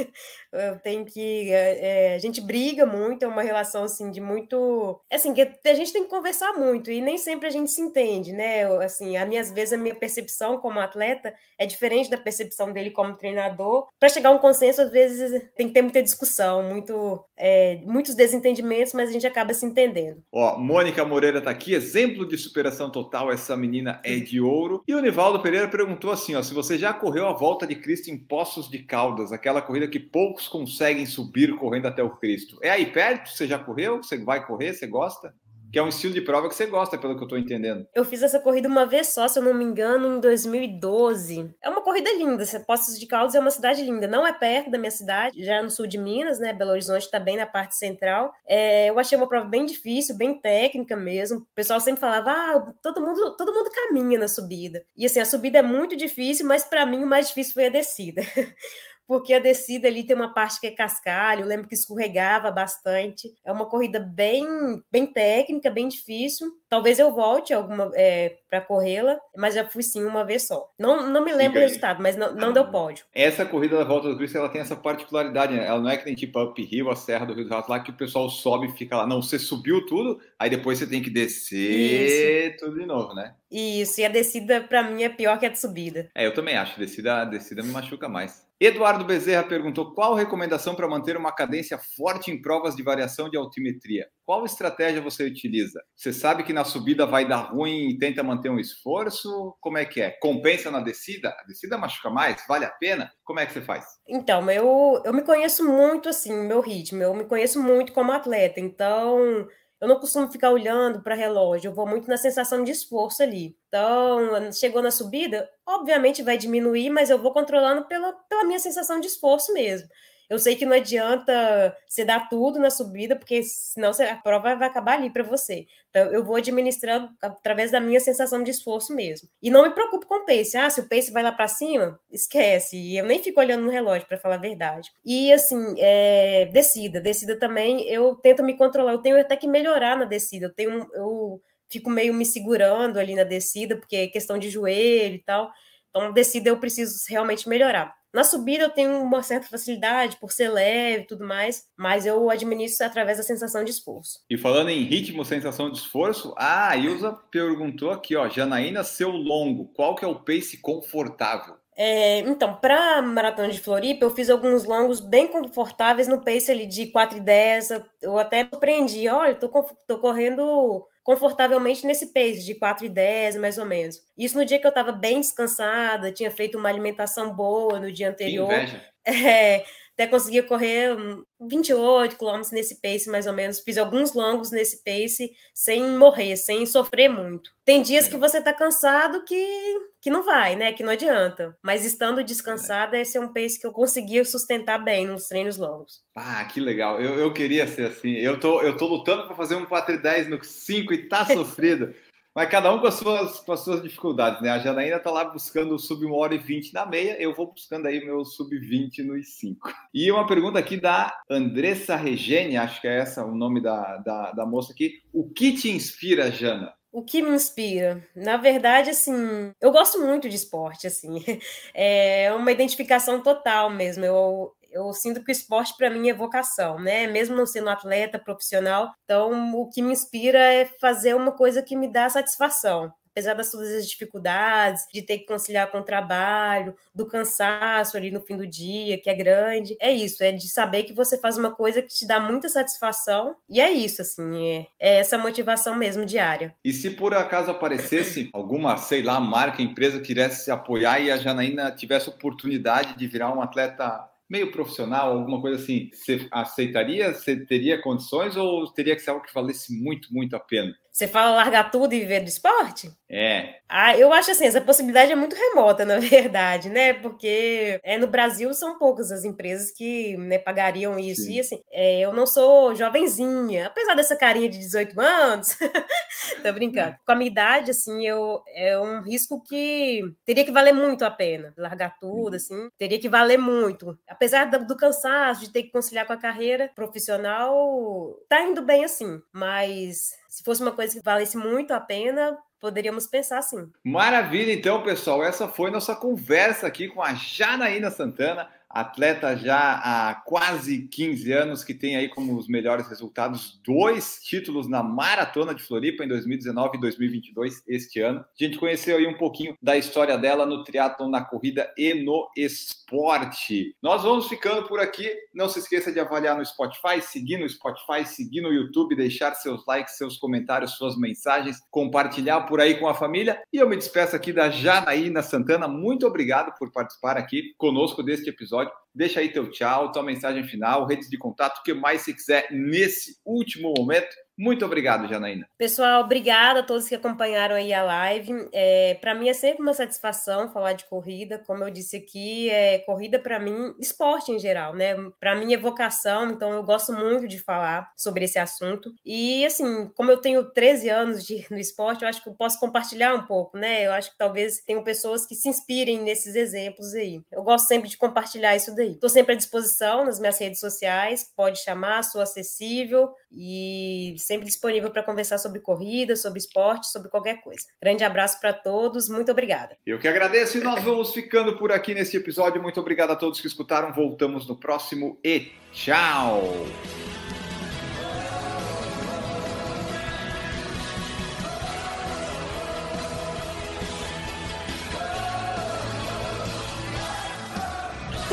Eu 0.52 0.78
tenho 0.80 1.04
que. 1.04 1.52
É, 1.52 2.12
é, 2.12 2.14
a 2.14 2.18
gente 2.18 2.40
briga 2.40 2.84
muito, 2.84 3.24
é 3.24 3.28
uma 3.28 3.42
relação 3.42 3.84
assim 3.84 4.10
de 4.10 4.20
muito. 4.20 5.00
Assim, 5.10 5.32
que 5.32 5.42
a 5.42 5.74
gente 5.74 5.92
tem 5.92 6.02
que 6.02 6.10
conversar 6.10 6.52
muito, 6.54 6.90
e 6.90 7.00
nem 7.00 7.16
sempre 7.16 7.46
a 7.46 7.50
gente 7.50 7.70
se 7.70 7.80
entende, 7.80 8.32
né? 8.32 8.64
Assim, 8.82 9.16
a 9.16 9.24
minhas 9.24 9.52
vezes 9.52 9.69
a 9.72 9.76
minha 9.76 9.94
percepção 9.94 10.58
como 10.58 10.80
atleta 10.80 11.34
é 11.58 11.66
diferente 11.66 12.10
da 12.10 12.16
percepção 12.16 12.72
dele 12.72 12.90
como 12.90 13.16
treinador. 13.16 13.88
Para 13.98 14.08
chegar 14.08 14.30
a 14.30 14.32
um 14.32 14.38
consenso, 14.38 14.82
às 14.82 14.90
vezes 14.90 15.42
tem 15.56 15.68
que 15.68 15.74
ter 15.74 15.82
muita 15.82 16.02
discussão, 16.02 16.62
muito, 16.62 17.24
é, 17.36 17.80
muitos 17.84 18.14
desentendimentos, 18.14 18.92
mas 18.92 19.08
a 19.08 19.12
gente 19.12 19.26
acaba 19.26 19.54
se 19.54 19.66
entendendo. 19.66 20.22
Ó, 20.32 20.58
Mônica 20.58 21.04
Moreira 21.04 21.40
tá 21.40 21.50
aqui, 21.50 21.74
exemplo 21.74 22.26
de 22.26 22.36
superação 22.38 22.90
total, 22.90 23.30
essa 23.30 23.56
menina 23.56 24.00
é 24.04 24.16
de 24.16 24.40
ouro. 24.40 24.82
E 24.86 24.94
o 24.94 25.00
Nivaldo 25.00 25.40
Pereira 25.40 25.68
perguntou 25.68 26.10
assim: 26.10 26.34
ó, 26.34 26.42
se 26.42 26.54
você 26.54 26.78
já 26.78 26.92
correu 26.92 27.26
a 27.26 27.32
volta 27.32 27.66
de 27.66 27.74
Cristo 27.74 28.10
em 28.10 28.18
Poços 28.18 28.68
de 28.68 28.78
Caldas, 28.80 29.32
aquela 29.32 29.62
corrida 29.62 29.88
que 29.88 30.00
poucos 30.00 30.48
conseguem 30.48 31.06
subir 31.06 31.56
correndo 31.56 31.86
até 31.86 32.02
o 32.02 32.10
Cristo. 32.16 32.58
É 32.62 32.70
aí 32.70 32.86
perto? 32.86 33.30
Você 33.30 33.46
já 33.46 33.58
correu? 33.58 33.98
Você 33.98 34.18
vai 34.18 34.46
correr? 34.46 34.72
Você 34.72 34.86
gosta? 34.86 35.34
Que 35.72 35.78
é 35.78 35.82
um 35.82 35.88
estilo 35.88 36.12
de 36.12 36.20
prova 36.20 36.48
que 36.48 36.54
você 36.54 36.66
gosta, 36.66 36.98
pelo 36.98 37.14
que 37.14 37.22
eu 37.22 37.26
estou 37.26 37.38
entendendo. 37.38 37.86
Eu 37.94 38.04
fiz 38.04 38.22
essa 38.22 38.40
corrida 38.40 38.68
uma 38.68 38.86
vez 38.86 39.08
só, 39.08 39.28
se 39.28 39.38
eu 39.38 39.42
não 39.42 39.54
me 39.54 39.64
engano, 39.64 40.16
em 40.16 40.20
2012. 40.20 41.54
É 41.62 41.68
uma 41.68 41.82
corrida 41.82 42.12
linda. 42.12 42.44
Poços 42.66 42.98
de 42.98 43.06
Caldas 43.06 43.34
é 43.34 43.40
uma 43.40 43.50
cidade 43.50 43.82
linda. 43.82 44.06
Não 44.06 44.26
é 44.26 44.32
perto 44.32 44.70
da 44.70 44.78
minha 44.78 44.90
cidade, 44.90 45.44
já 45.44 45.56
é 45.56 45.62
no 45.62 45.70
sul 45.70 45.86
de 45.86 45.98
Minas, 45.98 46.38
né? 46.38 46.52
Belo 46.52 46.72
Horizonte 46.72 47.02
está 47.02 47.20
bem 47.20 47.36
na 47.36 47.46
parte 47.46 47.76
central. 47.76 48.32
É, 48.46 48.90
eu 48.90 48.98
achei 48.98 49.16
uma 49.16 49.28
prova 49.28 49.46
bem 49.46 49.64
difícil, 49.64 50.16
bem 50.16 50.40
técnica 50.40 50.96
mesmo. 50.96 51.38
O 51.38 51.54
pessoal 51.54 51.80
sempre 51.80 52.00
falava, 52.00 52.30
ah, 52.30 52.72
todo 52.82 53.00
mundo, 53.00 53.36
todo 53.36 53.52
mundo 53.52 53.70
caminha 53.70 54.18
na 54.18 54.28
subida. 54.28 54.82
E 54.96 55.06
assim, 55.06 55.20
a 55.20 55.24
subida 55.24 55.58
é 55.58 55.62
muito 55.62 55.96
difícil, 55.96 56.46
mas 56.46 56.64
para 56.64 56.84
mim 56.84 57.04
o 57.04 57.06
mais 57.06 57.28
difícil 57.28 57.54
foi 57.54 57.66
a 57.66 57.70
descida. 57.70 58.22
porque 59.10 59.34
a 59.34 59.40
descida 59.40 59.88
ali 59.88 60.04
tem 60.04 60.14
uma 60.14 60.32
parte 60.32 60.60
que 60.60 60.68
é 60.68 60.70
cascalho, 60.70 61.40
eu 61.40 61.46
lembro 61.48 61.66
que 61.66 61.74
escorregava 61.74 62.48
bastante. 62.48 63.28
É 63.44 63.50
uma 63.50 63.66
corrida 63.66 63.98
bem, 63.98 64.46
bem 64.88 65.04
técnica, 65.04 65.68
bem 65.68 65.88
difícil. 65.88 66.46
Talvez 66.68 67.00
eu 67.00 67.12
volte 67.12 67.52
alguma 67.52 67.90
é, 67.94 68.36
para 68.48 68.60
corrê-la, 68.60 69.18
mas 69.36 69.56
já 69.56 69.68
fui 69.68 69.82
sim 69.82 70.04
uma 70.04 70.24
vez 70.24 70.46
só. 70.46 70.70
Não, 70.78 71.08
não 71.10 71.24
me 71.24 71.32
lembro 71.32 71.58
o 71.58 71.60
resultado, 71.60 72.00
mas 72.00 72.16
não, 72.16 72.32
não 72.36 72.52
deu 72.52 72.70
pódio. 72.70 73.04
Essa 73.12 73.44
corrida 73.44 73.78
da 73.78 73.82
Volta 73.82 74.08
do 74.08 74.16
Cristo, 74.16 74.38
ela 74.38 74.48
tem 74.48 74.60
essa 74.60 74.76
particularidade, 74.76 75.54
né? 75.54 75.66
Ela 75.66 75.80
não 75.80 75.90
é 75.90 75.96
que 75.96 76.06
nem 76.06 76.14
tipo 76.14 76.40
uphill, 76.40 76.88
a 76.88 76.94
Serra 76.94 77.26
do 77.26 77.34
Rio 77.34 77.42
dos 77.42 77.52
Ratos 77.52 77.68
lá, 77.68 77.80
que 77.80 77.90
o 77.90 77.96
pessoal 77.96 78.30
sobe 78.30 78.68
e 78.68 78.72
fica 78.78 78.96
lá. 78.96 79.08
Não, 79.08 79.20
você 79.20 79.40
subiu 79.40 79.84
tudo, 79.86 80.20
aí 80.38 80.48
depois 80.48 80.78
você 80.78 80.86
tem 80.86 81.02
que 81.02 81.10
descer 81.10 82.52
Isso. 82.52 82.64
tudo 82.64 82.78
de 82.78 82.86
novo, 82.86 83.12
né? 83.12 83.34
Isso, 83.50 84.00
e 84.00 84.04
a 84.04 84.08
descida 84.08 84.60
para 84.60 84.84
mim 84.84 85.02
é 85.02 85.08
pior 85.08 85.36
que 85.36 85.46
a 85.46 85.48
de 85.48 85.58
subida. 85.58 86.08
É, 86.14 86.24
eu 86.24 86.32
também 86.32 86.56
acho. 86.56 86.78
Descida, 86.78 87.24
descida 87.24 87.60
me 87.60 87.72
machuca 87.72 88.08
mais. 88.08 88.48
Eduardo 88.60 89.06
Bezerra 89.06 89.42
perguntou 89.42 89.94
qual 89.94 90.14
recomendação 90.14 90.74
para 90.74 90.86
manter 90.86 91.16
uma 91.16 91.32
cadência 91.32 91.80
forte 91.96 92.30
em 92.30 92.42
provas 92.42 92.76
de 92.76 92.82
variação 92.82 93.30
de 93.30 93.38
altimetria. 93.38 94.06
Qual 94.22 94.44
estratégia 94.44 95.00
você 95.00 95.24
utiliza? 95.24 95.82
Você 95.96 96.12
sabe 96.12 96.42
que 96.42 96.52
na 96.52 96.62
subida 96.62 97.06
vai 97.06 97.26
dar 97.26 97.52
ruim 97.52 97.88
e 97.88 97.98
tenta 97.98 98.22
manter 98.22 98.50
um 98.50 98.58
esforço? 98.58 99.56
Como 99.62 99.78
é 99.78 99.86
que 99.86 100.02
é? 100.02 100.10
Compensa 100.20 100.70
na 100.70 100.80
descida? 100.80 101.30
A 101.30 101.46
descida 101.46 101.78
machuca 101.78 102.10
mais? 102.10 102.44
Vale 102.46 102.66
a 102.66 102.70
pena? 102.70 103.10
Como 103.24 103.40
é 103.40 103.46
que 103.46 103.54
você 103.54 103.62
faz? 103.62 103.86
Então, 104.06 104.50
eu, 104.50 105.00
eu 105.06 105.12
me 105.14 105.22
conheço 105.22 105.66
muito 105.66 106.10
assim, 106.10 106.46
meu 106.46 106.60
ritmo. 106.60 107.02
Eu 107.02 107.14
me 107.14 107.24
conheço 107.24 107.62
muito 107.62 107.94
como 107.94 108.12
atleta. 108.12 108.60
Então, 108.60 109.48
eu 109.80 109.88
não 109.88 109.98
costumo 109.98 110.30
ficar 110.30 110.50
olhando 110.50 111.02
para 111.02 111.14
relógio, 111.14 111.68
eu 111.68 111.74
vou 111.74 111.86
muito 111.86 112.08
na 112.08 112.16
sensação 112.16 112.62
de 112.62 112.70
esforço 112.70 113.22
ali. 113.22 113.56
Então, 113.68 114.52
chegou 114.52 114.82
na 114.82 114.90
subida, 114.90 115.48
obviamente 115.66 116.22
vai 116.22 116.36
diminuir, 116.36 116.90
mas 116.90 117.08
eu 117.08 117.18
vou 117.18 117.32
controlando 117.32 117.86
pela, 117.86 118.12
pela 118.12 118.44
minha 118.44 118.58
sensação 118.58 119.00
de 119.00 119.06
esforço 119.06 119.52
mesmo. 119.54 119.88
Eu 120.30 120.38
sei 120.38 120.54
que 120.54 120.64
não 120.64 120.76
adianta 120.76 121.76
você 121.88 122.04
dar 122.04 122.28
tudo 122.28 122.60
na 122.60 122.70
subida, 122.70 123.16
porque 123.16 123.42
senão 123.42 123.90
a 123.90 124.14
prova 124.14 124.54
vai 124.54 124.68
acabar 124.68 124.96
ali 124.96 125.10
para 125.10 125.24
você. 125.24 125.66
Então, 125.90 126.06
eu 126.12 126.24
vou 126.24 126.36
administrando 126.36 127.10
através 127.20 127.72
da 127.72 127.80
minha 127.80 127.98
sensação 127.98 128.40
de 128.40 128.52
esforço 128.52 128.94
mesmo. 128.94 129.28
E 129.42 129.50
não 129.50 129.64
me 129.64 129.70
preocupo 129.70 130.06
com 130.06 130.22
o 130.22 130.24
pace. 130.24 130.56
Ah, 130.56 130.70
se 130.70 130.80
o 130.80 130.88
pace 130.88 131.10
vai 131.10 131.24
lá 131.24 131.32
para 131.32 131.48
cima, 131.48 131.98
esquece. 132.12 132.76
E 132.76 132.96
eu 132.96 133.04
nem 133.04 133.20
fico 133.20 133.40
olhando 133.40 133.64
no 133.64 133.72
relógio, 133.72 134.06
para 134.06 134.18
falar 134.18 134.36
a 134.36 134.38
verdade. 134.38 134.88
E, 135.04 135.32
assim, 135.32 135.74
é, 135.78 136.46
descida. 136.52 137.00
Descida 137.00 137.36
também, 137.36 137.82
eu 137.88 138.14
tento 138.14 138.44
me 138.44 138.56
controlar. 138.56 138.92
Eu 138.92 139.02
tenho 139.02 139.20
até 139.20 139.36
que 139.36 139.48
melhorar 139.48 139.96
na 139.98 140.04
descida. 140.04 140.46
Eu 140.46 140.54
tenho. 140.54 140.86
Eu 140.94 141.42
fico 141.68 141.90
meio 141.90 142.14
me 142.14 142.24
segurando 142.24 142.98
ali 142.98 143.16
na 143.16 143.24
descida, 143.24 143.76
porque 143.76 143.96
é 143.96 144.06
questão 144.06 144.38
de 144.38 144.48
joelho 144.48 145.16
e 145.16 145.22
tal. 145.24 145.50
Então, 145.88 146.12
descida 146.12 146.50
eu 146.50 146.58
preciso 146.60 146.96
realmente 147.08 147.48
melhorar. 147.48 147.99
Na 148.12 148.24
subida 148.24 148.64
eu 148.64 148.70
tenho 148.70 149.00
uma 149.00 149.22
certa 149.22 149.46
facilidade 149.46 150.16
por 150.16 150.32
ser 150.32 150.48
leve 150.48 151.02
e 151.02 151.06
tudo 151.06 151.24
mais, 151.24 151.64
mas 151.76 152.04
eu 152.06 152.28
administro 152.28 152.84
através 152.84 153.18
da 153.18 153.24
sensação 153.24 153.62
de 153.62 153.70
esforço. 153.70 154.18
E 154.28 154.36
falando 154.36 154.70
em 154.70 154.82
ritmo, 154.82 155.24
sensação 155.24 155.70
de 155.70 155.78
esforço, 155.78 156.34
ah, 156.36 156.70
a 156.70 156.76
Ilza 156.76 157.12
perguntou 157.30 157.90
aqui, 157.90 158.16
ó, 158.16 158.28
Janaína, 158.28 158.82
seu 158.82 159.10
longo, 159.10 159.66
qual 159.74 159.94
que 159.94 160.04
é 160.04 160.08
o 160.08 160.16
pace 160.16 160.58
confortável? 160.60 161.54
É, 161.76 162.18
então, 162.18 162.56
para 162.56 162.98
a 162.98 163.02
Maratona 163.02 163.48
de 163.48 163.60
Floripa, 163.60 164.04
eu 164.04 164.10
fiz 164.10 164.28
alguns 164.28 164.64
longos 164.64 165.00
bem 165.00 165.28
confortáveis 165.28 166.08
no 166.08 166.20
pace 166.22 166.50
ali 166.50 166.66
de 166.66 166.88
4 166.88 167.16
e 167.16 167.20
10. 167.22 167.68
Eu 168.02 168.18
até 168.18 168.46
surpreendi, 168.46 169.08
olha, 169.08 169.34
tô, 169.34 169.48
tô 169.86 169.98
correndo 169.98 170.86
confortavelmente 171.10 171.84
nesse 171.84 172.12
pace 172.12 172.44
de 172.44 172.54
4 172.54 172.86
e 172.86 172.88
10, 172.88 173.34
mais 173.38 173.58
ou 173.58 173.66
menos. 173.66 174.00
Isso 174.16 174.38
no 174.38 174.44
dia 174.44 174.60
que 174.60 174.66
eu 174.66 174.68
estava 174.68 174.92
bem 174.92 175.20
descansada, 175.20 176.12
tinha 176.12 176.30
feito 176.30 176.56
uma 176.56 176.68
alimentação 176.68 177.34
boa 177.34 177.80
no 177.80 177.90
dia 177.90 178.10
anterior. 178.10 178.48
Que 178.48 178.54
inveja. 178.54 178.84
É, 179.02 179.64
até 180.00 180.06
conseguia 180.06 180.42
correr 180.42 180.96
28 181.38 182.16
quilômetros 182.16 182.52
nesse 182.52 182.80
pace, 182.80 183.10
mais 183.10 183.26
ou 183.26 183.34
menos. 183.34 183.60
Fiz 183.60 183.76
alguns 183.76 184.14
longos 184.14 184.50
nesse 184.50 184.82
pace 184.82 185.30
sem 185.54 185.90
morrer, 185.98 186.36
sem 186.38 186.64
sofrer 186.64 187.10
muito. 187.10 187.50
Tem 187.66 187.82
dias 187.82 188.06
Sim. 188.06 188.12
que 188.12 188.16
você 188.16 188.40
tá 188.40 188.50
cansado 188.54 189.22
que, 189.24 189.78
que 190.00 190.08
não 190.08 190.22
vai, 190.22 190.56
né? 190.56 190.72
Que 190.72 190.82
não 190.82 190.92
adianta. 190.92 191.54
Mas 191.62 191.84
estando 191.84 192.24
descansada, 192.24 192.98
esse 192.98 193.18
é 193.18 193.20
um 193.20 193.30
pace 193.30 193.60
que 193.60 193.66
eu 193.66 193.72
conseguia 193.72 194.24
sustentar 194.24 194.78
bem 194.78 195.06
nos 195.06 195.28
treinos 195.28 195.58
longos. 195.58 196.00
Ah, 196.16 196.46
que 196.46 196.60
legal. 196.60 196.98
Eu, 196.98 197.18
eu 197.18 197.32
queria 197.34 197.66
ser 197.66 197.88
assim. 197.88 198.12
Eu 198.12 198.40
tô, 198.40 198.62
eu 198.62 198.78
tô 198.78 198.86
lutando 198.86 199.26
para 199.26 199.36
fazer 199.36 199.54
um 199.54 199.66
4 199.66 199.96
e 199.96 199.98
10 199.98 200.28
no 200.28 200.42
5 200.42 200.94
e 200.94 201.08
tá 201.08 201.26
sofrido. 201.28 201.94
Mas 202.40 202.48
cada 202.48 202.72
um 202.72 202.78
com 202.78 202.86
as 202.86 202.94
suas, 202.94 203.40
com 203.40 203.52
as 203.52 203.60
suas 203.60 203.82
dificuldades, 203.82 204.40
né? 204.40 204.48
A 204.48 204.58
Janaína 204.58 204.96
está 204.96 205.10
lá 205.10 205.26
buscando 205.26 205.74
o 205.74 205.78
sub 205.78 206.06
1 206.06 206.14
hora 206.14 206.34
e 206.34 206.38
20 206.38 206.72
na 206.72 206.86
meia, 206.86 207.20
eu 207.20 207.34
vou 207.34 207.52
buscando 207.52 207.84
aí 207.84 208.02
meu 208.02 208.24
sub 208.24 208.58
20 208.58 209.02
nos 209.02 209.34
5. 209.34 209.70
E 209.92 210.10
uma 210.10 210.26
pergunta 210.26 210.58
aqui 210.58 210.78
da 210.78 211.14
Andressa 211.28 211.96
Regene, 211.96 212.56
acho 212.56 212.80
que 212.80 212.88
é 212.88 212.96
essa 212.96 213.26
o 213.26 213.34
nome 213.34 213.60
da, 213.60 213.98
da, 213.98 214.32
da 214.32 214.46
moça 214.46 214.72
aqui. 214.72 215.02
O 215.12 215.28
que 215.28 215.52
te 215.52 215.70
inspira, 215.70 216.30
Jana? 216.30 216.72
O 216.90 217.04
que 217.04 217.20
me 217.20 217.28
inspira? 217.28 218.02
Na 218.16 218.38
verdade, 218.38 218.88
assim, 218.88 219.52
eu 219.60 219.70
gosto 219.70 220.00
muito 220.00 220.26
de 220.26 220.36
esporte, 220.36 220.86
assim. 220.86 221.22
É 221.74 222.32
uma 222.32 222.50
identificação 222.50 223.22
total 223.22 223.68
mesmo. 223.68 224.02
Eu, 224.02 224.54
eu 224.70 224.92
sinto 224.92 225.22
que 225.22 225.30
o 225.30 225.32
esporte 225.32 225.76
para 225.76 225.90
mim 225.90 226.08
é 226.08 226.14
vocação, 226.14 226.78
né? 226.78 227.06
Mesmo 227.06 227.36
não 227.36 227.46
sendo 227.46 227.70
atleta 227.70 228.18
profissional, 228.18 228.92
então 229.04 229.54
o 229.56 229.68
que 229.68 229.82
me 229.82 229.92
inspira 229.92 230.38
é 230.38 230.64
fazer 230.80 231.14
uma 231.14 231.32
coisa 231.32 231.62
que 231.62 231.76
me 231.76 231.88
dá 231.88 232.08
satisfação. 232.08 232.92
apesar 233.12 233.34
das 233.34 233.50
todas 233.50 233.70
as 233.72 233.88
dificuldades, 233.88 234.86
de 234.92 235.02
ter 235.02 235.18
que 235.18 235.26
conciliar 235.26 235.70
com 235.70 235.78
o 235.78 235.82
trabalho, 235.82 236.74
do 236.94 237.06
cansaço 237.06 237.96
ali 237.96 238.10
no 238.10 238.20
fim 238.20 238.36
do 238.36 238.46
dia, 238.46 239.00
que 239.00 239.10
é 239.10 239.14
grande. 239.14 239.76
É 239.80 239.90
isso, 239.90 240.22
é 240.22 240.32
de 240.32 240.48
saber 240.48 240.84
que 240.84 240.92
você 240.92 241.18
faz 241.18 241.36
uma 241.36 241.50
coisa 241.50 241.82
que 241.82 241.88
te 241.88 242.06
dá 242.06 242.20
muita 242.20 242.48
satisfação. 242.48 243.34
E 243.48 243.60
é 243.60 243.70
isso, 243.70 244.00
assim, 244.02 244.48
é, 244.48 244.66
é 244.78 244.98
essa 245.00 245.18
motivação 245.18 245.74
mesmo 245.74 246.04
diária. 246.04 246.54
E 246.64 246.72
se 246.72 246.90
por 246.90 247.12
acaso 247.12 247.50
aparecesse 247.50 248.30
alguma, 248.32 248.76
sei 248.76 249.02
lá, 249.02 249.18
marca, 249.20 249.60
empresa 249.60 249.98
que 249.98 250.10
quisesse 250.14 250.44
se 250.44 250.50
apoiar 250.50 251.00
e 251.00 251.10
a 251.10 251.16
Janaína 251.16 251.72
tivesse 251.72 252.08
oportunidade 252.08 252.96
de 252.96 253.06
virar 253.06 253.32
um 253.32 253.42
atleta 253.42 254.08
meio 254.30 254.52
profissional, 254.52 255.18
alguma 255.18 255.40
coisa 255.40 255.62
assim, 255.62 255.90
você 255.92 256.28
aceitaria? 256.30 257.12
Você 257.12 257.44
teria 257.44 257.82
condições 257.82 258.36
ou 258.36 258.72
teria 258.72 258.94
que 258.94 259.02
ser 259.02 259.10
algo 259.10 259.24
que 259.24 259.34
valesse 259.34 259.76
muito, 259.76 260.14
muito 260.14 260.36
a 260.36 260.40
pena? 260.40 260.74
Você 260.92 261.06
fala 261.06 261.36
largar 261.36 261.70
tudo 261.70 261.94
e 261.94 262.00
viver 262.00 262.20
do 262.20 262.28
esporte? 262.28 262.90
É. 263.08 263.60
Ah, 263.68 263.96
eu 263.96 264.12
acho 264.12 264.32
assim, 264.32 264.44
essa 264.44 264.60
possibilidade 264.60 265.12
é 265.12 265.14
muito 265.14 265.36
remota, 265.36 265.84
na 265.86 265.98
verdade, 265.98 266.68
né? 266.68 266.92
Porque 266.92 267.80
é, 267.84 267.96
no 267.96 268.08
Brasil 268.08 268.52
são 268.52 268.78
poucas 268.78 269.12
as 269.12 269.24
empresas 269.24 269.70
que 269.70 270.16
né, 270.16 270.38
pagariam 270.38 270.98
isso. 270.98 271.22
Sim. 271.22 271.34
E 271.34 271.40
assim, 271.40 271.60
é, 271.70 272.00
eu 272.00 272.12
não 272.12 272.26
sou 272.26 272.74
jovenzinha, 272.74 273.66
apesar 273.66 273.94
dessa 273.94 274.16
carinha 274.16 274.48
de 274.48 274.58
18 274.58 275.00
anos, 275.00 275.56
tô 276.42 276.52
brincando. 276.52 276.96
Com 277.06 277.12
a 277.12 277.14
minha 277.14 277.30
idade, 277.30 277.70
assim, 277.70 278.06
eu, 278.06 278.42
é 278.54 278.78
um 278.78 279.00
risco 279.00 279.42
que 279.42 280.02
teria 280.24 280.44
que 280.44 280.52
valer 280.52 280.72
muito 280.72 281.04
a 281.04 281.10
pena. 281.10 281.54
Largar 281.56 281.96
tudo, 282.00 282.34
assim, 282.36 282.68
teria 282.76 282.98
que 282.98 283.08
valer 283.08 283.38
muito. 283.38 283.96
Apesar 284.08 284.46
do, 284.46 284.66
do 284.66 284.76
cansaço, 284.76 285.40
de 285.42 285.52
ter 285.52 285.62
que 285.62 285.70
conciliar 285.70 286.06
com 286.06 286.12
a 286.12 286.16
carreira 286.20 286.70
profissional, 286.74 288.16
tá 288.28 288.42
indo 288.42 288.62
bem 288.62 288.84
assim, 288.84 289.20
mas 289.32 290.19
se 290.30 290.44
fosse 290.44 290.62
uma 290.62 290.70
coisa 290.70 290.94
que 290.96 291.04
valesse 291.04 291.36
muito 291.36 291.72
a 291.72 291.80
pena, 291.80 292.38
poderíamos 292.60 293.08
pensar 293.08 293.42
sim. 293.42 293.68
Maravilha, 293.82 294.52
então, 294.52 294.80
pessoal. 294.82 295.24
Essa 295.24 295.48
foi 295.48 295.72
nossa 295.72 295.96
conversa 295.96 296.68
aqui 296.68 296.86
com 296.86 297.02
a 297.02 297.12
Janaína 297.12 297.90
Santana 297.90 298.48
atleta 298.70 299.36
já 299.36 299.72
há 299.82 300.14
quase 300.14 300.86
15 300.86 301.32
anos, 301.32 301.64
que 301.64 301.74
tem 301.74 301.96
aí 301.96 302.08
como 302.08 302.36
os 302.38 302.46
melhores 302.46 302.88
resultados 302.88 303.60
dois 303.66 304.20
títulos 304.22 304.68
na 304.68 304.82
Maratona 304.82 305.54
de 305.54 305.62
Floripa 305.62 306.04
em 306.04 306.08
2019 306.08 306.76
e 306.76 306.80
2022, 306.80 307.62
este 307.66 308.00
ano. 308.00 308.20
A 308.20 308.44
gente 308.44 308.58
conheceu 308.58 308.96
aí 308.96 309.06
um 309.06 309.18
pouquinho 309.18 309.56
da 309.60 309.76
história 309.76 310.16
dela 310.16 310.46
no 310.46 310.62
triatlon, 310.62 311.08
na 311.08 311.24
corrida 311.24 311.72
e 311.76 311.94
no 311.94 312.30
esporte. 312.36 313.74
Nós 313.82 314.02
vamos 314.02 314.28
ficando 314.28 314.66
por 314.68 314.78
aqui. 314.78 315.10
Não 315.34 315.48
se 315.48 315.58
esqueça 315.58 315.90
de 315.90 315.98
avaliar 315.98 316.36
no 316.36 316.46
Spotify, 316.46 317.00
seguir 317.02 317.38
no 317.38 317.48
Spotify, 317.48 318.06
seguir 318.06 318.40
no 318.40 318.52
YouTube, 318.52 318.94
deixar 318.94 319.34
seus 319.34 319.66
likes, 319.66 319.96
seus 319.96 320.16
comentários, 320.16 320.72
suas 320.72 320.96
mensagens, 320.96 321.60
compartilhar 321.70 322.42
por 322.42 322.60
aí 322.60 322.78
com 322.78 322.88
a 322.88 322.94
família. 322.94 323.42
E 323.52 323.56
eu 323.56 323.68
me 323.68 323.76
despeço 323.76 324.14
aqui 324.14 324.32
da 324.32 324.48
Janaína 324.48 325.22
Santana. 325.22 325.66
Muito 325.66 326.06
obrigado 326.06 326.56
por 326.56 326.70
participar 326.70 327.16
aqui 327.16 327.54
conosco 327.58 328.02
deste 328.02 328.30
episódio 328.30 328.59
episódio. 328.62 328.80
Deixa 328.94 329.20
aí 329.20 329.32
teu 329.32 329.50
tchau, 329.50 329.92
tua 329.92 330.02
mensagem 330.02 330.44
final, 330.44 330.86
redes 330.86 331.08
de 331.08 331.18
contato, 331.18 331.58
o 331.58 331.62
que 331.62 331.72
mais 331.72 332.02
você 332.02 332.12
quiser 332.12 332.48
nesse 332.50 333.16
último 333.24 333.72
momento. 333.76 334.14
Muito 334.40 334.64
obrigado, 334.64 335.06
Janaína. 335.06 335.46
Pessoal, 335.58 336.00
obrigada 336.02 336.60
a 336.60 336.62
todos 336.62 336.88
que 336.88 336.94
acompanharam 336.94 337.56
aí 337.56 337.74
a 337.74 337.82
live. 337.82 338.48
É, 338.54 338.94
para 338.94 339.14
mim 339.14 339.28
é 339.28 339.34
sempre 339.34 339.60
uma 339.60 339.74
satisfação 339.74 340.50
falar 340.50 340.72
de 340.72 340.86
corrida. 340.86 341.38
Como 341.46 341.62
eu 341.62 341.68
disse 341.68 341.98
aqui, 341.98 342.48
é 342.48 342.78
corrida 342.78 343.18
para 343.18 343.38
mim, 343.38 343.74
esporte 343.78 344.32
em 344.32 344.38
geral, 344.38 344.74
né? 344.74 344.96
Para 345.20 345.34
mim 345.36 345.52
é 345.52 345.58
vocação, 345.58 346.30
então 346.30 346.52
eu 346.52 346.62
gosto 346.62 346.90
muito 346.90 347.28
de 347.28 347.38
falar 347.38 347.92
sobre 347.94 348.24
esse 348.24 348.38
assunto. 348.38 348.90
E 349.04 349.44
assim, 349.44 349.90
como 349.94 350.10
eu 350.10 350.16
tenho 350.16 350.42
13 350.42 350.88
anos 350.88 351.26
de, 351.26 351.46
no 351.50 351.58
esporte, 351.58 352.00
eu 352.00 352.08
acho 352.08 352.22
que 352.22 352.30
eu 352.30 352.34
posso 352.34 352.58
compartilhar 352.58 353.14
um 353.14 353.26
pouco, 353.26 353.58
né? 353.58 353.86
Eu 353.86 353.92
acho 353.92 354.10
que 354.10 354.16
talvez 354.16 354.62
tenham 354.66 354.82
pessoas 354.82 355.26
que 355.26 355.34
se 355.34 355.50
inspirem 355.50 356.00
nesses 356.00 356.34
exemplos 356.34 356.94
aí. 356.94 357.20
Eu 357.30 357.42
gosto 357.42 357.66
sempre 357.66 357.90
de 357.90 357.98
compartilhar 357.98 358.56
isso 358.56 358.74
daí. 358.80 358.92
Estou 358.92 359.08
sempre 359.08 359.34
à 359.34 359.36
disposição 359.36 360.04
nas 360.04 360.18
minhas 360.18 360.38
redes 360.38 360.60
sociais, 360.60 361.30
pode 361.36 361.62
chamar, 361.62 362.02
sou 362.02 362.20
acessível 362.20 363.10
e 363.30 364.14
sempre 364.18 364.46
disponível 364.46 364.90
para 364.90 365.02
conversar 365.02 365.38
sobre 365.38 365.60
corrida, 365.60 366.16
sobre 366.16 366.38
esporte, 366.38 366.88
sobre 366.88 367.08
qualquer 367.08 367.40
coisa. 367.42 367.66
Grande 367.80 368.04
abraço 368.04 368.40
para 368.40 368.52
todos, 368.52 369.08
muito 369.08 369.30
obrigada. 369.30 369.76
Eu 369.86 369.98
que 369.98 370.08
agradeço 370.08 370.58
e 370.58 370.60
nós 370.60 370.82
vamos 370.82 371.12
ficando 371.12 371.56
por 371.56 371.72
aqui 371.72 371.94
nesse 371.94 372.16
episódio. 372.16 372.62
Muito 372.62 372.80
obrigado 372.80 373.10
a 373.10 373.16
todos 373.16 373.40
que 373.40 373.46
escutaram. 373.46 373.92
Voltamos 373.92 374.48
no 374.48 374.58
próximo 374.58 375.18
e 375.24 375.52
tchau! 375.72 377.09